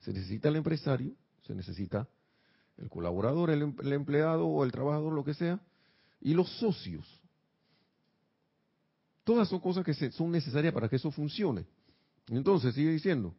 Se 0.00 0.12
necesita 0.12 0.48
el 0.48 0.56
empresario, 0.56 1.12
se 1.46 1.54
necesita 1.54 2.08
el 2.76 2.88
colaborador, 2.88 3.50
el, 3.50 3.62
em-, 3.62 3.76
el 3.80 3.92
empleado 3.92 4.46
o 4.46 4.64
el 4.64 4.72
trabajador, 4.72 5.12
lo 5.12 5.24
que 5.24 5.34
sea, 5.34 5.60
y 6.20 6.34
los 6.34 6.48
socios. 6.58 7.06
Todas 9.28 9.46
son 9.46 9.60
cosas 9.60 9.84
que 9.84 9.92
son 9.92 10.30
necesarias 10.30 10.72
para 10.72 10.88
que 10.88 10.96
eso 10.96 11.10
funcione. 11.10 11.66
Entonces, 12.28 12.74
sigue 12.74 12.92
diciendo, 12.92 13.34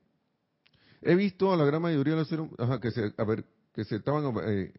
he 1.01 1.15
visto 1.15 1.51
a 1.51 1.57
la 1.57 1.65
gran 1.65 1.81
mayoría 1.81 2.13
de 2.13 2.19
los 2.19 2.27
seres 2.27 2.47
que, 2.79 2.91
se, 2.91 3.11
que 3.73 3.83
se 3.85 3.95
estaban 3.95 4.31
eh, 4.43 4.71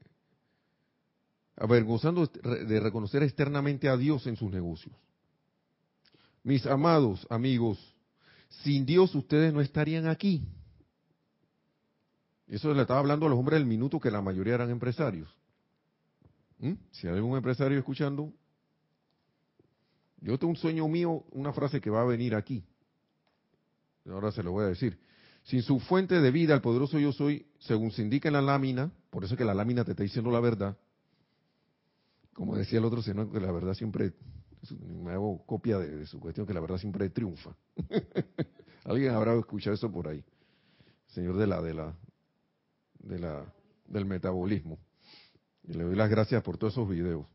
avergonzando 1.56 2.28
de 2.28 2.78
reconocer 2.78 3.24
externamente 3.24 3.88
a 3.88 3.96
Dios 3.96 4.24
en 4.28 4.36
sus 4.36 4.52
negocios. 4.52 4.94
Mis 6.44 6.64
amados 6.64 7.26
amigos, 7.28 7.76
sin 8.62 8.86
Dios 8.86 9.12
ustedes 9.12 9.52
no 9.52 9.60
estarían 9.60 10.06
aquí. 10.06 10.46
Eso 12.46 12.72
le 12.72 12.82
estaba 12.82 13.00
hablando 13.00 13.26
a 13.26 13.30
los 13.30 13.36
hombres 13.36 13.58
del 13.58 13.66
minuto 13.66 13.98
que 13.98 14.12
la 14.12 14.22
mayoría 14.22 14.54
eran 14.54 14.70
empresarios. 14.70 15.28
¿Mm? 16.60 16.74
Si 16.92 17.08
hay 17.08 17.14
algún 17.14 17.36
empresario 17.36 17.76
escuchando, 17.76 18.32
yo 20.20 20.38
tengo 20.38 20.50
un 20.50 20.56
sueño 20.56 20.86
mío, 20.88 21.24
una 21.32 21.52
frase 21.52 21.80
que 21.80 21.90
va 21.90 22.02
a 22.02 22.04
venir 22.04 22.34
aquí. 22.34 22.64
Ahora 24.06 24.32
se 24.32 24.42
lo 24.42 24.52
voy 24.52 24.64
a 24.64 24.68
decir. 24.68 24.98
Sin 25.44 25.62
su 25.62 25.80
fuente 25.80 26.20
de 26.20 26.30
vida, 26.30 26.54
el 26.54 26.60
poderoso 26.60 26.98
yo 26.98 27.12
soy, 27.12 27.46
según 27.58 27.90
se 27.90 28.02
indica 28.02 28.28
en 28.28 28.34
la 28.34 28.42
lámina, 28.42 28.90
por 29.10 29.24
eso 29.24 29.34
es 29.34 29.38
que 29.38 29.44
la 29.44 29.54
lámina 29.54 29.84
te 29.84 29.92
está 29.92 30.02
diciendo 30.02 30.30
la 30.30 30.40
verdad. 30.40 30.76
Como 32.34 32.56
decía 32.56 32.78
el 32.78 32.84
otro, 32.84 33.02
sino 33.02 33.30
que 33.30 33.40
la 33.40 33.50
verdad 33.50 33.74
siempre, 33.74 34.12
me 35.02 35.12
hago 35.12 35.44
copia 35.46 35.78
de, 35.78 36.06
su 36.06 36.20
cuestión, 36.20 36.46
que 36.46 36.54
la 36.54 36.60
verdad 36.60 36.76
siempre 36.76 37.08
triunfa. 37.08 37.54
Alguien 38.84 39.12
habrá 39.14 39.34
escuchado 39.34 39.74
eso 39.74 39.90
por 39.90 40.08
ahí. 40.08 40.22
Señor 41.08 41.36
de 41.36 41.46
la, 41.46 41.60
de 41.62 41.74
la, 41.74 41.94
de 42.98 43.18
la, 43.18 43.52
del 43.86 44.04
metabolismo. 44.04 44.78
Y 45.64 45.72
le 45.74 45.84
doy 45.84 45.96
las 45.96 46.10
gracias 46.10 46.42
por 46.42 46.56
todos 46.56 46.74
esos 46.74 46.88
videos. 46.88 47.26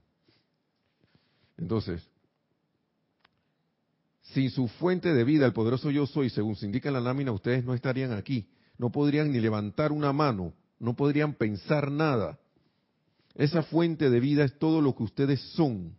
Entonces, 1.57 2.07
sin 4.34 4.49
su 4.49 4.67
fuente 4.67 5.13
de 5.13 5.23
vida, 5.23 5.45
el 5.45 5.53
poderoso 5.53 5.91
yo 5.91 6.07
soy, 6.07 6.30
según 6.30 6.55
se 6.55 6.65
indica 6.65 6.89
en 6.89 6.93
la 6.93 7.01
lámina, 7.01 7.32
ustedes 7.32 7.63
no 7.63 7.73
estarían 7.73 8.11
aquí. 8.11 8.47
No 8.78 8.91
podrían 8.91 9.32
ni 9.32 9.39
levantar 9.39 9.91
una 9.91 10.11
mano, 10.11 10.53
no 10.80 10.95
podrían 10.95 11.34
pensar 11.34 11.91
nada. 11.91 12.39
Esa 13.36 13.63
fuente 13.63 14.09
de 14.09 14.19
vida 14.19 14.43
es 14.43 14.57
todo 14.57 14.82
lo 14.82 14.95
que 14.95 15.03
ustedes 15.03 15.39
son. 15.53 15.95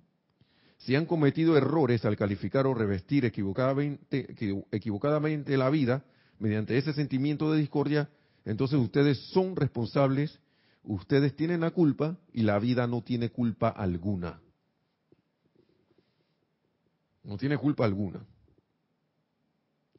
Si 0.78 0.94
han 0.94 1.06
cometido 1.06 1.56
errores 1.56 2.04
al 2.04 2.16
calificar 2.16 2.66
o 2.66 2.74
revestir 2.74 3.24
equivocadamente, 3.24 4.34
equivocadamente 4.70 5.56
la 5.56 5.70
vida 5.70 6.04
mediante 6.38 6.76
ese 6.76 6.92
sentimiento 6.92 7.50
de 7.50 7.58
discordia, 7.58 8.10
entonces 8.44 8.78
ustedes 8.78 9.18
son 9.30 9.56
responsables, 9.56 10.38
ustedes 10.84 11.34
tienen 11.34 11.60
la 11.60 11.70
culpa 11.70 12.18
y 12.32 12.42
la 12.42 12.58
vida 12.58 12.86
no 12.86 13.02
tiene 13.02 13.30
culpa 13.30 13.68
alguna. 13.68 14.40
No 17.26 17.36
tiene 17.36 17.58
culpa 17.58 17.84
alguna. 17.84 18.24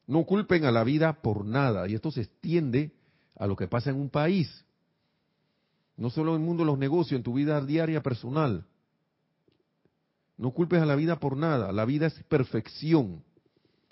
No 0.07 0.23
culpen 0.23 0.63
a 0.63 0.71
la 0.71 0.85
vida 0.85 1.21
por 1.21 1.45
nada. 1.45 1.87
Y 1.87 1.93
esto 1.93 2.09
se 2.09 2.21
extiende 2.21 2.93
a 3.35 3.45
lo 3.45 3.57
que 3.57 3.67
pasa 3.67 3.89
en 3.89 3.97
un 3.97 4.09
país. 4.09 4.65
No 5.97 6.09
solo 6.09 6.35
en 6.35 6.41
el 6.41 6.47
mundo 6.47 6.63
de 6.63 6.67
los 6.67 6.79
negocios, 6.79 7.17
en 7.17 7.23
tu 7.23 7.33
vida 7.33 7.59
diaria 7.63 8.01
personal. 8.01 8.65
No 10.37 10.51
culpes 10.51 10.81
a 10.81 10.85
la 10.85 10.95
vida 10.95 11.19
por 11.19 11.35
nada. 11.35 11.73
La 11.73 11.83
vida 11.83 12.07
es 12.07 12.23
perfección. 12.23 13.23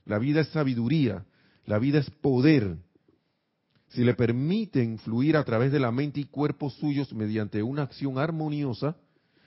La 0.05 0.17
vida 0.17 0.39
es 0.41 0.47
sabiduría. 0.49 1.25
La 1.65 1.77
vida 1.77 1.99
es 1.99 2.09
poder. 2.09 2.77
Si 3.89 4.05
le 4.05 4.13
permiten 4.13 4.97
fluir 4.99 5.35
a 5.35 5.43
través 5.43 5.73
de 5.73 5.79
la 5.79 5.91
mente 5.91 6.21
y 6.21 6.25
cuerpo 6.25 6.69
suyos 6.69 7.13
mediante 7.13 7.61
una 7.61 7.83
acción 7.83 8.17
armoniosa 8.17 8.95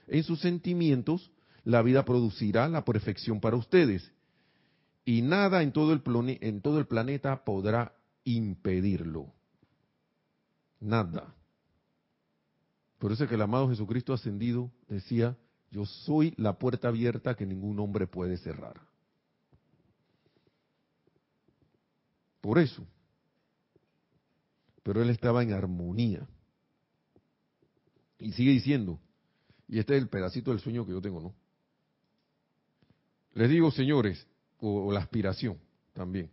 en 0.06 0.22
sus 0.24 0.40
sentimientos, 0.40 1.30
la 1.68 1.82
vida 1.82 2.02
producirá 2.02 2.66
la 2.66 2.82
perfección 2.82 3.40
para 3.40 3.56
ustedes. 3.56 4.10
Y 5.04 5.20
nada 5.20 5.62
en 5.62 5.70
todo 5.70 5.92
el, 5.92 6.02
en 6.40 6.62
todo 6.62 6.78
el 6.78 6.86
planeta 6.86 7.44
podrá 7.44 7.92
impedirlo. 8.24 9.34
Nada. 10.80 11.34
Por 12.98 13.12
eso 13.12 13.24
es 13.24 13.28
que 13.28 13.34
el 13.34 13.42
amado 13.42 13.68
Jesucristo 13.68 14.14
ascendido 14.14 14.70
decía, 14.88 15.36
yo 15.70 15.84
soy 15.84 16.32
la 16.38 16.58
puerta 16.58 16.88
abierta 16.88 17.34
que 17.34 17.44
ningún 17.44 17.78
hombre 17.80 18.06
puede 18.06 18.38
cerrar. 18.38 18.80
por 22.40 22.58
eso. 22.58 22.82
Pero 24.82 25.02
él 25.02 25.10
estaba 25.10 25.42
en 25.42 25.52
armonía. 25.52 26.26
Y 28.18 28.32
sigue 28.32 28.52
diciendo, 28.52 28.98
y 29.68 29.78
este 29.78 29.94
es 29.94 30.02
el 30.02 30.08
pedacito 30.08 30.50
del 30.50 30.60
sueño 30.60 30.86
que 30.86 30.92
yo 30.92 31.02
tengo, 31.02 31.20
¿no? 31.20 31.34
Les 33.38 33.48
digo, 33.48 33.70
señores, 33.70 34.26
o, 34.58 34.90
la 34.90 34.98
aspiración 34.98 35.58
también, 35.92 36.28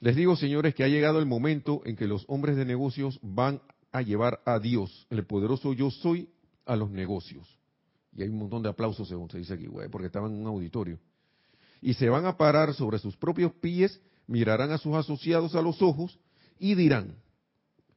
les 0.00 0.16
digo, 0.16 0.34
señores, 0.34 0.74
que 0.74 0.82
ha 0.82 0.88
llegado 0.88 1.20
el 1.20 1.26
momento 1.26 1.82
en 1.84 1.94
que 1.94 2.08
los 2.08 2.24
hombres 2.26 2.56
de 2.56 2.64
negocios 2.64 3.20
van 3.22 3.62
a 3.92 4.02
llevar 4.02 4.40
a 4.44 4.58
Dios, 4.58 5.06
el 5.10 5.24
poderoso 5.24 5.72
yo 5.72 5.92
soy, 5.92 6.28
a 6.66 6.74
los 6.74 6.90
negocios. 6.90 7.46
Y 8.12 8.22
hay 8.22 8.28
un 8.28 8.38
montón 8.38 8.60
de 8.60 8.68
aplausos, 8.70 9.06
según 9.06 9.30
se 9.30 9.38
dice 9.38 9.54
aquí, 9.54 9.66
güey, 9.66 9.88
porque 9.88 10.08
estaban 10.08 10.32
en 10.32 10.40
un 10.40 10.48
auditorio. 10.48 10.98
Y 11.80 11.94
se 11.94 12.08
van 12.08 12.26
a 12.26 12.36
parar 12.36 12.74
sobre 12.74 12.98
sus 12.98 13.16
propios 13.16 13.52
pies, 13.52 14.00
mirarán 14.26 14.72
a 14.72 14.78
sus 14.78 14.96
asociados 14.96 15.54
a 15.54 15.62
los 15.62 15.80
ojos 15.80 16.18
y 16.58 16.74
dirán, 16.74 17.14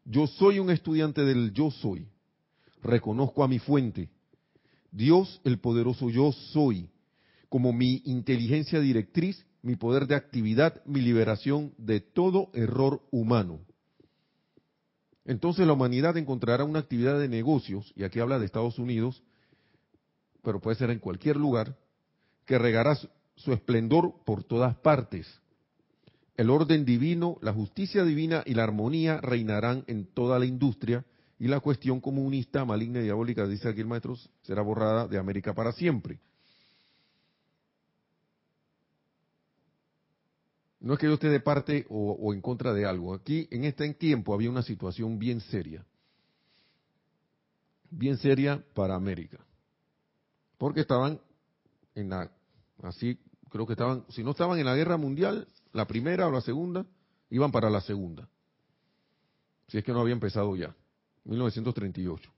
yo 0.03 0.27
soy 0.27 0.59
un 0.59 0.69
estudiante 0.69 1.25
del 1.25 1.51
yo 1.51 1.71
soy, 1.71 2.07
reconozco 2.83 3.43
a 3.43 3.47
mi 3.47 3.57
fuente, 3.57 4.11
Dios 4.91 5.41
el 5.43 5.57
poderoso 5.57 6.11
yo 6.11 6.31
soy, 6.31 6.91
como 7.55 7.71
mi 7.71 8.01
inteligencia 8.03 8.81
directriz, 8.81 9.45
mi 9.61 9.77
poder 9.77 10.07
de 10.07 10.15
actividad, 10.15 10.83
mi 10.83 10.99
liberación 10.99 11.73
de 11.77 12.01
todo 12.01 12.49
error 12.53 13.01
humano. 13.11 13.61
Entonces 15.23 15.65
la 15.65 15.71
humanidad 15.71 16.17
encontrará 16.17 16.65
una 16.65 16.79
actividad 16.79 17.17
de 17.17 17.29
negocios, 17.29 17.93
y 17.95 18.03
aquí 18.03 18.19
habla 18.19 18.39
de 18.39 18.45
Estados 18.45 18.77
Unidos, 18.77 19.23
pero 20.43 20.59
puede 20.59 20.75
ser 20.75 20.89
en 20.89 20.99
cualquier 20.99 21.37
lugar, 21.37 21.77
que 22.45 22.57
regará 22.57 22.97
su 23.35 23.53
esplendor 23.53 24.15
por 24.25 24.43
todas 24.43 24.75
partes. 24.75 25.25
El 26.35 26.49
orden 26.49 26.83
divino, 26.83 27.37
la 27.41 27.53
justicia 27.53 28.03
divina 28.03 28.43
y 28.45 28.53
la 28.53 28.65
armonía 28.65 29.21
reinarán 29.21 29.85
en 29.87 30.07
toda 30.07 30.39
la 30.39 30.45
industria 30.45 31.05
y 31.39 31.47
la 31.47 31.61
cuestión 31.61 32.01
comunista, 32.01 32.65
maligna 32.65 32.99
y 32.99 33.03
diabólica, 33.03 33.47
dice 33.47 33.69
aquí 33.69 33.79
el 33.79 33.87
maestro, 33.87 34.17
será 34.41 34.61
borrada 34.61 35.07
de 35.07 35.17
América 35.17 35.53
para 35.53 35.71
siempre. 35.71 36.19
No 40.85 40.93
es 40.93 40.99
que 40.99 41.07
yo 41.07 41.15
esté 41.15 41.29
de 41.29 41.39
parte 41.39 41.87
o, 41.89 42.31
en 42.31 42.41
contra 42.41 42.71
de 42.71 42.85
algo. 42.85 43.15
Aquí, 43.15 43.47
en 43.49 43.63
este 43.63 43.91
tiempo, 43.95 44.35
había 44.35 44.51
una 44.51 44.61
situación 44.61 45.17
bien 45.17 45.41
seria. 45.41 45.83
Bien 47.89 48.17
seria 48.17 48.63
para 48.75 48.93
América. 48.93 49.43
Porque 50.59 50.81
estaban 50.81 51.19
en 51.95 52.09
la, 52.09 52.29
así, 52.83 53.19
creo 53.49 53.65
que 53.65 53.73
estaban, 53.73 54.05
si 54.09 54.23
no 54.23 54.29
estaban 54.29 54.59
en 54.59 54.67
la 54.67 54.75
guerra 54.75 54.95
mundial, 54.95 55.47
la 55.73 55.87
primera 55.87 56.27
o 56.27 56.31
la 56.31 56.41
segunda, 56.41 56.85
iban 57.31 57.51
para 57.51 57.71
la 57.71 57.81
segunda. 57.81 58.29
Si 59.69 59.79
es 59.79 59.83
que 59.83 59.91
no 59.91 60.01
había 60.01 60.13
empezado 60.13 60.55
ya. 60.55 60.75
1938. 61.23 62.31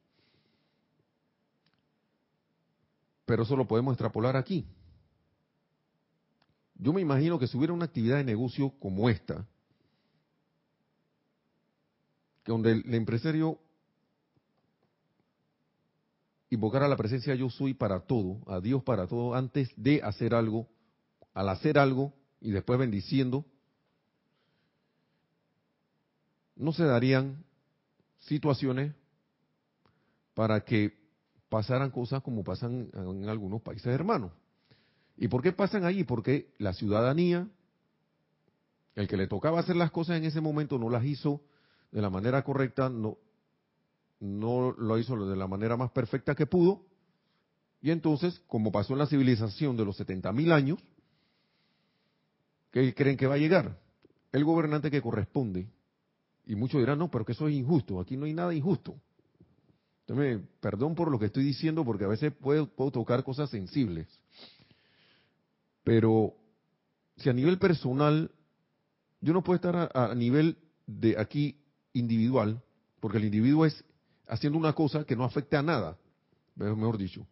Pero 3.25 3.43
eso 3.43 3.57
lo 3.57 3.67
podemos 3.67 3.91
extrapolar 3.91 4.37
aquí. 4.37 4.65
Yo 6.79 6.93
me 6.93 7.01
imagino 7.01 7.39
que 7.39 7.47
si 7.47 7.57
hubiera 7.57 7.73
una 7.73 7.85
actividad 7.85 8.17
de 8.17 8.23
negocio 8.23 8.71
como 8.79 9.09
esta, 9.09 9.45
que 12.43 12.51
donde 12.51 12.71
el, 12.71 12.93
empresario 12.93 13.59
invocara 16.49 16.87
la 16.87 16.95
presencia 16.95 17.35
yo 17.35 17.49
soy 17.49 17.73
para 17.73 18.01
todo, 18.01 18.39
a 18.47 18.61
Dios 18.61 18.83
para 18.83 19.07
todo, 19.07 19.33
antes 19.33 19.69
de 19.75 20.01
hacer 20.03 20.35
algo, 20.35 20.67
al 21.33 21.49
hacer 21.49 21.79
algo 21.79 22.13
y 22.39 22.51
después 22.51 22.79
bendiciendo, 22.79 23.43
no 26.55 26.73
se 26.73 26.85
darían 26.85 27.43
situaciones 28.19 28.93
para 30.35 30.61
que 30.61 30.95
pasaran 31.49 31.89
cosas 31.89 32.21
como 32.21 32.43
pasan 32.43 32.89
en 32.93 33.27
algunos 33.29 33.61
países 33.61 33.87
hermanos. 33.87 34.31
¿Y 35.17 35.27
por 35.27 35.41
qué 35.41 35.51
pasan 35.51 35.83
ahí? 35.83 36.03
Porque 36.03 36.53
la 36.59 36.73
ciudadanía, 36.73 37.47
el 38.95 39.07
que 39.07 39.17
le 39.17 39.27
tocaba 39.27 39.59
hacer 39.59 39.75
las 39.75 39.91
cosas 39.91 40.17
en 40.17 40.25
ese 40.25 40.41
momento 40.41 40.77
no 40.77 40.89
las 40.89 41.03
hizo 41.03 41.41
de 41.91 42.01
la 42.01 42.09
manera 42.09 42.43
correcta, 42.43 42.89
no, 42.89 43.17
no 44.19 44.71
lo 44.71 44.97
hizo 44.97 45.15
de 45.27 45.35
la 45.35 45.47
manera 45.47 45.75
más 45.75 45.91
perfecta 45.91 46.35
que 46.35 46.45
pudo, 46.45 46.85
y 47.81 47.91
entonces, 47.91 48.41
como 48.47 48.71
pasó 48.71 48.93
en 48.93 48.99
la 48.99 49.07
civilización 49.07 49.77
de 49.77 49.85
los 49.85 49.99
70.000 49.99 50.51
años, 50.51 50.79
¿qué 52.71 52.93
creen 52.93 53.17
que 53.17 53.27
va 53.27 53.35
a 53.35 53.39
llegar? 53.39 53.79
El 54.31 54.43
gobernante 54.43 54.91
que 54.91 55.01
corresponde, 55.01 55.67
y 56.45 56.55
muchos 56.55 56.79
dirán, 56.79 56.99
no, 56.99 57.09
pero 57.09 57.25
que 57.25 57.31
eso 57.31 57.47
es 57.47 57.55
injusto, 57.55 57.99
aquí 57.99 58.17
no 58.17 58.25
hay 58.25 58.33
nada 58.33 58.53
injusto. 58.53 58.95
Entonces, 60.07 60.41
perdón 60.59 60.95
por 60.95 61.11
lo 61.11 61.19
que 61.19 61.25
estoy 61.25 61.43
diciendo, 61.43 61.83
porque 61.83 62.05
a 62.05 62.07
veces 62.07 62.33
puedo, 62.33 62.67
puedo 62.67 62.91
tocar 62.91 63.23
cosas 63.23 63.49
sensibles. 63.49 64.07
Pero 65.87 66.33
si 67.15 67.29
a 67.29 67.33
nivel 67.33 67.57
personal, 67.59 68.29
yo 69.21 69.31
no 69.31 69.41
puedo 69.41 69.55
estar 69.55 69.89
a, 69.93 70.13
nivel 70.15 70.57
de 70.85 71.17
aquí 71.17 71.61
individual, 71.93 72.61
porque 72.99 73.19
el 73.19 73.23
individuo 73.23 73.65
es 73.65 73.85
haciendo 74.27 74.59
una 74.59 74.73
cosa 74.73 75.05
que 75.05 75.15
no 75.15 75.23
afecta 75.23 75.59
a 75.59 75.63
nada, 75.63 75.97
mejor 76.55 76.97
dicho. 76.97 77.25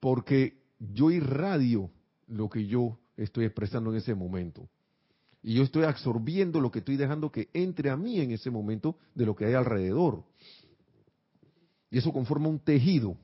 Porque 0.00 0.62
yo 0.78 1.10
irradio 1.10 1.90
lo 2.26 2.48
que 2.48 2.66
yo 2.66 2.98
estoy 3.18 3.44
expresando 3.44 3.90
en 3.90 3.98
ese 3.98 4.14
momento. 4.14 4.66
Y 5.42 5.56
yo 5.56 5.62
estoy 5.62 5.84
absorbiendo 5.84 6.58
lo 6.58 6.70
que 6.70 6.78
estoy 6.78 6.96
dejando 6.96 7.30
que 7.30 7.50
entre 7.52 7.90
a 7.90 7.98
mí 7.98 8.18
en 8.18 8.30
ese 8.30 8.50
momento 8.50 8.96
de 9.14 9.26
lo 9.26 9.36
que 9.36 9.44
hay 9.44 9.52
alrededor. 9.52 10.24
Y 11.90 11.98
eso 11.98 12.14
conforma 12.14 12.48
un 12.48 12.60
tejido. 12.60 13.18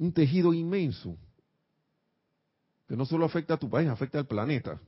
Un 0.00 0.12
tejido 0.12 0.54
inmenso. 0.54 1.18
Que 2.88 2.96
no 2.96 3.04
solo 3.04 3.26
afecta 3.26 3.54
a 3.54 3.58
tu 3.58 3.68
país, 3.68 3.86
afecta 3.88 4.18
al 4.18 4.26
planeta. 4.26 4.80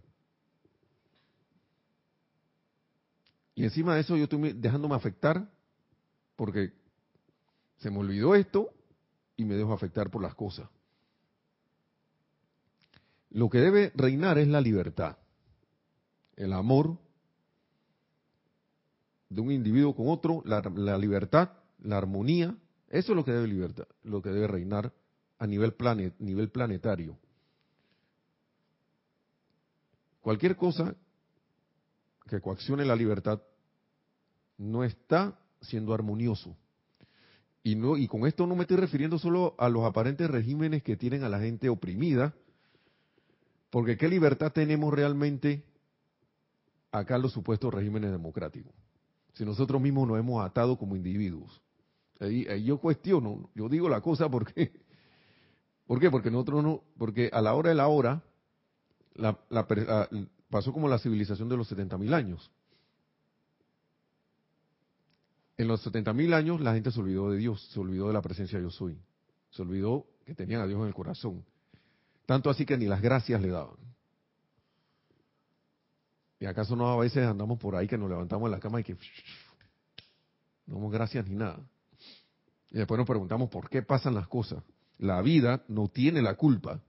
Y 3.54 3.64
encima 3.64 3.94
de 3.94 4.00
eso 4.00 4.16
yo 4.16 4.24
estoy 4.24 4.54
dejándome 4.54 4.94
afectar 4.94 5.46
porque 6.34 6.72
se 7.76 7.90
me 7.90 7.98
olvidó 7.98 8.34
esto 8.34 8.70
y 9.36 9.44
me 9.44 9.54
dejo 9.54 9.74
afectar 9.74 10.10
por 10.10 10.22
las 10.22 10.34
cosas. 10.34 10.70
Lo 13.28 13.50
que 13.50 13.58
debe 13.58 13.92
reinar 13.94 14.38
es 14.38 14.48
la 14.48 14.62
libertad, 14.62 15.18
el 16.36 16.54
amor 16.54 16.98
de 19.28 19.40
un 19.42 19.50
individuo 19.50 19.94
con 19.94 20.08
otro, 20.08 20.42
la, 20.46 20.98
libertad, 20.98 21.50
la 21.80 21.98
armonía, 21.98 22.56
eso 22.88 23.12
es 23.12 23.16
lo 23.16 23.24
que 23.24 23.32
debe 23.32 23.46
libertad, 23.46 23.86
lo 24.04 24.22
que 24.22 24.30
debe 24.30 24.46
reinar 24.46 24.92
a 25.42 25.46
nivel, 25.48 25.74
nivel 26.20 26.50
planetario. 26.50 27.18
Cualquier 30.20 30.54
cosa 30.54 30.94
que 32.28 32.40
coaccione 32.40 32.84
la 32.84 32.94
libertad 32.94 33.42
no 34.56 34.84
está 34.84 35.36
siendo 35.60 35.94
armonioso. 35.94 36.56
Y, 37.64 37.74
no, 37.74 37.96
y 37.96 38.06
con 38.06 38.24
esto 38.24 38.46
no 38.46 38.54
me 38.54 38.62
estoy 38.62 38.76
refiriendo 38.76 39.18
solo 39.18 39.56
a 39.58 39.68
los 39.68 39.84
aparentes 39.84 40.30
regímenes 40.30 40.84
que 40.84 40.96
tienen 40.96 41.24
a 41.24 41.28
la 41.28 41.40
gente 41.40 41.68
oprimida, 41.68 42.32
porque 43.70 43.96
¿qué 43.96 44.06
libertad 44.06 44.52
tenemos 44.52 44.94
realmente 44.94 45.64
acá 46.92 47.16
en 47.16 47.22
los 47.22 47.32
supuestos 47.32 47.74
regímenes 47.74 48.12
democráticos? 48.12 48.72
Si 49.32 49.44
nosotros 49.44 49.82
mismos 49.82 50.06
nos 50.06 50.20
hemos 50.20 50.44
atado 50.44 50.78
como 50.78 50.94
individuos. 50.94 51.60
Ahí, 52.20 52.46
yo 52.64 52.78
cuestiono, 52.78 53.50
yo 53.56 53.68
digo 53.68 53.88
la 53.88 54.00
cosa 54.00 54.30
porque, 54.30 54.70
¿por 55.86 56.00
qué? 56.00 56.10
Porque 56.10 56.30
nosotros 56.30 56.62
no, 56.62 56.82
porque 56.98 57.30
a 57.32 57.40
la 57.40 57.54
hora 57.54 57.70
de 57.70 57.74
la 57.74 57.88
hora, 57.88 58.22
pasó 60.50 60.72
como 60.72 60.88
la 60.88 60.98
civilización 60.98 61.48
de 61.48 61.56
los 61.56 61.70
70.000 61.70 62.14
años. 62.14 62.50
En 65.56 65.68
los 65.68 65.86
70.000 65.86 66.34
años 66.34 66.60
la 66.60 66.74
gente 66.74 66.90
se 66.90 67.00
olvidó 67.00 67.30
de 67.30 67.38
Dios, 67.38 67.68
se 67.72 67.80
olvidó 67.80 68.08
de 68.08 68.14
la 68.14 68.22
presencia 68.22 68.58
de 68.58 68.64
yo 68.64 68.70
soy, 68.70 68.98
se 69.50 69.62
olvidó 69.62 70.06
que 70.24 70.34
tenían 70.34 70.60
a 70.60 70.66
Dios 70.66 70.80
en 70.80 70.86
el 70.86 70.94
corazón. 70.94 71.44
Tanto 72.26 72.50
así 72.50 72.64
que 72.64 72.76
ni 72.76 72.86
las 72.86 73.02
gracias 73.02 73.40
le 73.40 73.48
daban. 73.48 73.76
¿Y 76.40 76.46
acaso 76.46 76.74
no 76.74 76.88
a 76.88 76.96
veces 76.96 77.24
andamos 77.24 77.58
por 77.58 77.76
ahí 77.76 77.86
que 77.86 77.96
nos 77.96 78.08
levantamos 78.08 78.46
en 78.46 78.50
la 78.50 78.58
cama 78.58 78.80
y 78.80 78.84
que 78.84 78.94
no 80.66 80.74
damos 80.74 80.92
gracias 80.92 81.26
ni 81.28 81.36
nada? 81.36 81.60
Y 82.70 82.78
después 82.78 82.98
nos 82.98 83.06
preguntamos 83.06 83.48
por 83.48 83.68
qué 83.68 83.82
pasan 83.82 84.14
las 84.14 84.26
cosas. 84.26 84.62
La 85.02 85.20
vida 85.20 85.62
no 85.66 85.88
tiene 85.88 86.22
la 86.22 86.36
culpa. 86.36 86.80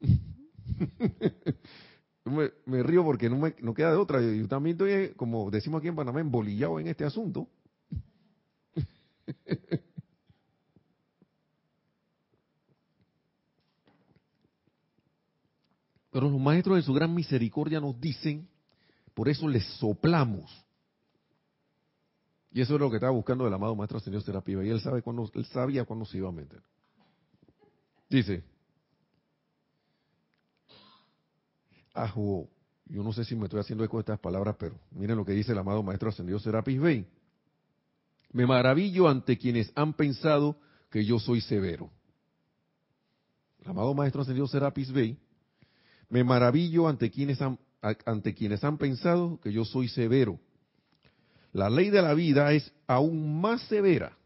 me, 2.66 2.82
río 2.82 3.04
porque 3.04 3.30
no 3.30 3.38
me 3.38 3.54
queda 3.72 3.92
de 3.92 3.96
otra. 3.96 4.20
Yo 4.20 4.48
también 4.48 4.74
estoy, 4.74 5.14
como 5.14 5.48
decimos 5.48 5.78
aquí 5.78 5.86
en 5.86 5.94
Panamá, 5.94 6.20
embolillado 6.20 6.80
en 6.80 6.88
este 6.88 7.04
asunto. 7.04 7.46
Pero 16.10 16.28
los 16.28 16.40
maestros 16.40 16.78
de 16.78 16.82
su 16.82 16.92
gran 16.92 17.14
misericordia 17.14 17.78
nos 17.78 18.00
dicen, 18.00 18.48
por 19.14 19.28
eso 19.28 19.46
les 19.46 19.64
soplamos. 19.78 20.50
Y 22.52 22.60
eso 22.60 22.74
es 22.74 22.80
lo 22.80 22.90
que 22.90 22.96
estaba 22.96 23.12
buscando 23.12 23.46
el 23.46 23.54
amado 23.54 23.76
maestro 23.76 24.00
señor 24.00 24.22
Serapio. 24.22 24.62
Y 24.62 24.70
él 24.70 24.80
sabe 24.80 25.02
cuándo, 25.02 25.30
él 25.34 25.44
sabía 25.46 25.84
cuándo 25.84 26.04
se 26.04 26.18
iba 26.18 26.28
a 26.28 26.32
meter. 26.32 26.62
Dice, 28.08 28.42
Ajo, 31.94 32.48
yo 32.86 33.02
no 33.02 33.12
sé 33.12 33.24
si 33.24 33.36
me 33.36 33.44
estoy 33.44 33.60
haciendo 33.60 33.84
eco 33.84 33.98
de 33.98 34.02
estas 34.02 34.20
palabras, 34.20 34.56
pero 34.58 34.78
miren 34.90 35.16
lo 35.16 35.24
que 35.24 35.32
dice 35.32 35.52
el 35.52 35.58
amado 35.58 35.82
maestro 35.82 36.08
ascendido 36.08 36.38
Serapis 36.38 36.80
Bey. 36.80 37.06
Me 38.32 38.46
maravillo 38.46 39.08
ante 39.08 39.38
quienes 39.38 39.72
han 39.74 39.92
pensado 39.94 40.56
que 40.90 41.04
yo 41.04 41.18
soy 41.18 41.40
severo. 41.40 41.90
El 43.60 43.70
amado 43.70 43.92
maestro 43.94 44.22
ascendido 44.22 44.46
Serapis 44.46 44.92
Bey, 44.92 45.18
me 46.08 46.24
maravillo 46.24 46.88
ante 46.88 47.10
quienes 47.10 47.40
han, 47.42 47.58
ante 48.06 48.34
quienes 48.34 48.64
han 48.64 48.78
pensado 48.78 49.38
que 49.40 49.52
yo 49.52 49.64
soy 49.64 49.88
severo. 49.88 50.40
La 51.52 51.68
ley 51.68 51.90
de 51.90 52.02
la 52.02 52.14
vida 52.14 52.52
es 52.52 52.72
aún 52.86 53.40
más 53.40 53.62
severa, 53.62 54.16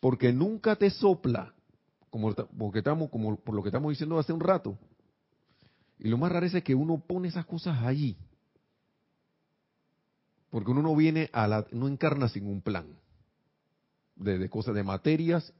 porque 0.00 0.32
nunca 0.32 0.76
te 0.76 0.90
sopla, 0.90 1.54
como, 2.10 2.34
porque 2.34 2.78
estamos, 2.78 3.10
como 3.10 3.36
por 3.36 3.54
lo 3.54 3.62
que 3.62 3.68
estamos 3.68 3.90
diciendo 3.90 4.18
hace 4.18 4.32
un 4.32 4.40
rato, 4.40 4.76
y 5.98 6.08
lo 6.08 6.18
más 6.18 6.32
raro 6.32 6.46
es 6.46 6.62
que 6.62 6.74
uno 6.74 6.98
pone 6.98 7.28
esas 7.28 7.46
cosas 7.46 7.78
allí. 7.82 8.16
Porque 10.50 10.70
uno 10.70 10.82
no 10.82 10.94
viene 10.94 11.30
a 11.32 11.46
la, 11.46 11.66
no 11.72 11.88
encarna 11.88 12.28
sin 12.28 12.46
un 12.46 12.60
plan 12.60 12.86
de, 14.14 14.48
cosas, 14.48 14.74
de 14.74 14.82
materias 14.82 15.52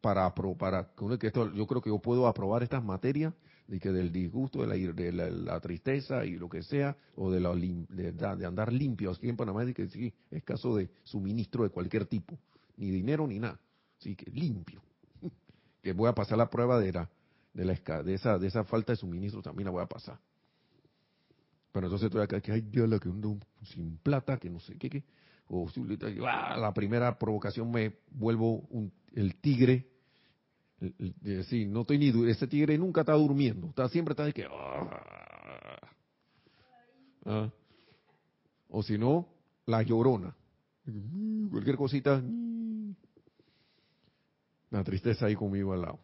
para, 0.00 0.32
para 0.34 0.90
que 1.18 1.26
esto, 1.26 1.52
yo 1.52 1.66
creo 1.66 1.82
que 1.82 1.90
yo 1.90 1.98
puedo 1.98 2.26
aprobar 2.26 2.62
estas 2.62 2.82
materias 2.84 3.34
de 3.68 3.78
que 3.78 3.92
del 3.92 4.10
disgusto, 4.10 4.62
de 4.62 5.12
la, 5.12 5.54
de 5.54 5.60
tristeza 5.60 6.24
y 6.24 6.36
lo 6.36 6.48
que 6.48 6.62
sea, 6.62 6.96
o 7.16 7.30
de, 7.30 7.38
la, 7.38 7.54
de, 7.54 8.46
andar 8.46 8.72
limpio 8.72 9.10
aquí 9.10 9.28
en 9.28 9.36
Panamá, 9.36 9.64
de 9.64 9.74
que 9.74 9.86
sí, 9.88 10.12
es 10.30 10.42
caso 10.42 10.74
de 10.74 10.90
suministro 11.04 11.62
de 11.64 11.70
cualquier 11.70 12.06
tipo, 12.06 12.36
ni 12.76 12.90
dinero 12.90 13.26
ni 13.26 13.38
nada, 13.38 13.60
así 14.00 14.16
que 14.16 14.30
limpio, 14.30 14.82
que 15.82 15.92
voy 15.92 16.08
a 16.08 16.14
pasar 16.14 16.38
la 16.38 16.48
prueba 16.48 16.80
de 16.80 16.92
la, 16.92 17.10
de, 17.52 17.64
la, 17.66 18.02
de, 18.02 18.14
esa, 18.14 18.38
de 18.38 18.46
esa 18.46 18.64
falta 18.64 18.92
de 18.92 18.96
suministro 18.96 19.42
también 19.42 19.66
la 19.66 19.72
voy 19.72 19.82
a 19.82 19.86
pasar. 19.86 20.18
Pero 21.70 21.86
entonces 21.86 22.06
estoy 22.06 22.22
acá, 22.22 22.40
que 22.40 22.52
hay 22.52 22.62
que 22.62 22.80
ando 22.80 23.38
sin 23.62 23.98
plata, 23.98 24.38
que 24.38 24.48
no 24.48 24.58
sé 24.60 24.76
qué, 24.78 24.88
qué. 24.88 25.04
O 25.50 25.66
ah, 26.26 26.56
la 26.58 26.74
primera 26.74 27.18
provocación 27.18 27.70
me 27.70 27.96
vuelvo 28.10 28.66
un, 28.70 28.92
el 29.14 29.36
tigre. 29.36 29.86
Sí, 31.48 31.66
no 31.66 31.80
estoy 31.80 31.98
ni 31.98 32.30
ese 32.30 32.46
tigre 32.46 32.78
nunca 32.78 33.00
está 33.00 33.14
durmiendo, 33.14 33.68
está 33.68 33.88
siempre 33.88 34.12
está 34.12 34.24
de 34.24 34.32
que 34.32 34.44
ah, 34.44 35.80
ah. 37.26 37.50
o 38.68 38.82
si 38.82 38.96
no, 38.96 39.28
la 39.66 39.82
llorona. 39.82 40.34
Cualquier 41.50 41.76
cosita, 41.76 42.22
la 44.70 44.84
tristeza 44.84 45.26
ahí 45.26 45.34
conmigo 45.34 45.72
al 45.72 45.82
lado. 45.82 45.98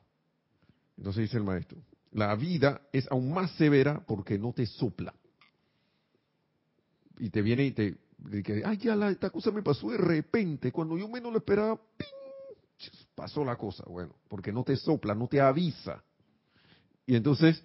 Entonces 0.97 1.23
dice 1.23 1.39
el 1.39 1.45
maestro, 1.45 1.79
la 2.13 2.35
vida 2.35 2.83
es 2.93 3.11
aún 3.11 3.33
más 3.33 3.51
severa 3.53 4.05
porque 4.07 4.39
no 4.39 4.53
te 4.53 4.67
sopla. 4.67 5.15
Y 7.19 7.31
te 7.31 7.43
viene 7.43 7.65
y 7.65 7.73
te 7.73 7.97
dice, 8.19 8.63
ay, 8.65 8.77
ya 8.79 8.97
la, 8.97 9.11
esta 9.11 9.31
cosa 9.31 9.51
me 9.51 9.63
pasó 9.63 9.91
de 9.91 9.99
repente, 9.99 10.73
cuando 10.73 10.99
yo 10.99 11.09
menos 11.09 11.33
lo 11.33 11.39
esperaba. 11.39 11.81
Pasó 13.15 13.45
la 13.45 13.57
cosa. 13.57 13.85
Bueno, 13.87 14.15
porque 14.29 14.53
no 14.53 14.65
te 14.65 14.77
sopla, 14.77 15.15
no 15.15 15.29
te 15.29 15.41
avisa. 15.41 16.03
Y 17.07 17.17
entonces, 17.17 17.63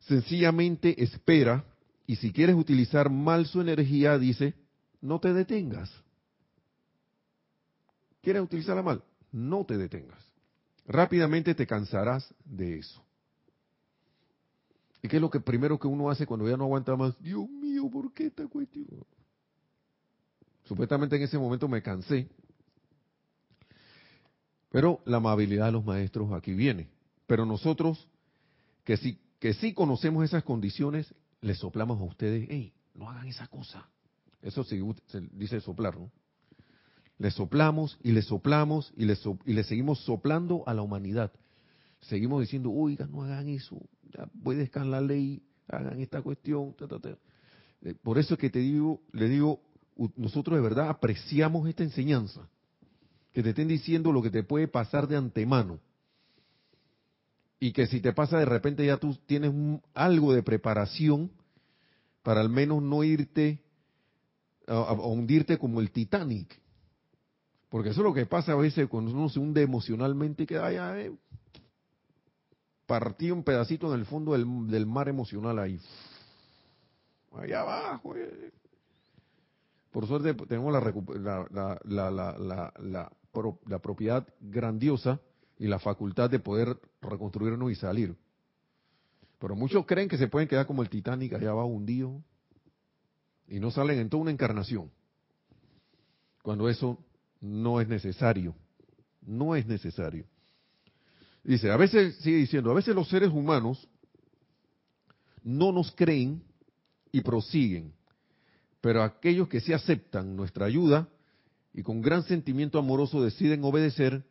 sencillamente 0.00 1.02
espera, 1.02 1.64
y 2.06 2.16
si 2.16 2.32
quieres 2.32 2.56
utilizar 2.56 3.10
mal 3.10 3.46
su 3.46 3.60
energía, 3.60 4.18
dice, 4.18 4.54
no 5.00 5.20
te 5.20 5.32
detengas. 5.32 5.90
¿Quieres 8.20 8.42
utilizarla 8.42 8.82
mal? 8.82 9.02
No 9.30 9.64
te 9.64 9.76
detengas 9.76 10.32
rápidamente 10.86 11.54
te 11.54 11.66
cansarás 11.66 12.34
de 12.44 12.78
eso. 12.78 13.02
¿Y 15.02 15.08
qué 15.08 15.16
es 15.16 15.22
lo 15.22 15.30
que 15.30 15.40
primero 15.40 15.78
que 15.78 15.88
uno 15.88 16.10
hace 16.10 16.26
cuando 16.26 16.48
ya 16.48 16.56
no 16.56 16.64
aguanta 16.64 16.94
más? 16.96 17.20
Dios 17.20 17.48
mío, 17.48 17.88
¿por 17.90 18.12
qué 18.12 18.26
esta 18.26 18.46
cuestión? 18.46 18.86
Supuestamente 20.64 21.16
en 21.16 21.22
ese 21.22 21.38
momento 21.38 21.66
me 21.66 21.82
cansé. 21.82 22.28
Pero 24.72 25.02
la 25.04 25.18
amabilidad 25.18 25.66
de 25.66 25.72
los 25.72 25.84
maestros 25.84 26.32
aquí 26.32 26.54
viene. 26.54 26.88
Pero 27.26 27.44
nosotros, 27.44 28.08
que 28.84 28.96
sí, 28.96 29.18
que 29.38 29.52
sí 29.52 29.74
conocemos 29.74 30.24
esas 30.24 30.44
condiciones, 30.44 31.14
les 31.42 31.58
soplamos 31.58 32.00
a 32.00 32.04
ustedes, 32.04 32.48
hey, 32.50 32.72
no 32.94 33.08
hagan 33.08 33.28
esa 33.28 33.46
cosa. 33.48 33.86
Eso 34.40 34.64
se 34.64 34.82
dice 35.32 35.60
soplar, 35.60 35.98
¿no? 35.98 36.10
Le 37.18 37.30
soplamos 37.30 37.98
y 38.02 38.12
le 38.12 38.22
soplamos 38.22 38.92
y 38.96 39.04
le, 39.04 39.16
y 39.44 39.52
le 39.52 39.62
seguimos 39.62 40.00
soplando 40.04 40.64
a 40.66 40.72
la 40.74 40.82
humanidad. 40.82 41.30
Seguimos 42.00 42.40
diciendo, 42.40 42.72
oiga, 42.72 43.06
no 43.06 43.22
hagan 43.22 43.48
eso, 43.48 43.78
ya 44.10 44.84
la 44.84 45.00
ley, 45.00 45.42
hagan 45.68 46.00
esta 46.00 46.22
cuestión. 46.22 46.74
Eh, 47.82 47.94
por 48.02 48.18
eso 48.18 48.34
es 48.34 48.40
que 48.40 48.50
te 48.50 48.58
digo, 48.58 49.02
le 49.12 49.28
digo, 49.28 49.60
nosotros 50.16 50.56
de 50.56 50.62
verdad 50.62 50.88
apreciamos 50.88 51.68
esta 51.68 51.84
enseñanza. 51.84 52.48
Que 53.32 53.42
te 53.42 53.50
estén 53.50 53.68
diciendo 53.68 54.12
lo 54.12 54.22
que 54.22 54.30
te 54.30 54.42
puede 54.42 54.68
pasar 54.68 55.08
de 55.08 55.16
antemano. 55.16 55.80
Y 57.58 57.72
que 57.72 57.86
si 57.86 58.00
te 58.00 58.12
pasa 58.12 58.38
de 58.38 58.44
repente 58.44 58.84
ya 58.84 58.96
tú 58.96 59.16
tienes 59.26 59.52
algo 59.94 60.32
de 60.32 60.42
preparación 60.42 61.30
para 62.22 62.40
al 62.40 62.48
menos 62.48 62.82
no 62.82 63.04
irte 63.04 63.62
a 64.66 64.92
hundirte 64.92 65.58
como 65.58 65.80
el 65.80 65.90
Titanic 65.90 66.62
porque 67.72 67.88
eso 67.88 68.02
es 68.02 68.04
lo 68.04 68.12
que 68.12 68.26
pasa 68.26 68.52
a 68.52 68.56
veces 68.56 68.86
cuando 68.86 69.12
uno 69.12 69.30
se 69.30 69.40
hunde 69.40 69.62
emocionalmente 69.62 70.42
y 70.42 70.46
queda 70.46 70.66
allá, 70.66 71.00
eh, 71.00 71.10
partido 72.84 73.34
un 73.34 73.44
pedacito 73.44 73.94
en 73.94 73.98
el 73.98 74.04
fondo 74.04 74.32
del, 74.32 74.86
mar 74.86 75.08
emocional 75.08 75.58
ahí. 75.58 75.80
Allá 77.34 77.62
abajo. 77.62 78.14
Eh. 78.14 78.52
Por 79.90 80.06
suerte 80.06 80.34
tenemos 80.34 80.70
la, 80.70 81.48
la, 81.50 82.10
la, 82.12 82.74
la, 82.78 83.12
propiedad 83.32 84.26
grandiosa 84.40 85.20
y 85.58 85.66
la 85.66 85.78
facultad 85.78 86.30
de 86.30 86.38
poder 86.38 86.78
reconstruirnos 87.00 87.70
y 87.70 87.74
salir. 87.74 88.16
Pero 89.38 89.56
muchos 89.56 89.86
creen 89.86 90.08
que 90.08 90.18
se 90.18 90.28
pueden 90.28 90.48
quedar 90.48 90.66
como 90.66 90.82
el 90.82 90.88
Titanic 90.88 91.32
allá 91.32 91.50
abajo 91.50 91.68
hundido 91.68 92.22
y 93.48 93.58
no 93.58 93.70
salen 93.70 93.98
en 93.98 94.08
toda 94.08 94.22
una 94.22 94.30
encarnación. 94.30 94.90
Cuando 96.42 96.68
eso 96.68 96.98
no 97.40 97.80
es 97.80 97.88
necesario. 97.88 98.54
No 99.20 99.54
es 99.54 99.66
necesario. 99.66 100.26
Dice, 101.44 101.70
a 101.70 101.76
veces, 101.76 102.16
sigue 102.18 102.36
diciendo, 102.36 102.70
a 102.70 102.74
veces 102.74 102.94
los 102.94 103.08
seres 103.08 103.30
humanos 103.30 103.88
no 105.42 105.72
nos 105.72 105.90
creen 105.92 106.42
y 107.10 107.20
prosiguen, 107.20 107.92
pero 108.80 109.02
aquellos 109.02 109.48
que 109.48 109.60
sí 109.60 109.72
aceptan 109.72 110.36
nuestra 110.36 110.66
ayuda 110.66 111.08
y 111.74 111.82
con 111.82 112.02
gran 112.02 112.22
sentimiento 112.24 112.78
amoroso 112.78 113.22
deciden 113.22 113.64
obedecer, 113.64 114.24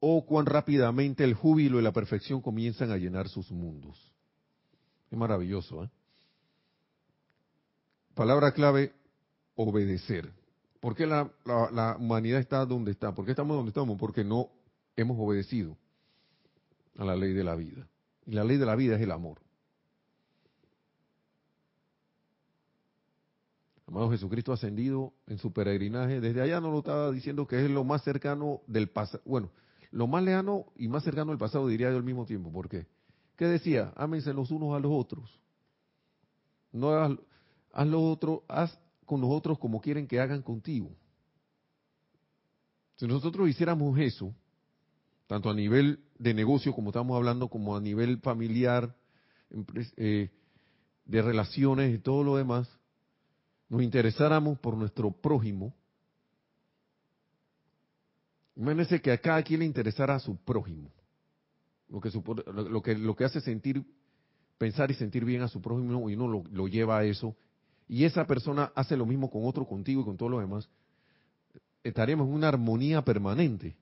oh, 0.00 0.24
cuán 0.26 0.46
rápidamente 0.46 1.24
el 1.24 1.34
júbilo 1.34 1.80
y 1.80 1.82
la 1.82 1.92
perfección 1.92 2.40
comienzan 2.40 2.90
a 2.90 2.96
llenar 2.96 3.28
sus 3.28 3.50
mundos. 3.50 4.12
Es 5.10 5.18
maravilloso, 5.18 5.84
¿eh? 5.84 5.90
Palabra 8.14 8.52
clave, 8.52 8.92
obedecer. 9.56 10.32
¿Por 10.78 10.94
qué 10.94 11.06
la, 11.06 11.30
humanidad 11.98 12.38
está 12.38 12.64
donde 12.64 12.92
está? 12.92 13.12
¿Por 13.14 13.24
qué 13.24 13.32
estamos 13.32 13.56
donde 13.56 13.70
estamos? 13.70 13.98
Porque 13.98 14.22
no 14.22 14.50
hemos 14.96 15.18
obedecido 15.18 15.76
a 16.96 17.04
la 17.04 17.16
ley 17.16 17.32
de 17.32 17.42
la 17.42 17.56
vida. 17.56 17.88
Y 18.26 18.32
la 18.32 18.44
ley 18.44 18.56
de 18.56 18.66
la 18.66 18.76
vida 18.76 18.94
es 18.94 19.02
el 19.02 19.10
amor. 19.10 19.40
Amado 23.86 24.10
Jesucristo 24.10 24.52
ascendido 24.52 25.12
en 25.26 25.38
su 25.38 25.52
peregrinaje, 25.52 26.20
desde 26.20 26.40
allá 26.40 26.60
nos 26.60 26.72
lo 26.72 26.78
estaba 26.78 27.10
diciendo 27.10 27.46
que 27.46 27.62
es 27.62 27.70
lo 27.70 27.84
más 27.84 28.02
cercano 28.02 28.62
del 28.66 28.88
pasado, 28.88 29.22
bueno, 29.26 29.50
lo 29.90 30.06
más 30.06 30.22
lejano 30.22 30.66
y 30.76 30.88
más 30.88 31.04
cercano 31.04 31.30
del 31.30 31.38
pasado 31.38 31.68
diría 31.68 31.90
yo 31.90 31.96
al 31.96 32.02
mismo 32.02 32.24
tiempo. 32.24 32.50
¿Por 32.50 32.68
qué? 32.68 32.86
¿Qué 33.36 33.46
decía? 33.46 33.92
Ámense 33.96 34.32
los 34.32 34.50
unos 34.50 34.74
a 34.74 34.80
los 34.80 34.90
otros. 34.92 35.40
No 36.72 36.90
haz, 36.90 37.12
haz 37.72 37.86
lo 37.86 38.02
otro, 38.02 38.44
haz 38.48 38.78
con 39.04 39.20
nosotros 39.20 39.58
como 39.58 39.80
quieren 39.80 40.06
que 40.06 40.18
hagan 40.18 40.42
contigo. 40.42 40.90
Si 42.96 43.06
nosotros 43.06 43.48
hiciéramos 43.48 43.98
eso, 43.98 44.34
tanto 45.26 45.50
a 45.50 45.54
nivel 45.54 46.00
de 46.18 46.32
negocio 46.32 46.72
como 46.72 46.90
estamos 46.90 47.16
hablando, 47.16 47.48
como 47.48 47.76
a 47.76 47.80
nivel 47.80 48.18
familiar, 48.18 48.96
eh, 49.96 50.30
de 51.04 51.22
relaciones 51.22 51.94
y 51.94 51.98
todo 51.98 52.24
lo 52.24 52.36
demás, 52.36 52.68
nos 53.68 53.82
interesáramos 53.82 54.58
por 54.58 54.76
nuestro 54.76 55.10
prójimo, 55.10 55.74
imagínense 58.56 59.00
que 59.00 59.10
a 59.10 59.18
cada 59.18 59.42
quien 59.42 59.60
le 59.60 59.66
interesara 59.66 60.14
a 60.14 60.20
su 60.20 60.36
prójimo, 60.36 60.90
lo 61.88 62.00
que, 62.82 62.94
lo 62.96 63.16
que, 63.16 63.24
hace 63.24 63.40
sentir 63.40 63.84
pensar 64.58 64.90
y 64.90 64.94
sentir 64.94 65.24
bien 65.24 65.42
a 65.42 65.48
su 65.48 65.60
prójimo 65.60 66.08
y 66.08 66.14
uno 66.14 66.44
lo, 66.50 66.68
lleva 66.68 66.98
a 66.98 67.04
eso, 67.04 67.36
y 67.88 68.04
esa 68.04 68.26
persona 68.26 68.72
hace 68.74 68.96
lo 68.96 69.06
mismo 69.06 69.30
con 69.30 69.44
otro, 69.44 69.66
contigo 69.66 70.02
y 70.02 70.04
con 70.04 70.16
todos 70.16 70.30
los 70.30 70.40
demás, 70.40 70.68
estaremos 71.82 72.26
en 72.26 72.34
una 72.34 72.48
armonía 72.48 73.02
permanente. 73.02 73.76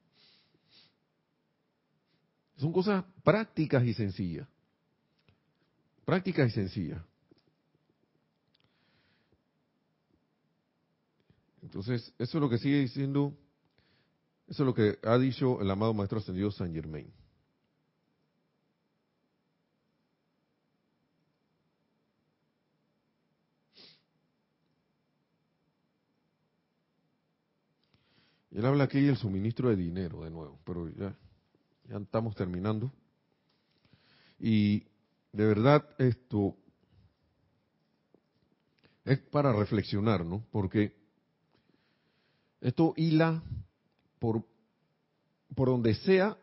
Son 2.56 2.72
cosas 2.72 3.04
prácticas 3.22 3.84
y 3.84 3.94
sencillas. 3.94 4.48
Prácticas 6.04 6.48
y 6.48 6.50
sencillas. 6.52 7.02
Entonces, 11.62 12.12
eso 12.18 12.38
es 12.38 12.42
lo 12.42 12.50
que 12.50 12.58
sigue 12.58 12.80
diciendo, 12.80 13.36
eso 14.48 14.64
es 14.64 14.66
lo 14.66 14.74
que 14.74 14.98
ha 15.04 15.16
dicho 15.16 15.60
el 15.60 15.70
amado 15.70 15.94
Maestro 15.94 16.18
Ascendido 16.18 16.50
San 16.50 16.74
Germain. 16.74 17.10
Él 28.50 28.66
habla 28.66 28.84
aquí 28.84 29.00
del 29.00 29.16
suministro 29.16 29.70
de 29.70 29.76
dinero 29.76 30.24
de 30.24 30.30
nuevo, 30.30 30.60
pero 30.64 30.88
ya, 30.90 31.16
ya 31.88 31.96
estamos 31.96 32.34
terminando. 32.34 32.92
Y 34.38 34.80
de 35.32 35.46
verdad 35.46 35.88
esto 35.98 36.56
es 39.04 39.18
para 39.20 39.52
reflexionar, 39.52 40.26
¿no? 40.26 40.44
Porque 40.50 41.01
esto 42.62 42.94
hila 42.96 43.42
por, 44.18 44.44
por 45.54 45.68
donde 45.68 45.94
sea, 45.96 46.38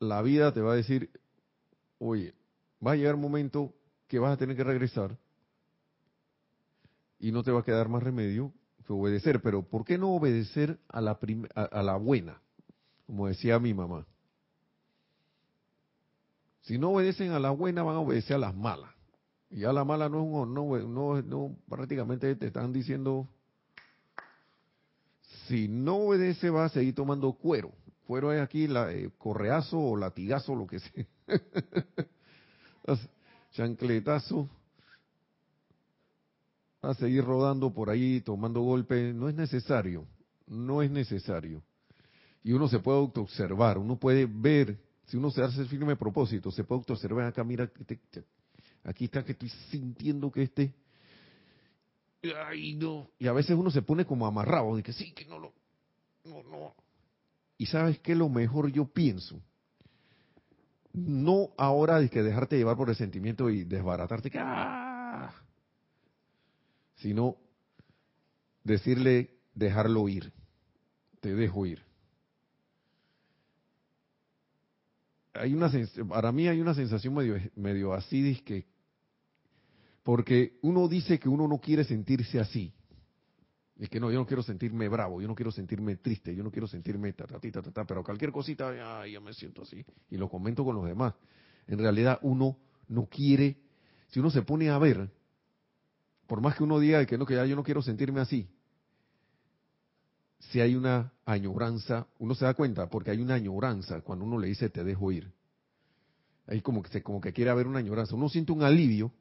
la 0.00 0.20
vida 0.22 0.52
te 0.52 0.60
va 0.60 0.72
a 0.72 0.76
decir, 0.76 1.10
oye, 1.98 2.34
va 2.84 2.92
a 2.92 2.96
llegar 2.96 3.14
un 3.14 3.22
momento 3.22 3.72
que 4.08 4.18
vas 4.18 4.32
a 4.32 4.36
tener 4.36 4.56
que 4.56 4.64
regresar 4.64 5.16
y 7.20 7.32
no 7.32 7.42
te 7.42 7.52
va 7.52 7.60
a 7.60 7.64
quedar 7.64 7.88
más 7.88 8.02
remedio 8.02 8.52
que 8.86 8.92
obedecer. 8.92 9.40
Pero 9.40 9.62
¿por 9.62 9.84
qué 9.84 9.98
no 9.98 10.10
obedecer 10.10 10.78
a 10.88 11.00
la, 11.00 11.18
a, 11.54 11.82
la 11.82 11.96
buena? 11.96 12.40
Como 13.06 13.28
decía 13.28 13.58
mi 13.58 13.72
mamá. 13.72 14.06
Si 16.62 16.76
no 16.76 16.90
obedecen 16.90 17.32
a 17.32 17.38
la 17.38 17.50
buena, 17.50 17.82
van 17.82 17.96
a 17.96 18.00
obedecer 18.00 18.36
a 18.36 18.40
las 18.40 18.54
malas. 18.54 18.90
Y 19.50 19.64
a 19.64 19.72
la 19.72 19.84
mala 19.84 20.08
no 20.08 20.18
es 20.18 20.24
un 20.24 20.54
no, 20.54 20.76
no, 20.76 21.22
no, 21.22 21.56
prácticamente 21.68 22.34
te 22.36 22.48
están 22.48 22.72
diciendo 22.72 23.28
si 25.48 25.66
no 25.68 25.96
obedece 25.96 26.50
va 26.50 26.66
a 26.66 26.68
seguir 26.68 26.94
tomando 26.94 27.32
cuero. 27.32 27.72
Cuero 28.06 28.32
es 28.32 28.40
aquí 28.40 28.66
la, 28.66 28.92
eh, 28.92 29.10
correazo 29.18 29.78
o 29.78 29.96
latigazo, 29.96 30.54
lo 30.54 30.66
que 30.66 30.78
sea. 30.80 31.06
Chancletazo. 33.52 34.48
A 36.80 36.94
seguir 36.94 37.24
rodando 37.24 37.72
por 37.72 37.90
ahí, 37.90 38.20
tomando 38.20 38.60
golpes. 38.60 39.14
No 39.14 39.28
es 39.28 39.34
necesario. 39.34 40.06
No 40.46 40.82
es 40.82 40.90
necesario. 40.90 41.62
Y 42.42 42.52
uno 42.52 42.68
se 42.68 42.78
puede 42.78 42.98
autoobservar. 42.98 43.78
Uno 43.78 43.98
puede 43.98 44.26
ver. 44.26 44.78
Si 45.06 45.16
uno 45.16 45.30
se 45.30 45.42
hace 45.42 45.62
el 45.62 45.68
firme 45.68 45.96
propósito, 45.96 46.50
se 46.50 46.64
puede 46.64 46.80
autoobservar 46.80 47.26
acá. 47.26 47.42
Mira, 47.42 47.70
aquí 48.84 49.06
está 49.06 49.24
que 49.24 49.32
estoy 49.32 49.48
sintiendo 49.70 50.30
que 50.30 50.42
este 50.42 50.74
y 52.20 53.26
a 53.26 53.32
veces 53.32 53.56
uno 53.56 53.70
se 53.70 53.82
pone 53.82 54.04
como 54.04 54.26
amarrado, 54.26 54.76
de 54.76 54.82
que 54.82 54.92
sí, 54.92 55.12
que 55.12 55.24
no 55.24 55.38
lo, 55.38 55.52
no, 56.24 56.42
no. 56.42 56.74
Y 57.56 57.66
sabes 57.66 57.98
qué 58.00 58.14
lo 58.14 58.28
mejor 58.28 58.70
yo 58.72 58.86
pienso. 58.86 59.40
No 60.92 61.50
ahora 61.56 62.00
de 62.00 62.08
que 62.08 62.22
dejarte 62.22 62.56
llevar 62.56 62.76
por 62.76 62.88
el 62.88 62.96
sentimiento 62.96 63.50
y 63.50 63.64
desbaratarte, 63.64 64.30
que, 64.30 64.38
¡ah! 64.40 65.32
sino 66.96 67.36
decirle, 68.64 69.38
dejarlo 69.54 70.08
ir. 70.08 70.32
Te 71.20 71.34
dejo 71.34 71.66
ir. 71.66 71.82
Hay 75.34 75.54
una, 75.54 75.70
para 76.08 76.32
mí 76.32 76.48
hay 76.48 76.60
una 76.60 76.74
sensación 76.74 77.14
medio, 77.14 77.40
medio 77.54 77.92
así, 77.92 78.40
que 78.42 78.66
porque 80.08 80.56
uno 80.62 80.88
dice 80.88 81.18
que 81.18 81.28
uno 81.28 81.46
no 81.46 81.58
quiere 81.58 81.84
sentirse 81.84 82.40
así. 82.40 82.72
Es 83.78 83.90
que 83.90 84.00
no, 84.00 84.10
yo 84.10 84.18
no 84.18 84.26
quiero 84.26 84.42
sentirme 84.42 84.88
bravo, 84.88 85.20
yo 85.20 85.28
no 85.28 85.34
quiero 85.34 85.52
sentirme 85.52 85.96
triste, 85.96 86.34
yo 86.34 86.42
no 86.42 86.50
quiero 86.50 86.66
sentirme 86.66 87.12
ta, 87.12 87.26
ta, 87.26 87.38
ta, 87.38 87.60
ta, 87.60 87.84
pero 87.84 88.02
cualquier 88.02 88.32
cosita, 88.32 89.02
ay, 89.02 89.12
ya 89.12 89.20
me 89.20 89.34
siento 89.34 89.64
así. 89.64 89.84
Y 90.08 90.16
lo 90.16 90.30
comento 90.30 90.64
con 90.64 90.76
los 90.76 90.86
demás. 90.86 91.12
En 91.66 91.78
realidad 91.78 92.20
uno 92.22 92.56
no 92.88 93.04
quiere, 93.04 93.58
si 94.06 94.18
uno 94.18 94.30
se 94.30 94.40
pone 94.40 94.70
a 94.70 94.78
ver, 94.78 95.10
por 96.26 96.40
más 96.40 96.56
que 96.56 96.62
uno 96.62 96.80
diga 96.80 97.04
que 97.04 97.18
no, 97.18 97.26
que 97.26 97.34
ya 97.34 97.44
yo 97.44 97.54
no 97.54 97.62
quiero 97.62 97.82
sentirme 97.82 98.20
así, 98.20 98.48
si 100.38 100.62
hay 100.62 100.74
una 100.74 101.12
añoranza, 101.26 102.06
uno 102.18 102.34
se 102.34 102.46
da 102.46 102.54
cuenta 102.54 102.88
porque 102.88 103.10
hay 103.10 103.20
una 103.20 103.34
añoranza 103.34 104.00
cuando 104.00 104.24
uno 104.24 104.38
le 104.38 104.46
dice 104.46 104.70
te 104.70 104.84
dejo 104.84 105.12
ir. 105.12 105.30
Ahí 106.46 106.62
como 106.62 106.82
que, 106.82 107.02
como 107.02 107.20
que 107.20 107.34
quiere 107.34 107.50
haber 107.50 107.66
una 107.66 107.80
añoranza. 107.80 108.16
Uno 108.16 108.30
siente 108.30 108.52
un 108.52 108.62
alivio 108.62 109.12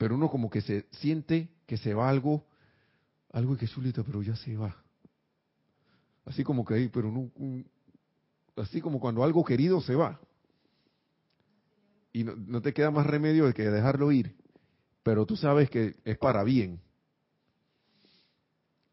pero 0.00 0.14
uno 0.14 0.30
como 0.30 0.48
que 0.48 0.62
se 0.62 0.86
siente 0.92 1.50
que 1.66 1.76
se 1.76 1.92
va 1.92 2.08
algo, 2.08 2.46
algo 3.34 3.54
que 3.58 3.68
chulita, 3.68 4.02
pero 4.02 4.22
ya 4.22 4.34
se 4.34 4.56
va. 4.56 4.74
Así 6.24 6.42
como 6.42 6.64
que 6.64 6.72
ahí, 6.72 6.88
pero 6.88 7.12
no, 7.12 7.30
así 8.56 8.80
como 8.80 8.98
cuando 8.98 9.22
algo 9.22 9.44
querido 9.44 9.82
se 9.82 9.94
va. 9.94 10.18
Y 12.14 12.24
no, 12.24 12.62
te 12.62 12.72
queda 12.72 12.90
más 12.90 13.06
remedio 13.06 13.52
que 13.52 13.68
dejarlo 13.68 14.10
ir, 14.10 14.34
pero 15.02 15.26
tú 15.26 15.36
sabes 15.36 15.68
que 15.68 15.96
es 16.02 16.16
para 16.16 16.44
bien. 16.44 16.80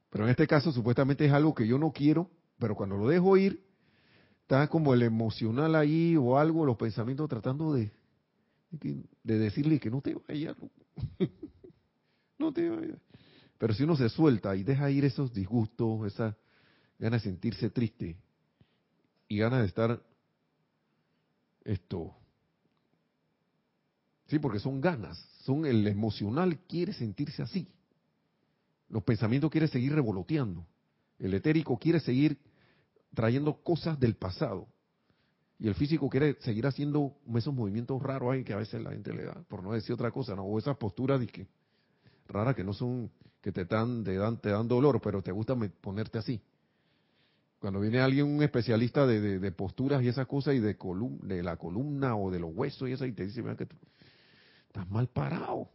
Pero 0.10 0.26
en 0.26 0.32
este 0.32 0.46
caso 0.46 0.74
supuestamente 0.74 1.26
es 1.26 1.32
algo 1.32 1.56
que 1.56 1.66
yo 1.66 1.78
no 1.78 1.94
quiero, 1.94 2.30
pero 2.60 2.76
cuando 2.76 2.98
lo 2.98 3.08
dejo 3.08 3.38
ir, 3.38 3.64
está 4.42 4.68
como 4.68 4.94
el 4.94 5.04
emocional 5.04 5.74
ahí 5.76 6.18
o 6.18 6.38
algo, 6.38 6.66
los 6.66 6.76
pensamientos 6.76 7.30
tratando 7.30 7.72
de, 7.72 7.94
de 8.72 9.38
decirle 9.40 9.80
que 9.80 9.90
no 9.90 10.02
te 10.02 10.16
vayas, 10.16 10.56
no 12.40 12.52
te 12.52 12.70
vayas. 12.70 13.00
Pero 13.58 13.74
si 13.74 13.84
uno 13.84 13.96
se 13.96 14.10
suelta 14.10 14.56
y 14.56 14.64
deja 14.64 14.90
ir 14.92 15.06
esos 15.06 15.34
disgustos, 15.34 16.06
esa 16.08 16.38
ganas 17.00 17.24
de 17.24 17.30
sentirse 17.30 17.70
triste 17.70 18.18
y 19.28 19.38
ganas 19.38 19.62
de 19.62 19.68
estar 19.68 20.04
esto. 21.64 22.16
Sí, 24.28 24.40
porque 24.40 24.60
son 24.60 24.82
ganas, 24.82 25.18
son 25.44 25.66
el 25.66 25.88
emocional 25.88 26.60
quiere 26.68 26.94
sentirse 26.94 27.42
así. 27.42 27.68
Los 28.90 29.04
pensamientos 29.04 29.52
quiere 29.52 29.68
seguir 29.68 29.94
revoloteando. 29.94 30.66
El 31.20 31.34
etérico 31.34 31.78
quiere 31.78 32.00
seguir 32.00 32.38
trayendo 33.14 33.62
cosas 33.64 34.00
del 34.00 34.16
pasado. 34.16 34.68
Y 35.60 35.68
el 35.68 35.76
físico 35.76 36.10
quiere 36.10 36.38
seguir 36.42 36.68
haciendo 36.68 37.16
esos 37.36 37.54
movimientos 37.54 38.02
raros 38.02 38.34
ahí 38.34 38.44
que 38.44 38.54
a 38.54 38.58
veces 38.58 38.82
la 38.82 38.92
gente 38.92 39.14
le 39.14 39.24
da, 39.24 39.34
por 39.48 39.64
no 39.64 39.74
decir 39.74 39.94
otra 39.94 40.12
cosa, 40.12 40.36
¿no? 40.36 40.44
O 40.44 40.60
esas 40.60 40.78
posturas 40.78 41.20
de 41.20 41.28
que, 41.28 41.48
raras 42.28 42.56
que 42.56 42.64
no 42.64 42.74
son, 42.74 43.10
que 43.42 43.52
te 43.52 43.66
dan, 43.66 44.04
te 44.04 44.16
dan, 44.16 44.38
te 44.40 44.50
dan 44.50 44.68
dolor, 44.68 45.02
pero 45.02 45.24
te 45.24 45.32
gusta 45.32 45.56
ponerte 45.82 46.20
así. 46.20 46.42
Cuando 47.60 47.80
viene 47.80 48.00
alguien, 48.00 48.28
un 48.28 48.44
especialista 48.44 49.08
de, 49.08 49.40
de, 49.40 49.52
posturas 49.52 50.04
y 50.04 50.08
esas 50.08 50.28
cosas 50.28 50.54
y 50.54 50.60
de, 50.60 50.78
de 51.24 51.44
la 51.44 51.58
columna 51.58 52.16
o 52.16 52.30
de 52.30 52.40
los 52.40 52.56
huesos 52.56 52.88
y 52.88 52.92
eso, 52.92 53.06
y 53.06 53.14
te 53.14 53.26
dice, 53.26 53.42
mira 53.42 53.56
que 53.56 53.66
tú 53.66 53.76
estás 54.68 54.88
mal 54.92 55.08
parado. 55.08 55.70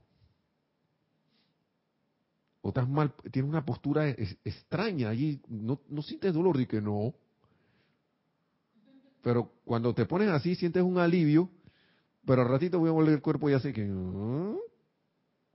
O 2.60 2.68
estás 2.68 2.88
mal, 2.88 3.12
tienes 3.32 3.48
una 3.48 3.64
postura 3.64 4.08
extraña 4.08 5.08
allí, 5.08 5.42
no, 5.48 5.80
no 5.88 6.02
sientes 6.02 6.32
dolor, 6.32 6.60
y 6.60 6.66
que 6.66 6.80
no. 6.80 7.14
Pero 9.22 9.52
cuando 9.64 9.94
te 9.94 10.04
pones 10.04 10.28
así, 10.28 10.54
sientes 10.54 10.82
un 10.82 10.98
alivio, 10.98 11.48
pero 12.26 12.42
al 12.42 12.48
ratito 12.48 12.78
voy 12.78 12.88
a 12.88 12.92
volver 12.92 13.14
el 13.14 13.22
cuerpo 13.22 13.48
y 13.48 13.54
hace 13.54 13.72
que... 13.72 13.88
¿ah? 13.88 14.56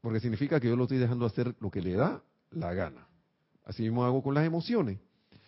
Porque 0.02 0.20
significa 0.20 0.60
que 0.60 0.70
yo 0.70 0.76
lo 0.76 0.84
estoy 0.84 0.98
dejando 0.98 1.26
hacer 1.26 1.56
lo 1.60 1.70
que 1.70 1.82
le 1.82 1.94
da 1.94 2.24
la 2.52 2.74
gana. 2.74 3.08
Así 3.66 3.84
mismo 3.84 4.06
hago 4.06 4.24
con 4.24 4.34
las 4.34 4.46
emociones. 4.46 5.00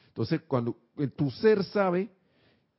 Entonces, 0.07 0.41
cuando 0.47 0.77
tu 1.15 1.31
ser 1.31 1.63
sabe 1.63 2.09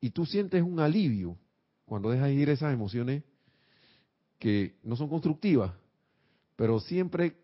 y 0.00 0.10
tú 0.10 0.26
sientes 0.26 0.62
un 0.62 0.78
alivio, 0.78 1.38
cuando 1.86 2.10
dejas 2.10 2.30
ir 2.30 2.50
esas 2.50 2.74
emociones 2.74 3.22
que 4.38 4.76
no 4.82 4.96
son 4.96 5.08
constructivas, 5.08 5.72
pero 6.56 6.80
siempre, 6.80 7.36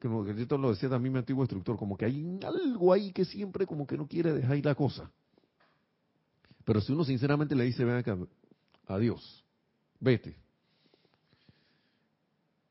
como 0.00 0.26
yo 0.26 0.58
lo 0.58 0.70
decía 0.70 0.88
también 0.88 1.12
mi 1.12 1.18
antiguo 1.20 1.44
instructor, 1.44 1.76
como 1.76 1.96
que 1.96 2.06
hay 2.06 2.40
algo 2.44 2.92
ahí 2.92 3.12
que 3.12 3.24
siempre 3.24 3.66
como 3.66 3.86
que 3.86 3.96
no 3.96 4.08
quiere 4.08 4.32
dejar 4.32 4.56
ir 4.56 4.64
la 4.64 4.74
cosa. 4.74 5.12
Pero 6.64 6.80
si 6.80 6.92
uno 6.92 7.04
sinceramente 7.04 7.54
le 7.54 7.64
dice, 7.64 7.84
ven 7.84 7.96
acá, 7.96 8.16
adiós, 8.86 9.44
vete. 9.98 10.36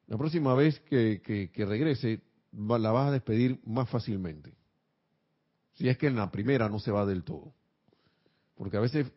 La 0.08 0.18
próxima 0.18 0.54
vez 0.56 0.80
que, 0.82 1.52
regrese, 1.56 2.22
la 2.52 2.92
vas 2.92 3.10
a 3.10 3.12
despedir 3.12 3.60
más 3.66 3.90
fácilmente. 3.90 4.56
Si 5.74 5.88
es 5.88 5.98
que 5.98 6.08
en 6.08 6.16
la 6.16 6.32
primera 6.32 6.68
no 6.68 6.80
se 6.80 6.92
va 6.92 7.06
del 7.06 7.24
todo. 7.24 7.54
Porque 8.56 8.78
a 8.78 8.82
veces 8.82 9.12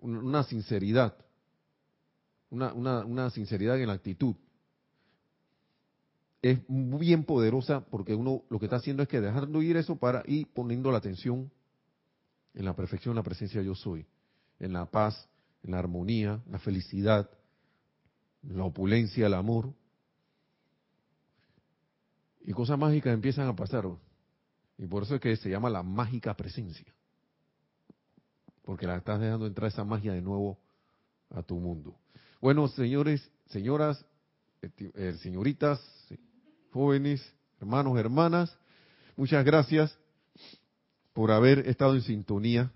una 0.00 0.42
sinceridad 0.42 1.16
una, 2.50 2.72
una, 2.72 3.04
una 3.04 3.30
sinceridad 3.30 3.80
en 3.80 3.88
la 3.88 3.94
actitud, 3.94 4.34
es 6.42 6.60
bien 6.68 7.24
poderosa 7.24 7.84
porque 7.86 8.14
uno 8.14 8.44
lo 8.50 8.58
que 8.58 8.66
está 8.66 8.76
haciendo 8.76 9.02
es 9.02 9.08
que 9.08 9.20
dejando 9.20 9.62
ir 9.62 9.76
eso 9.76 9.96
para 9.96 10.22
ir 10.26 10.46
poniendo 10.52 10.92
la 10.92 10.98
atención 10.98 11.50
en 12.56 12.64
la 12.64 12.74
perfección, 12.74 13.12
en 13.12 13.16
la 13.16 13.22
presencia 13.22 13.62
yo 13.62 13.74
soy, 13.74 14.06
en 14.58 14.72
la 14.72 14.86
paz, 14.86 15.28
en 15.62 15.72
la 15.72 15.78
armonía, 15.78 16.42
la 16.50 16.58
felicidad, 16.58 17.30
la 18.42 18.64
opulencia, 18.64 19.26
el 19.26 19.34
amor. 19.34 19.72
Y 22.40 22.52
cosas 22.52 22.78
mágicas 22.78 23.12
empiezan 23.12 23.46
a 23.46 23.54
pasar. 23.54 23.86
Y 24.78 24.86
por 24.86 25.02
eso 25.02 25.16
es 25.16 25.20
que 25.20 25.36
se 25.36 25.50
llama 25.50 25.68
la 25.68 25.82
mágica 25.82 26.34
presencia. 26.34 26.92
Porque 28.62 28.86
la 28.86 28.96
estás 28.96 29.20
dejando 29.20 29.46
entrar 29.46 29.68
esa 29.68 29.84
magia 29.84 30.12
de 30.14 30.22
nuevo 30.22 30.58
a 31.30 31.42
tu 31.42 31.56
mundo. 31.58 31.98
Bueno, 32.40 32.68
señores, 32.68 33.30
señoras, 33.46 34.02
eh, 34.62 35.16
señoritas, 35.20 35.80
jóvenes, 36.72 37.22
hermanos, 37.60 37.98
hermanas, 37.98 38.58
muchas 39.16 39.44
gracias 39.44 39.96
por 41.16 41.30
haber 41.30 41.66
estado 41.66 41.94
en 41.94 42.02
sintonía 42.02 42.70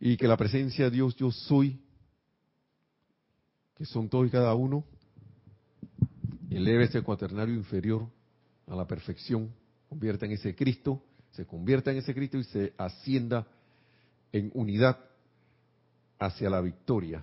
y 0.00 0.16
que 0.16 0.26
la 0.26 0.38
presencia 0.38 0.86
de 0.86 0.92
Dios 0.92 1.14
yo 1.16 1.30
soy, 1.30 1.78
que 3.76 3.84
son 3.84 4.08
todos 4.08 4.26
y 4.26 4.30
cada 4.30 4.54
uno, 4.54 4.82
eleve 6.48 6.84
ese 6.84 7.02
cuaternario 7.02 7.54
inferior 7.54 8.08
a 8.66 8.74
la 8.74 8.86
perfección, 8.86 9.52
convierta 9.86 10.24
en 10.24 10.32
ese 10.32 10.54
Cristo, 10.54 11.04
se 11.32 11.44
convierta 11.44 11.90
en 11.90 11.98
ese 11.98 12.14
Cristo 12.14 12.38
y 12.38 12.44
se 12.44 12.72
ascienda 12.78 13.46
en 14.32 14.50
unidad 14.54 14.98
hacia 16.18 16.48
la 16.48 16.62
victoria. 16.62 17.22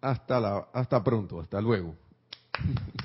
Hasta 0.00 0.40
la 0.40 0.68
hasta 0.72 1.04
pronto, 1.04 1.40
hasta 1.40 1.60
luego. 1.60 1.94